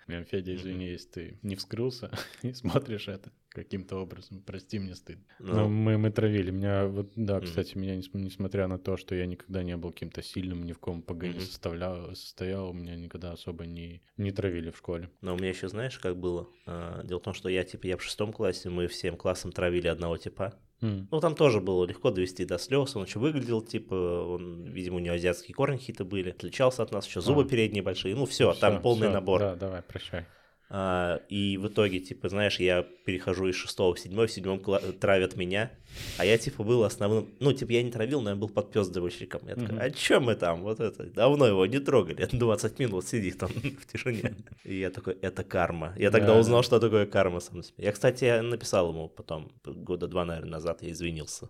Прям, 0.08 0.24
Федя, 0.24 0.54
извини, 0.54 0.86
если 0.86 1.08
ты 1.08 1.38
не 1.42 1.54
вскрылся 1.54 2.10
и 2.42 2.54
смотришь 2.54 3.08
это 3.08 3.30
каким-то 3.50 3.96
образом. 3.96 4.40
Прости, 4.40 4.78
мне 4.78 4.94
стыдно. 4.94 5.22
Ну, 5.38 5.54
Но 5.54 5.68
мы, 5.68 5.98
мы 5.98 6.10
травили. 6.10 6.50
Меня, 6.50 6.86
вот, 6.86 7.12
да, 7.14 7.36
Мгм. 7.36 7.44
кстати, 7.44 7.76
меня, 7.76 7.94
нес- 7.94 8.08
несмотря 8.14 8.68
на 8.68 8.78
то, 8.78 8.96
что 8.96 9.14
я 9.14 9.26
никогда 9.26 9.62
не 9.62 9.76
был 9.76 9.92
каким-то 9.92 10.22
сильным, 10.22 10.64
ни 10.64 10.72
в 10.72 10.78
ком 10.78 11.02
ПГ 11.02 11.24
не 11.24 11.40
составлял, 11.40 12.14
состоял, 12.16 12.72
меня 12.72 12.96
никогда 12.96 13.32
особо 13.32 13.66
не, 13.66 14.00
не 14.16 14.30
травили 14.30 14.70
в 14.70 14.78
школе. 14.78 15.10
Но 15.20 15.34
у 15.34 15.36
меня 15.36 15.50
еще, 15.50 15.68
знаешь, 15.68 15.98
как 15.98 16.16
было? 16.16 16.48
А, 16.64 17.04
Дело 17.04 17.18
в 17.20 17.22
том, 17.24 17.34
что 17.34 17.50
я, 17.50 17.62
типа, 17.64 17.86
я 17.86 17.98
в 17.98 18.02
шестом 18.02 18.32
классе, 18.32 18.70
мы 18.70 18.86
всем 18.86 19.14
классом 19.18 19.52
травили 19.52 19.88
одного 19.88 20.16
типа. 20.16 20.58
Ну, 20.80 21.20
там 21.20 21.34
тоже 21.34 21.60
было 21.60 21.84
легко 21.84 22.10
довести 22.10 22.44
до 22.44 22.58
слез. 22.58 22.94
Он 22.94 23.04
еще 23.04 23.18
выглядел, 23.18 23.62
типа, 23.62 23.94
он, 23.94 24.64
видимо, 24.64 24.96
у 24.96 25.00
него 25.00 25.14
азиатские 25.14 25.54
корни 25.54 25.76
какие-то 25.76 26.04
были. 26.04 26.30
Отличался 26.30 26.82
от 26.82 26.92
нас, 26.92 27.06
еще 27.06 27.20
зубы 27.20 27.42
А. 27.42 27.44
передние 27.44 27.82
большие. 27.82 28.14
Ну, 28.14 28.26
все, 28.26 28.54
там 28.54 28.74
Всё, 28.74 28.82
полный 28.82 29.08
всё, 29.08 29.12
набор. 29.14 29.40
Да, 29.40 29.54
давай, 29.56 29.82
прощай. 29.82 30.26
А, 30.70 31.22
и 31.30 31.56
в 31.56 31.68
итоге, 31.68 31.98
типа, 31.98 32.28
знаешь, 32.28 32.60
я 32.60 32.82
перехожу 32.82 33.48
из 33.48 33.54
шестого 33.54 33.94
в 33.94 33.98
седьмой, 33.98 34.26
в 34.26 34.30
седьмом 34.32 34.60
травят 35.00 35.34
меня, 35.34 35.70
а 36.18 36.26
я, 36.26 36.36
типа, 36.36 36.62
был 36.62 36.84
основным, 36.84 37.28
ну, 37.40 37.54
типа, 37.54 37.72
я 37.72 37.82
не 37.82 37.90
травил, 37.90 38.20
но 38.20 38.30
я 38.30 38.36
был 38.36 38.50
подпездывальщиком. 38.50 39.40
Я 39.48 39.54
такой, 39.54 39.74
Мгм. 39.76 39.80
а 39.80 39.90
чё 39.90 40.20
мы 40.20 40.34
там, 40.34 40.60
вот 40.62 40.80
это, 40.80 41.04
давно 41.04 41.46
его 41.46 41.64
не 41.64 41.78
трогали, 41.78 42.28
20 42.32 42.78
минут 42.80 43.06
сидит 43.06 43.42
он 43.42 43.48
в 43.80 43.86
тишине. 43.86 44.36
И 44.64 44.78
я 44.78 44.90
такой, 44.90 45.14
это 45.22 45.42
карма. 45.42 45.94
Я 45.96 46.10
тогда 46.10 46.34
Да. 46.34 46.38
узнал, 46.38 46.62
что 46.62 46.78
такое 46.80 47.06
карма 47.06 47.40
сам 47.40 47.62
себе. 47.62 47.84
Я, 47.84 47.92
кстати, 47.92 48.40
написал 48.40 48.90
ему 48.90 49.08
потом, 49.08 49.50
года 49.64 50.06
два, 50.06 50.26
наверное, 50.26 50.50
назад, 50.50 50.82
я 50.82 50.90
извинился 50.90 51.48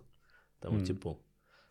тому 0.61 0.77
Мгм. 0.77 0.85
типу. 0.85 1.19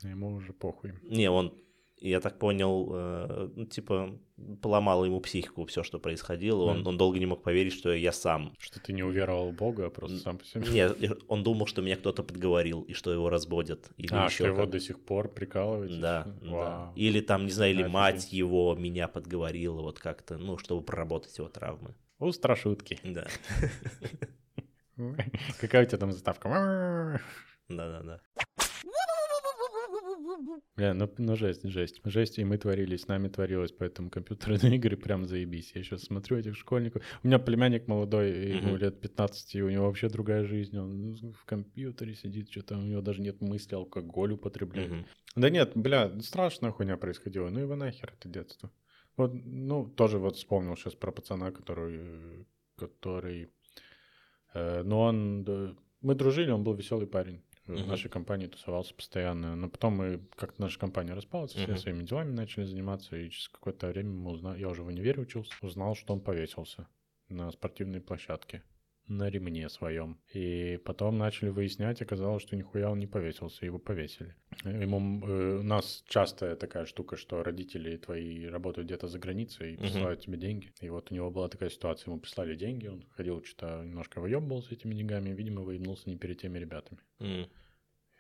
Ему 0.03 0.35
уже 0.35 0.53
похуй. 0.53 0.93
Не, 1.03 1.31
он, 1.31 1.53
я 2.01 2.21
так 2.21 2.39
понял, 2.39 2.89
э, 2.93 3.51
ну, 3.57 3.65
типа, 3.67 4.19
поломало 4.63 5.05
ему 5.05 5.21
психику 5.21 5.65
все, 5.67 5.83
что 5.83 5.99
происходило. 5.99 6.63
Он, 6.65 6.83
Да. 6.83 6.91
он 6.91 6.97
долго 6.99 7.19
не 7.19 7.27
мог 7.27 7.43
поверить, 7.43 7.73
что 7.73 7.93
я 7.93 8.13
сам. 8.13 8.53
Что 8.59 8.81
ты 8.81 8.93
не 8.93 9.03
уверовал 9.03 9.53
Бога, 9.53 9.87
а 9.87 9.91
просто 9.91 10.19
сам 10.19 10.39
по 10.39 10.45
себе. 10.45 10.67
Нет, 10.71 10.97
он 11.29 11.43
думал, 11.43 11.67
что 11.67 11.83
меня 11.83 11.97
кто-то 11.97 12.23
подговорил, 12.23 12.83
и 12.83 12.93
что 12.93 13.13
его 13.13 13.29
разбодят. 13.31 13.91
Или 13.97 14.13
А, 14.15 14.27
еще 14.27 14.35
что 14.37 14.47
его 14.47 14.67
до 14.67 14.81
сих 14.81 15.01
пор 15.05 15.29
прикалываете? 15.29 16.01
Да, 16.01 16.25
да. 16.43 16.51
Вау. 16.51 16.93
Или 16.95 17.21
там, 17.21 17.45
не 17.47 17.51
знаю, 17.53 17.73
или 17.73 17.81
Офигеть. 17.83 17.95
мать 17.95 18.33
его 18.33 18.75
меня 18.75 19.09
подговорила, 19.09 19.81
вот 19.83 19.99
как-то, 19.99 20.39
ну, 20.39 20.57
чтобы 20.59 20.83
проработать 20.83 21.37
его 21.39 21.49
травмы. 21.49 21.95
У 22.21 22.33
страшутки. 22.33 22.99
Да, 23.05 23.27
Какая 25.61 25.85
у 25.85 25.87
тебя 25.87 25.99
там 25.99 26.13
заставка? 26.13 27.21
да-да-да. 27.69 28.21
Бля, 30.77 30.95
ну, 30.95 31.11
ну 31.19 31.37
жесть, 31.37 31.69
жесть. 31.69 32.01
Жесть, 32.05 32.39
и 32.39 32.45
мы 32.45 32.59
творили, 32.59 32.97
с 32.97 33.09
нами 33.09 33.29
творилось, 33.29 33.73
поэтому 33.73 34.11
компьютерные 34.11 34.59
игры 34.77 34.97
прям 34.97 35.25
заебись. 35.27 35.73
Я 35.75 35.83
сейчас 35.83 36.03
смотрю 36.03 36.39
этих 36.39 36.57
школьников. 36.57 37.03
У 37.23 37.27
меня 37.27 37.39
племянник 37.39 37.89
молодой, 37.89 38.57
ему 38.57 38.77
лет 38.77 39.01
15, 39.01 39.55
и 39.57 39.63
у 39.63 39.71
него 39.71 39.87
вообще 39.87 40.09
другая 40.09 40.45
жизнь. 40.45 40.77
Он 40.79 41.17
в 41.33 41.45
компьютере 41.45 42.15
сидит, 42.15 42.51
что-то 42.51 42.79
у 42.79 42.83
него 42.83 43.01
даже 43.01 43.21
нет 43.21 43.41
мысли 43.41 43.75
алкоголь 43.75 44.33
употреблять. 44.33 45.07
Да 45.37 45.51
нет, 45.51 45.73
бля, 45.75 46.19
страшная 46.21 46.73
хуйня 46.73 46.97
происходила. 46.97 47.49
Ну 47.51 47.61
его 47.61 47.77
нахер 47.77 48.13
это 48.19 48.29
детство. 48.29 48.71
Вот, 49.17 49.33
ну, 49.35 49.89
тоже 49.89 50.19
вот 50.19 50.37
вспомнил 50.37 50.77
сейчас 50.77 50.95
про 50.95 51.11
пацана, 51.11 51.51
который, 51.51 51.99
э, 52.01 52.45
который, 52.77 53.51
э, 54.55 54.83
ну 54.85 55.01
он, 55.01 55.43
да, 55.43 55.75
мы 56.01 56.15
дружили, 56.15 56.53
он 56.53 56.63
был 56.63 56.75
веселый 56.75 57.09
парень. 57.09 57.43
В 57.69 57.87
нашей 57.87 58.09
компании 58.09 58.47
тусовался 58.47 58.95
постоянно. 58.95 59.55
Но 59.55 59.69
потом 59.69 59.97
мы, 59.97 60.21
как 60.37 60.59
наша 60.59 60.79
компания 60.79 61.13
распалась, 61.13 61.53
все 61.53 61.67
Мгм. 61.67 61.77
своими 61.77 62.03
делами 62.05 62.33
начали 62.33 62.65
заниматься. 62.65 63.17
И 63.17 63.29
через 63.29 63.49
какое-то 63.51 63.89
время 63.89 64.11
мы 64.11 64.31
узнали, 64.31 64.61
я 64.61 64.69
уже 64.69 64.83
в 64.83 64.87
универе 64.87 65.21
учился, 65.21 65.53
узнал, 65.61 65.95
что 65.95 66.15
он 66.15 66.21
повесился 66.21 66.89
на 67.29 67.51
спортивной 67.51 68.01
площадке 68.01 68.63
на 69.09 69.29
ремне 69.31 69.69
своем. 69.69 70.19
И 70.33 70.79
потом 70.85 71.19
начали 71.19 71.49
выяснять, 71.49 72.03
оказалось, 72.03 72.43
что 72.43 72.57
нихуя 72.57 72.91
он 72.91 72.99
не 72.99 73.07
повесился, 73.07 73.65
его 73.65 73.79
повесили. 73.79 74.35
Ему, 74.65 75.25
э, 75.27 75.59
у 75.59 75.63
нас 75.63 76.05
частая 76.09 76.57
такая 76.57 76.85
штука, 76.87 77.17
что 77.17 77.43
родители 77.43 77.97
твои 77.97 78.47
работают 78.47 78.87
где-то 78.87 79.09
за 79.09 79.19
границей 79.19 79.75
и 79.75 79.77
присылают 79.77 80.21
тебе 80.21 80.37
деньги. 80.39 80.73
И 80.81 80.89
вот 80.91 81.11
у 81.11 81.15
него 81.15 81.31
была 81.31 81.49
такая 81.49 81.71
ситуация, 81.71 82.11
ему 82.11 82.21
прислали 82.21 82.55
деньги, 82.57 82.87
он 82.87 83.05
ходил, 83.17 83.43
что-то 83.45 83.83
немножко 83.85 84.21
выебывался 84.21 84.75
этими 84.75 84.95
деньгами, 84.95 85.31
видимо, 85.31 85.63
выебнулся 85.63 86.09
не 86.09 86.17
перед 86.17 86.41
теми 86.41 86.59
ребятами. 86.59 87.01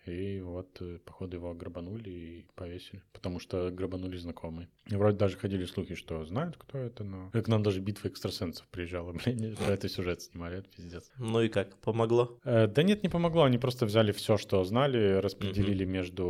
И 0.08 0.40
вот, 0.40 0.80
э, 0.80 0.98
походу, 1.04 1.36
его 1.36 1.54
грабанули 1.54 2.10
и 2.10 2.46
повесили, 2.54 3.02
потому 3.12 3.38
что 3.40 3.70
грабанули 3.70 4.16
знакомые. 4.16 4.68
И 4.86 4.96
вроде 4.96 5.18
даже 5.18 5.36
ходили 5.36 5.64
слухи, 5.64 5.94
что 5.94 6.24
знают, 6.24 6.56
кто 6.56 6.78
это, 6.78 7.04
но... 7.04 7.30
К 7.30 7.48
нам 7.48 7.62
даже 7.62 7.80
битва 7.80 8.08
экстрасенсов 8.08 8.66
приезжала, 8.68 9.12
блин, 9.24 9.56
про 9.56 9.72
это 9.72 9.88
сюжет 9.88 10.22
снимали, 10.22 10.58
это 10.58 10.68
пиздец. 10.68 11.10
Ну 11.18 11.40
и 11.42 11.48
как, 11.48 11.76
помогло? 11.78 12.38
Э, 12.44 12.66
Да 12.66 12.82
нет, 12.82 13.02
не 13.02 13.08
помогло. 13.08 13.42
Они 13.44 13.58
просто 13.58 13.86
взяли 13.86 14.12
все, 14.12 14.36
что 14.38 14.64
знали, 14.64 15.14
распределили 15.20 15.84
между, 15.84 16.24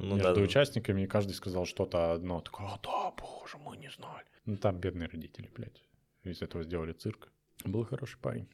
Ну 0.00 0.14
между 0.14 0.22
да, 0.28 0.34
да. 0.34 0.40
участниками, 0.40 1.02
и 1.02 1.06
каждый 1.06 1.32
сказал 1.32 1.66
что-то 1.66 2.12
одно. 2.12 2.40
Такое, 2.40 2.66
«А, 2.66 2.80
да, 2.82 3.12
боже, 3.20 3.58
мы 3.58 3.76
не 3.76 3.90
знали. 3.90 4.24
Ну 4.46 4.56
там 4.56 4.78
бедные 4.80 5.08
родители, 5.08 5.50
блядь. 5.54 5.84
Из 6.24 6.42
этого 6.42 6.64
сделали 6.64 6.92
цирк. 6.92 7.32
Был 7.64 7.84
хороший 7.84 8.18
парень. 8.18 8.48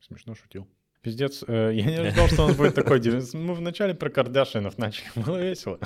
Смешно 0.00 0.34
шутил. 0.34 0.68
Пиздец, 1.04 1.44
э, 1.46 1.70
я 1.74 1.84
не 1.84 1.96
ожидал, 2.00 2.28
что 2.28 2.44
он 2.44 2.54
будет 2.54 2.74
такой. 2.74 2.98
Мы 3.34 3.54
вначале 3.54 3.94
про 3.94 4.08
Кардашинов 4.08 4.78
начали, 4.78 5.06
было 5.26 5.36
весело. 5.40 5.78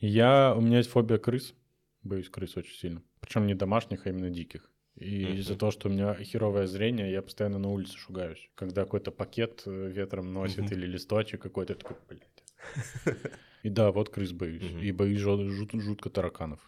Я, 0.00 0.54
у 0.56 0.60
меня 0.60 0.78
есть 0.78 0.90
фобия 0.90 1.18
крыс. 1.18 1.54
Боюсь 2.02 2.28
крыс 2.28 2.56
очень 2.56 2.74
сильно. 2.74 3.02
Причем 3.20 3.46
не 3.46 3.54
домашних, 3.54 4.06
а 4.06 4.10
именно 4.10 4.28
диких. 4.30 4.68
И 4.96 5.24
Мгм. 5.24 5.34
из-за 5.38 5.56
того, 5.56 5.70
что 5.70 5.88
у 5.88 5.92
меня 5.92 6.14
херовое 6.14 6.66
зрение, 6.66 7.12
я 7.12 7.22
постоянно 7.22 7.58
на 7.58 7.68
улице 7.70 7.96
шугаюсь. 7.96 8.50
Когда 8.56 8.82
какой-то 8.82 9.12
пакет 9.12 9.62
э, 9.66 9.88
ветром 9.88 10.32
носит 10.34 10.64
Мгм. 10.64 10.72
или 10.72 10.86
листочек 10.86 11.40
какой-то, 11.40 11.76
такой, 11.76 11.96
блядь. 12.08 12.42
И 13.62 13.68
да, 13.70 13.92
вот 13.92 14.08
крыс 14.10 14.32
боюсь. 14.32 14.62
Мгм. 14.68 14.80
И 14.82 14.90
боюсь 14.90 15.20
жут- 15.20 15.48
жут- 15.48 15.80
жутко 15.80 16.10
тараканов. 16.10 16.58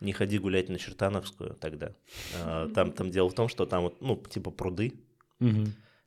Не 0.00 0.12
ходи 0.12 0.38
гулять 0.38 0.68
на 0.68 0.78
Чертановскую 0.78 1.54
тогда. 1.54 1.94
А, 2.42 2.68
Там, 2.68 2.92
там 2.92 3.10
дело 3.10 3.28
в 3.28 3.34
том, 3.34 3.48
что 3.48 3.66
там 3.66 3.82
вот, 3.84 4.00
ну, 4.00 4.16
типа 4.16 4.50
пруды, 4.50 4.94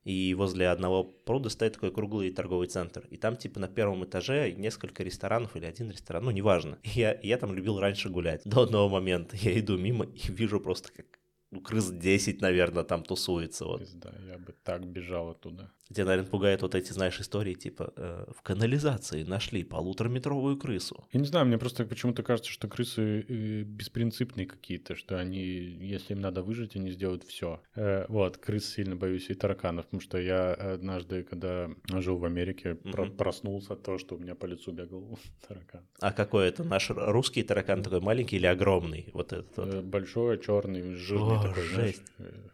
и 0.04 0.34
возле 0.34 0.68
одного 0.68 1.02
пруда 1.02 1.48
стоит 1.48 1.72
такой 1.74 1.90
круглый 1.90 2.30
торговый 2.30 2.68
центр. 2.68 3.06
И 3.10 3.16
там, 3.16 3.36
типа, 3.36 3.58
на 3.58 3.68
первом 3.68 4.04
этаже 4.04 4.52
несколько 4.52 5.02
ресторанов 5.02 5.56
или 5.56 5.64
один 5.64 5.90
ресторан, 5.90 6.24
ну, 6.24 6.30
неважно. 6.30 6.78
Я, 6.84 7.18
я 7.22 7.38
там 7.38 7.54
любил 7.54 7.80
раньше 7.80 8.10
гулять. 8.10 8.42
До 8.44 8.62
одного 8.62 8.90
момента 8.90 9.34
я 9.36 9.58
иду 9.58 9.78
мимо 9.78 10.04
и 10.04 10.30
вижу 10.30 10.60
просто, 10.60 10.92
как 10.92 11.06
ну, 11.50 11.60
крыс 11.60 11.90
10, 11.90 12.40
наверное, 12.40 12.84
там 12.84 13.02
тусуется. 13.02 13.64
Вот. 13.64 13.80
Пизда, 13.80 14.12
я 14.26 14.38
бы 14.38 14.54
так 14.64 14.84
бежал 14.84 15.30
оттуда. 15.30 15.70
Тебя, 15.90 16.06
наверное, 16.06 16.30
пугают 16.30 16.62
вот 16.62 16.74
эти, 16.74 16.92
знаешь, 16.92 17.20
истории, 17.20 17.52
типа, 17.54 17.92
э, 17.96 18.24
в 18.34 18.40
канализации 18.42 19.22
нашли 19.22 19.64
полутораметровую 19.64 20.56
крысу. 20.56 21.04
Я 21.12 21.20
не 21.20 21.26
знаю, 21.26 21.44
мне 21.46 21.58
просто 21.58 21.84
почему-то 21.84 22.22
кажется, 22.22 22.50
что 22.50 22.68
крысы 22.68 23.20
э, 23.28 23.62
беспринципные 23.64 24.46
какие-то, 24.46 24.94
что 24.96 25.18
они, 25.18 25.42
если 25.44 26.14
им 26.14 26.20
надо 26.20 26.42
выжить, 26.42 26.74
они 26.76 26.90
сделают 26.90 27.22
все. 27.24 27.60
вот, 28.08 28.38
крыс 28.38 28.72
сильно 28.72 28.96
боюсь 28.96 29.28
и 29.28 29.34
тараканов, 29.34 29.84
потому 29.84 30.00
что 30.00 30.18
я 30.18 30.54
однажды, 30.54 31.22
когда 31.22 31.68
жил 31.92 32.16
в 32.16 32.24
Америке, 32.24 32.76
про- 32.76 33.04
Мгм. 33.04 33.16
проснулся 33.16 33.74
от 33.74 33.82
того, 33.82 33.98
что 33.98 34.14
у 34.16 34.18
меня 34.18 34.34
по 34.34 34.46
лицу 34.46 34.72
бегал 34.72 35.18
таракан. 35.48 35.86
А 36.00 36.12
какой 36.12 36.48
это? 36.48 36.64
Наш 36.64 36.90
русский 36.90 37.42
таракан 37.42 37.82
такой 37.82 38.00
маленький 38.00 38.36
или 38.36 38.46
огромный? 38.46 39.10
Вот 39.12 39.32
этот 39.34 39.56
вот. 39.58 39.74
Э, 39.74 39.82
Большой, 39.82 40.40
черный, 40.40 40.94
жирный 40.94 41.36
О, 41.36 41.42
такой, 41.42 41.68
знаешь. 41.68 41.94
жесть. 41.96 42.12
э, 42.18 42.48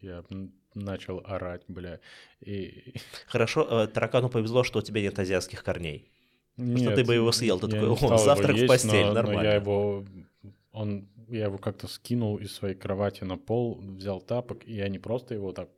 Я 0.00 0.24
начал 0.74 1.22
орать, 1.24 1.62
бля. 1.68 2.00
И 2.40 2.94
Хорошо, 3.26 3.66
э, 3.84 3.86
таракану 3.88 4.28
повезло, 4.28 4.64
что 4.64 4.78
у 4.78 4.82
тебя 4.82 5.00
нет 5.02 5.18
азиатских 5.18 5.62
корней. 5.64 6.10
Что 6.56 6.94
ты 6.94 7.04
бы 7.04 7.14
его 7.14 7.32
съел, 7.32 7.58
ты 7.58 7.68
такой, 7.68 7.88
«О, 7.88 8.18
завтрак 8.18 8.52
в 8.52 8.56
есть, 8.56 8.68
постель, 8.68 9.06
но- 9.06 9.08
но 9.08 9.14
нормально». 9.14 9.42
я 9.48 9.54
его, 9.54 10.04
он, 10.72 11.08
я 11.28 11.44
его 11.44 11.58
как-то 11.58 11.88
скинул 11.88 12.36
из 12.36 12.52
своей 12.52 12.74
кровати 12.74 13.24
на 13.24 13.38
пол, 13.38 13.80
взял 13.80 14.20
тапок, 14.20 14.66
и 14.66 14.74
я 14.74 14.88
не 14.88 14.98
просто 14.98 15.34
его 15.34 15.52
так 15.52 15.70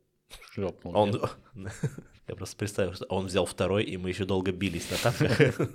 шлепнул. 0.52 0.96
Он... 0.96 1.10
нет. 1.54 1.72
Я 2.28 2.36
просто 2.36 2.56
представил, 2.56 2.94
что 2.94 3.04
он 3.06 3.26
взял 3.26 3.44
второй, 3.46 3.82
и 3.82 3.96
мы 3.96 4.08
еще 4.08 4.24
долго 4.24 4.52
бились 4.52 4.88
на 4.90 4.96
тапках. 4.96 5.60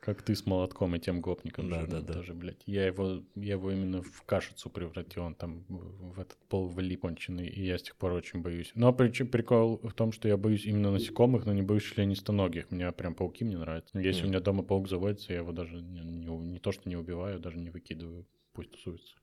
Как 0.00 0.22
ты 0.22 0.34
с 0.34 0.46
молотком 0.46 0.96
и 0.96 0.98
тем 0.98 1.20
гопником 1.20 1.68
Да, 1.68 1.80
жирным 1.80 2.00
да, 2.00 2.06
да. 2.06 2.12
тоже, 2.14 2.32
блядь. 2.32 2.62
Я 2.64 2.86
его, 2.86 3.22
я 3.34 3.52
его 3.52 3.70
именно 3.70 4.00
в 4.02 4.22
кашицу 4.22 4.70
превратил, 4.70 5.24
он 5.24 5.34
там 5.34 5.64
в 5.68 6.18
этот 6.18 6.38
пол 6.48 6.68
влип 6.68 7.02
конченый, 7.02 7.46
и 7.48 7.62
я 7.66 7.76
с 7.76 7.82
тех 7.82 7.96
пор 7.96 8.12
очень 8.12 8.40
боюсь. 8.40 8.72
Но 8.74 8.92
причем 8.94 9.28
прикол 9.28 9.78
в 9.82 9.92
том, 9.92 10.12
что 10.12 10.26
я 10.26 10.36
боюсь 10.38 10.64
именно 10.64 10.90
насекомых, 10.90 11.44
но 11.44 11.52
не 11.52 11.62
боюсь 11.62 11.82
членистоногих. 11.84 12.70
Мне 12.70 12.90
прям 12.92 13.14
пауки 13.14 13.44
мне 13.44 13.58
нравятся. 13.58 13.98
Если 13.98 14.20
у 14.20 14.24
Мгм. 14.24 14.30
меня 14.30 14.40
дома 14.40 14.62
паук 14.62 14.88
заводится, 14.88 15.32
я 15.34 15.40
его 15.40 15.52
даже 15.52 15.76
не, 15.82 16.00
не 16.00 16.28
у- 16.28 16.42
не 16.42 16.58
то, 16.60 16.72
что 16.72 16.88
не 16.88 16.96
убиваю, 16.96 17.38
даже 17.38 17.58
не 17.58 17.68
выкидываю. 17.70 18.26
Пусть 18.52 18.70
тусуется. 18.72 19.14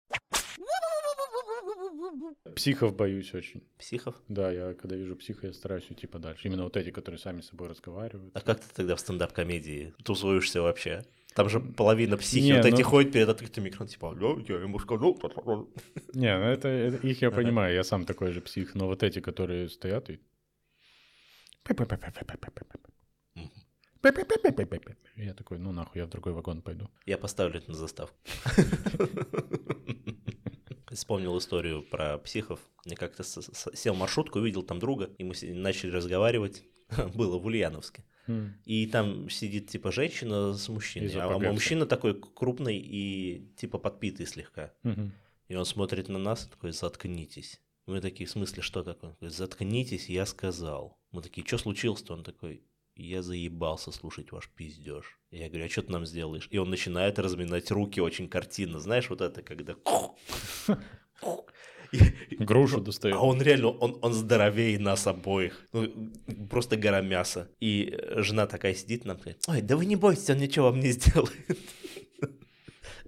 Психов 2.56 2.96
боюсь 2.96 3.34
очень. 3.34 3.64
Психов? 3.78 4.16
Да, 4.28 4.52
я 4.52 4.74
когда 4.74 4.96
вижу 4.96 5.16
психа, 5.16 5.48
я 5.48 5.54
стараюсь 5.54 5.90
уйти 5.90 6.08
подальше. 6.08 6.48
Именно 6.48 6.64
вот 6.64 6.78
эти, 6.78 6.92
которые 6.92 7.20
сами 7.20 7.42
с 7.42 7.48
собой 7.48 7.70
разговаривают. 7.70 8.36
А 8.36 8.42
как 8.42 8.60
ты 8.60 8.66
тогда 8.74 8.96
в 8.96 9.00
стендап-комедии 9.00 9.94
тусуешься 10.04 10.62
вообще? 10.62 11.04
Там 11.36 11.50
же 11.50 11.60
половина 11.60 12.18
психи 12.18 12.46
Не, 12.46 12.56
вот 12.56 12.66
эти 12.66 12.82
ну- 12.82 12.88
ходят 12.90 13.12
перед 13.12 13.30
открытым 13.30 13.64
микрофоном, 13.64 13.90
типа, 13.90 14.16
«Да, 14.16 14.54
я 14.54 14.60
ему 14.62 14.80
сказал. 14.80 15.14
та-та-та». 15.16 15.66
Не, 16.14 16.38
ну 16.38 16.46
это, 16.46 16.68
это- 16.68 17.08
их 17.08 17.22
я 17.22 17.30
понимаю, 17.30 17.76
я 17.76 17.84
сам 17.84 18.06
такой 18.06 18.32
же 18.32 18.42
псих, 18.42 18.74
но 18.74 18.88
вот 18.88 19.04
эти, 19.04 19.20
которые 19.20 19.70
стоят 19.70 20.10
и... 20.10 20.20
Я 25.16 25.34
такой, 25.34 25.60
ну 25.60 25.72
нахуй, 25.72 26.00
я 26.02 26.06
в 26.06 26.10
другой 26.10 26.34
вагон 26.34 26.62
пойду. 26.62 26.90
Я 27.06 27.18
поставлю 27.18 27.60
это 27.60 27.72
на 27.72 27.78
заставку. 27.78 28.18
Вспомнил 30.98 31.38
историю 31.38 31.84
про 31.84 32.18
психов. 32.18 32.60
Я 32.84 32.96
как-то 32.96 33.22
сел 33.24 33.94
в 33.94 33.98
маршрутку, 33.98 34.40
увидел 34.40 34.64
там 34.64 34.80
друга, 34.80 35.12
и 35.20 35.24
мы 35.24 35.36
начали 35.54 35.92
разговаривать. 35.92 36.64
Было 37.14 37.38
в 37.38 37.46
Ульяновске. 37.46 38.04
М, 38.28 38.56
И 38.66 38.88
там 38.88 39.30
сидит 39.30 39.70
типа 39.70 39.92
женщина 39.92 40.54
с 40.56 40.68
мужчиной, 40.70 41.08
а 41.10 41.12
запогрелся. 41.12 41.54
мужчина 41.54 41.86
такой 41.86 42.20
крупный 42.20 42.78
и 42.80 43.48
типа 43.58 43.78
подпитый 43.78 44.26
слегка. 44.26 44.74
И 45.50 45.54
он 45.56 45.66
смотрит 45.66 46.10
на 46.10 46.18
нас 46.18 46.48
и 46.48 46.50
такой, 46.50 46.72
заткнитесь. 46.72 47.62
Мы 47.86 48.02
такие, 48.02 48.26
в 48.28 48.32
смысле, 48.32 48.64
что 48.64 48.84
такое? 48.84 49.12
Он 49.12 49.16
такой, 49.16 49.30
заткнитесь, 49.30 50.10
я 50.10 50.26
сказал. 50.26 50.98
Мы 51.12 51.22
такие, 51.22 51.46
что 51.46 51.60
случилось-то? 51.60 52.14
Он 52.14 52.24
такой, 52.24 52.64
я 53.04 53.22
заебался 53.22 53.92
слушать 53.92 54.32
ваш 54.32 54.50
пиздеж. 54.50 55.20
Я 55.32 55.50
говорю, 55.50 55.66
а 55.66 55.70
что 55.70 55.84
ты 55.84 55.92
нам 55.92 56.06
сделаешь? 56.06 56.48
И 56.52 56.58
он 56.58 56.70
начинает 56.70 57.20
разминать 57.20 57.70
руки 57.72 58.00
очень 58.00 58.28
картинно. 58.28 58.80
Знаешь, 58.80 59.10
вот 59.10 59.22
это, 59.22 59.42
когда... 59.42 59.76
Грушу 62.40 62.78
а 62.80 62.82
достает. 62.82 63.16
он 63.16 63.42
реально, 63.42 63.70
он, 63.70 63.98
он 64.02 64.14
здоровее 64.14 64.78
нас 64.78 65.08
обоих. 65.08 65.68
Ну, 65.72 66.12
просто 66.50 66.76
гора 66.76 67.02
мяса. 67.02 67.50
И 67.60 67.90
э, 67.92 68.22
жена 68.24 68.46
такая 68.46 68.74
сидит 68.74 69.06
нам, 69.06 69.18
говорит, 69.18 69.44
ой, 69.48 69.62
да 69.62 69.78
вы 69.78 69.86
не 69.86 69.96
бойтесь, 69.96 70.30
он 70.30 70.38
ничего 70.38 70.66
вам 70.66 70.80
не 70.82 70.92
сделает. 70.92 71.32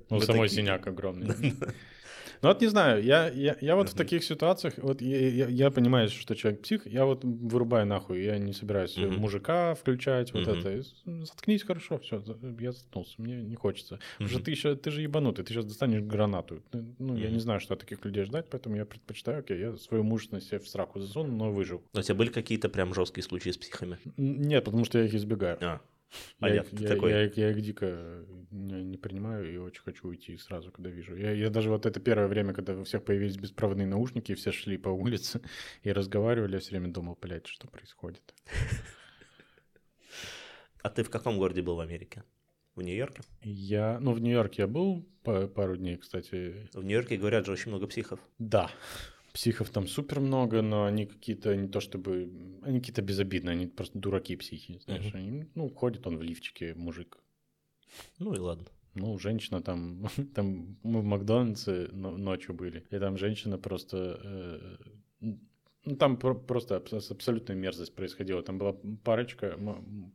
Ну, 0.10 0.22
самой 0.22 0.50
синяк 0.50 0.88
огромный. 0.88 1.36
Ну 2.42 2.48
вот 2.50 2.62
не 2.62 2.68
знаю, 2.68 3.04
я, 3.04 3.28
я, 3.30 3.58
я 3.60 3.76
вот 3.76 3.90
в 3.90 3.92
Мгм. 3.94 3.98
таких 3.98 4.24
ситуациях, 4.24 4.76
вот 4.78 5.02
я, 5.02 5.30
я- 5.30 5.48
я 5.48 5.72
понимаю, 5.72 6.08
что 6.10 6.36
человек 6.36 6.62
псих, 6.62 6.88
я 6.88 7.06
вот 7.06 7.24
вырубаю 7.24 7.86
нахуй, 7.86 8.24
я 8.24 8.38
не 8.38 8.54
собираюсь 8.54 8.96
Мгм. 8.96 9.16
мужика 9.20 9.76
включать, 9.76 10.34
вот 10.34 10.48
Мгм. 10.48 10.60
это. 10.60 10.82
Заткнись 11.26 11.64
хорошо, 11.64 11.98
все, 12.00 12.24
я 12.60 12.72
заткнулся, 12.72 13.16
мне 13.22 13.42
не 13.42 13.56
хочется. 13.56 14.00
Потому 14.14 14.30
что 14.30 14.42
ты 14.44 14.52
еще, 14.52 14.76
ты 14.76 14.90
же 14.92 15.02
ебанутый, 15.02 15.44
ты 15.44 15.54
сейчас 15.54 15.66
достанешь 15.66 16.02
гранату. 16.02 16.62
Ну, 16.72 17.16
я 17.18 17.26
Мгм. 17.26 17.34
не 17.34 17.40
знаю, 17.40 17.60
что 17.60 17.74
от 17.74 17.82
таких 17.82 18.06
людей 18.06 18.24
ждать, 18.24 18.46
поэтому 18.50 18.78
я 18.78 18.86
предпочитаю, 18.86 19.40
окей, 19.40 19.60
я 19.60 19.76
свою 19.78 20.04
мужественность 20.04 20.52
в 20.54 20.68
сраку 20.68 21.00
засуну, 21.02 21.36
но 21.36 21.52
выживу. 21.52 21.84
У 21.94 22.02
тебя 22.02 22.16
были 22.16 22.30
какие-то 22.30 22.70
прям 22.70 22.94
жесткие 22.94 23.24
случаи 23.24 23.50
с 23.50 23.58
психами? 23.58 23.98
Нет, 24.18 24.64
потому 24.64 24.86
что 24.86 24.98
я 25.00 25.06
их 25.06 25.14
избегаю. 25.14 25.58
А, 25.62 25.64
Я 25.66 25.82
понятно, 26.40 26.76
их, 26.76 26.78
ты 26.78 26.84
я, 26.84 26.90
такой. 26.90 27.12
я 27.12 27.22
я 27.24 27.52
их 27.52 27.62
дико 27.62 28.26
не, 28.52 28.84
не 28.84 28.98
принимаю 28.98 29.52
и 29.52 29.58
очень 29.58 29.82
хочу 29.82 30.08
уйти 30.08 30.38
сразу, 30.38 30.72
когда 30.72 30.90
вижу. 30.90 31.16
Я, 31.16 31.32
я 31.32 31.50
даже 31.50 31.70
вот 31.70 31.86
это 31.86 32.00
первое 32.00 32.28
время, 32.28 32.54
когда 32.54 32.74
у 32.74 32.84
всех 32.84 33.04
появились 33.04 33.38
беспроводные 33.38 33.88
наушники, 33.88 34.32
и 34.32 34.36
все 34.36 34.52
шли 34.52 34.78
по 34.78 34.90
улице 34.90 35.42
и 35.84 35.92
разговаривали, 35.92 36.54
я 36.54 36.60
все 36.60 36.72
время 36.72 36.92
думал, 36.92 37.18
блядь, 37.22 37.48
что 37.48 37.68
происходит. 37.68 38.34
А 40.82 40.90
ты 40.90 41.04
в 41.04 41.10
каком 41.10 41.38
городе 41.38 41.62
был 41.62 41.76
в 41.76 41.82
Америке? 41.82 42.24
В 42.76 42.82
Нью-Йорке? 42.82 43.22
Я, 43.42 44.00
ну, 44.00 44.14
в 44.14 44.22
Нью-Йорке 44.22 44.62
я 44.62 44.68
был 44.68 45.06
па- 45.24 45.48
пару 45.48 45.76
дней, 45.76 45.98
кстати. 45.98 46.70
В 46.74 46.84
Нью-Йорке 46.84 47.18
говорят 47.18 47.46
же 47.46 47.52
очень 47.52 47.72
много 47.72 47.88
психов. 47.88 48.20
Да, 48.38 48.72
психов 49.34 49.70
там 49.70 49.88
супер 49.88 50.20
много, 50.20 50.62
но 50.62 50.86
они 50.86 51.06
какие-то 51.06 51.56
не 51.56 51.68
то 51.68 51.80
чтобы... 51.80 52.30
Они 52.64 52.80
какие-то 52.80 53.02
безобидные, 53.02 53.54
они 53.54 53.68
просто 53.68 54.00
дураки 54.00 54.36
психи, 54.36 54.80
знаешь. 54.86 55.14
Они, 55.16 55.46
ну, 55.56 55.70
ходит 55.70 56.08
он 56.08 56.18
в 56.18 56.22
лифчике, 56.24 56.74
мужик. 56.76 57.18
Ну 58.20 58.34
и 58.34 58.40
ладно. 58.40 58.66
Ну, 58.96 59.18
женщина 59.20 59.62
там, 59.62 60.08
там 60.36 60.78
мы 60.84 61.02
в 61.02 61.04
Макдональдсе 61.06 61.90
но- 61.92 62.18
ночью 62.18 62.54
были, 62.56 62.86
и 62.92 63.00
там 63.00 63.18
женщина 63.18 63.58
просто, 63.58 63.98
э, 64.24 64.78
ну, 65.86 65.96
там 65.96 66.18
про- 66.18 66.36
просто 66.36 66.76
абс- 66.76 67.12
абсолютная 67.12 67.56
мерзость 67.56 67.96
происходила. 67.96 68.42
Там 68.42 68.58
была 68.58 68.74
парочка, 69.04 69.58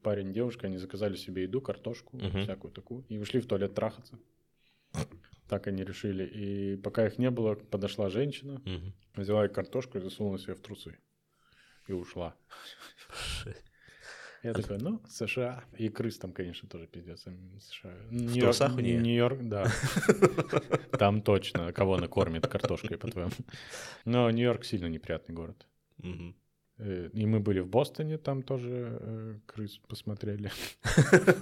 парень, 0.02 0.32
девушка, 0.32 0.66
они 0.66 0.78
заказали 0.78 1.16
себе 1.16 1.42
еду, 1.44 1.60
картошку, 1.60 2.18
всякую 2.42 2.72
такую, 2.72 3.04
и 3.08 3.18
ушли 3.18 3.40
в 3.40 3.46
туалет 3.46 3.74
трахаться. 3.74 4.18
Так 5.55 5.68
они 5.68 5.84
решили. 5.84 6.24
И 6.24 6.76
пока 6.76 7.07
их 7.07 7.16
не 7.18 7.30
было, 7.30 7.55
подошла 7.55 8.11
женщина, 8.11 8.61
Мгм. 8.64 8.92
взяла 9.14 9.46
картошку 9.46 9.98
и 9.98 10.00
засунула 10.00 10.36
себе 10.36 10.55
в 10.55 10.61
трусы. 10.61 10.98
И 11.86 11.92
ушла. 11.92 12.34
Я 14.42 14.52
такой, 14.52 14.78
ну, 14.78 15.00
США. 15.09 15.62
И 15.78 15.88
крыс 15.90 16.18
там, 16.18 16.32
конечно, 16.32 16.68
тоже 16.68 16.88
пиздец. 16.88 17.20
США. 17.61 17.92
Нью-Йорк- 18.11 18.40
трусах 18.40 18.76
у 18.76 18.80
неё? 18.80 19.00
Нью-Йорк, 19.00 19.38
да. 19.42 19.64
Там 20.98 21.22
точно. 21.22 21.72
Кого 21.72 21.94
она 21.94 22.09
кормит 22.09 22.46
картошкой, 22.48 22.98
по-твоему. 22.98 23.30
Но 24.05 24.28
Нью-Йорк 24.30 24.64
сильно 24.64 24.86
неприятный 24.86 25.36
город. 25.36 25.66
Э, 26.79 27.09
И 27.12 27.27
мы 27.27 27.41
были 27.41 27.61
в 27.61 27.68
Бостоне, 27.68 28.18
там 28.18 28.43
тоже 28.43 28.99
э, 29.01 29.35
крыс 29.47 29.79
посмотрели. 29.89 30.51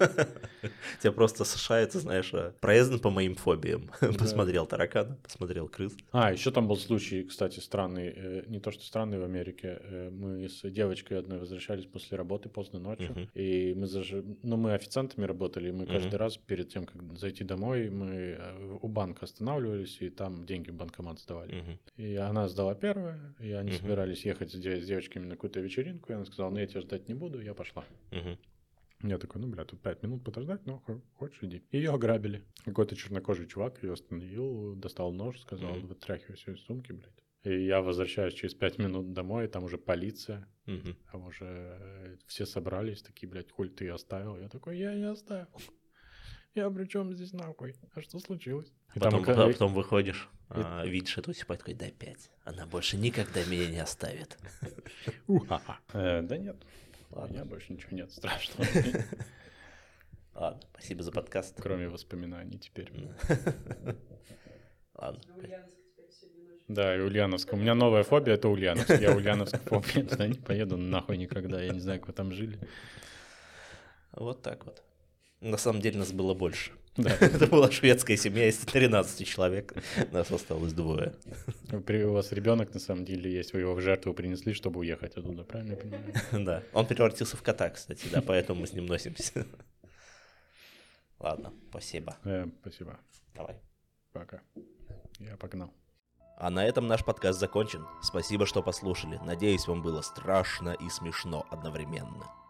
Тебя 1.00 1.12
просто 1.12 1.44
США, 1.44 1.80
это, 1.80 1.98
знаешь, 2.00 2.30
а, 2.34 2.52
проездом 2.60 3.00
по 3.00 3.10
моим 3.10 3.34
фобиям. 3.34 3.90
Посмотрел 4.18 4.66
таракана, 4.66 5.16
посмотрел 5.22 5.68
крыс. 5.68 5.96
А, 6.12 6.32
еще 6.32 6.50
там 6.50 6.68
был 6.68 6.76
случай, 6.76 7.24
кстати, 7.24 7.60
странный, 7.60 8.12
э, 8.14 8.44
не 8.46 8.60
то 8.60 8.70
что 8.70 8.84
странный 8.84 9.18
в 9.18 9.24
Америке. 9.24 9.78
Э, 9.82 10.10
Мы 10.10 10.48
с 10.48 10.62
девочкой 10.70 11.18
одной 11.18 11.38
возвращались 11.38 11.86
после 11.86 12.16
работы 12.18 12.48
поздно 12.48 12.78
ночью, 12.78 13.28
и 13.34 13.74
мы 13.74 13.86
заж... 13.86 14.12
ну, 14.42 14.56
мы 14.56 14.74
официантами 14.74 15.24
работали, 15.26 15.68
и 15.68 15.72
мы 15.72 15.86
каждый 15.86 16.16
раз 16.16 16.36
перед 16.36 16.68
тем, 16.68 16.84
как 16.84 17.02
зайти 17.18 17.44
домой, 17.44 17.90
мы 17.90 18.36
э, 18.38 18.78
у 18.80 18.88
банка 18.88 19.24
останавливались, 19.24 19.98
и 20.00 20.10
там 20.10 20.44
деньги 20.46 20.70
в 20.70 20.74
банкомат 20.74 21.18
сдавали. 21.20 21.78
И 21.96 22.16
она 22.16 22.48
сдала 22.48 22.74
первое, 22.74 23.34
и 23.40 23.52
они 23.52 23.72
собирались 23.72 24.24
ехать 24.24 24.52
с, 24.52 24.54
де- 24.54 24.80
девочками 25.22 25.26
на 25.28 25.36
какую-то 25.36 25.60
вечеринку, 25.60 26.12
и 26.12 26.14
она 26.14 26.24
сказала, 26.24 26.50
ну 26.50 26.58
я 26.58 26.66
тебя 26.66 26.80
ждать 26.80 27.08
не 27.08 27.14
буду, 27.14 27.40
я 27.40 27.54
пошла. 27.54 27.84
Мгм. 28.10 28.38
Я 29.04 29.18
такой, 29.18 29.40
ну, 29.40 29.48
бля, 29.48 29.64
тут 29.64 29.80
пять 29.80 30.02
минут 30.04 30.22
подождать, 30.24 30.64
ну, 30.66 30.78
хо- 30.86 31.00
хочешь, 31.18 31.42
иди. 31.42 31.62
Ее 31.72 31.90
ограбили. 31.92 32.42
Какой-то 32.64 32.94
чернокожий 32.94 33.46
чувак 33.48 33.82
ее 33.82 33.92
остановил, 33.94 34.76
достал 34.76 35.12
нож, 35.12 35.40
сказал, 35.40 35.70
Мгм. 35.74 35.88
вытряхивай 35.88 36.36
все 36.36 36.52
из 36.52 36.60
сумки, 36.60 36.92
блядь. 36.92 37.12
И 37.44 37.64
я 37.66 37.80
возвращаюсь 37.82 38.34
через 38.34 38.54
пять 38.54 38.78
минут 38.78 39.12
домой, 39.12 39.48
там 39.48 39.64
уже 39.64 39.76
полиция, 39.76 40.46
Мгм. 40.66 40.94
там 41.10 41.26
уже 41.26 41.44
э, 41.46 42.16
все 42.28 42.46
собрались, 42.46 43.02
такие, 43.02 43.28
блядь, 43.28 43.50
хуй 43.50 43.68
ты 43.68 43.88
оставил? 43.88 44.36
Я 44.38 44.48
такой, 44.48 44.78
я 44.78 44.94
не 44.94 45.10
оставил. 45.10 45.48
Я 46.54 46.68
при 46.70 46.84
чем 46.86 47.14
здесь 47.14 47.32
нахуй? 47.32 47.74
А 47.94 48.02
что 48.02 48.18
случилось? 48.18 48.70
И 48.94 49.00
там 49.00 49.12
Потом, 49.12 49.22
ока- 49.22 49.44
а 49.44 49.52
потом 49.52 49.72
выходишь, 49.74 50.28
а, 50.50 50.84
видишь 50.84 51.16
эту 51.16 51.32
типа 51.32 51.56
такой, 51.56 51.72
дай 51.74 51.90
пять. 51.92 52.30
Она 52.44 52.66
больше 52.66 52.96
никогда 52.98 53.42
меня 53.44 53.68
не 53.68 53.78
оставит. 53.78 54.36
Э, 55.94 56.20
Да 56.22 56.36
нет, 56.36 56.56
у 57.10 57.26
меня 57.26 57.44
больше 57.46 57.72
ничего 57.72 57.96
нет 57.96 58.12
страшного, 58.12 58.66
Ладно, 60.34 60.60
спасибо 60.72 61.02
за 61.02 61.12
подкаст. 61.12 61.54
кроме 61.60 61.88
воспоминаний 61.88 62.58
теперь. 62.58 62.90
Ладно. 64.94 65.20
Да, 66.68 66.96
и 66.96 67.00
Ульяновск. 67.00 67.52
У 67.52 67.56
меня 67.56 67.74
новая 67.74 68.02
фобия— 68.02 68.34
это 68.36 68.48
Ульяновск. 68.48 68.90
Я 68.98 69.14
Ульяновск 69.14 69.58
фобия, 69.64 70.04
туда 70.06 70.26
не 70.26 70.38
поеду 70.38 70.76
нахуй 70.78 71.18
никогда. 71.18 71.60
Я 71.62 71.72
не 71.72 71.80
знаю, 71.80 72.00
как 72.00 72.08
вы 72.08 72.12
там 72.14 72.32
жили. 72.32 72.58
Вот 74.12 74.42
так 74.42 74.64
вот. 74.64 74.82
На 75.42 75.56
самом 75.56 75.80
деле 75.80 75.98
нас 75.98 76.12
было 76.12 76.34
больше. 76.34 76.70
Да. 76.96 77.10
Это 77.20 77.48
была 77.48 77.68
шведская 77.68 78.16
семья 78.16 78.48
из 78.48 78.58
13 78.58 79.26
человек. 79.26 79.74
Нас 80.12 80.30
осталось 80.30 80.72
двое. 80.72 81.14
У 81.72 82.12
вас 82.12 82.30
ребенок 82.30 82.72
на 82.72 82.78
самом 82.78 83.04
деле 83.04 83.32
есть, 83.32 83.52
вы 83.52 83.60
его 83.60 83.74
в 83.74 83.80
жертву 83.80 84.14
принесли, 84.14 84.52
чтобы 84.52 84.80
уехать 84.80 85.16
оттуда, 85.16 85.42
правильно 85.42 85.72
я 85.72 85.76
понимаю? 85.76 86.14
Да. 86.32 86.62
Он 86.72 86.86
превратился 86.86 87.36
в 87.36 87.42
кота, 87.42 87.70
кстати, 87.70 88.06
да, 88.12 88.22
поэтому 88.22 88.60
мы 88.60 88.66
с 88.68 88.72
ним 88.72 88.86
носимся. 88.86 89.44
Ладно, 91.18 91.52
спасибо. 91.70 92.16
Э, 92.24 92.46
спасибо. 92.60 93.00
Давай. 93.34 93.56
Пока. 94.12 94.42
Я 95.18 95.36
погнал. 95.36 95.72
А 96.36 96.50
на 96.50 96.64
этом 96.64 96.86
наш 96.86 97.04
подкаст 97.04 97.40
закончен. 97.40 97.84
Спасибо, 98.00 98.46
что 98.46 98.62
послушали. 98.62 99.18
Надеюсь, 99.24 99.66
вам 99.66 99.82
было 99.82 100.02
страшно 100.02 100.70
и 100.70 100.88
смешно 100.88 101.46
одновременно. 101.50 102.41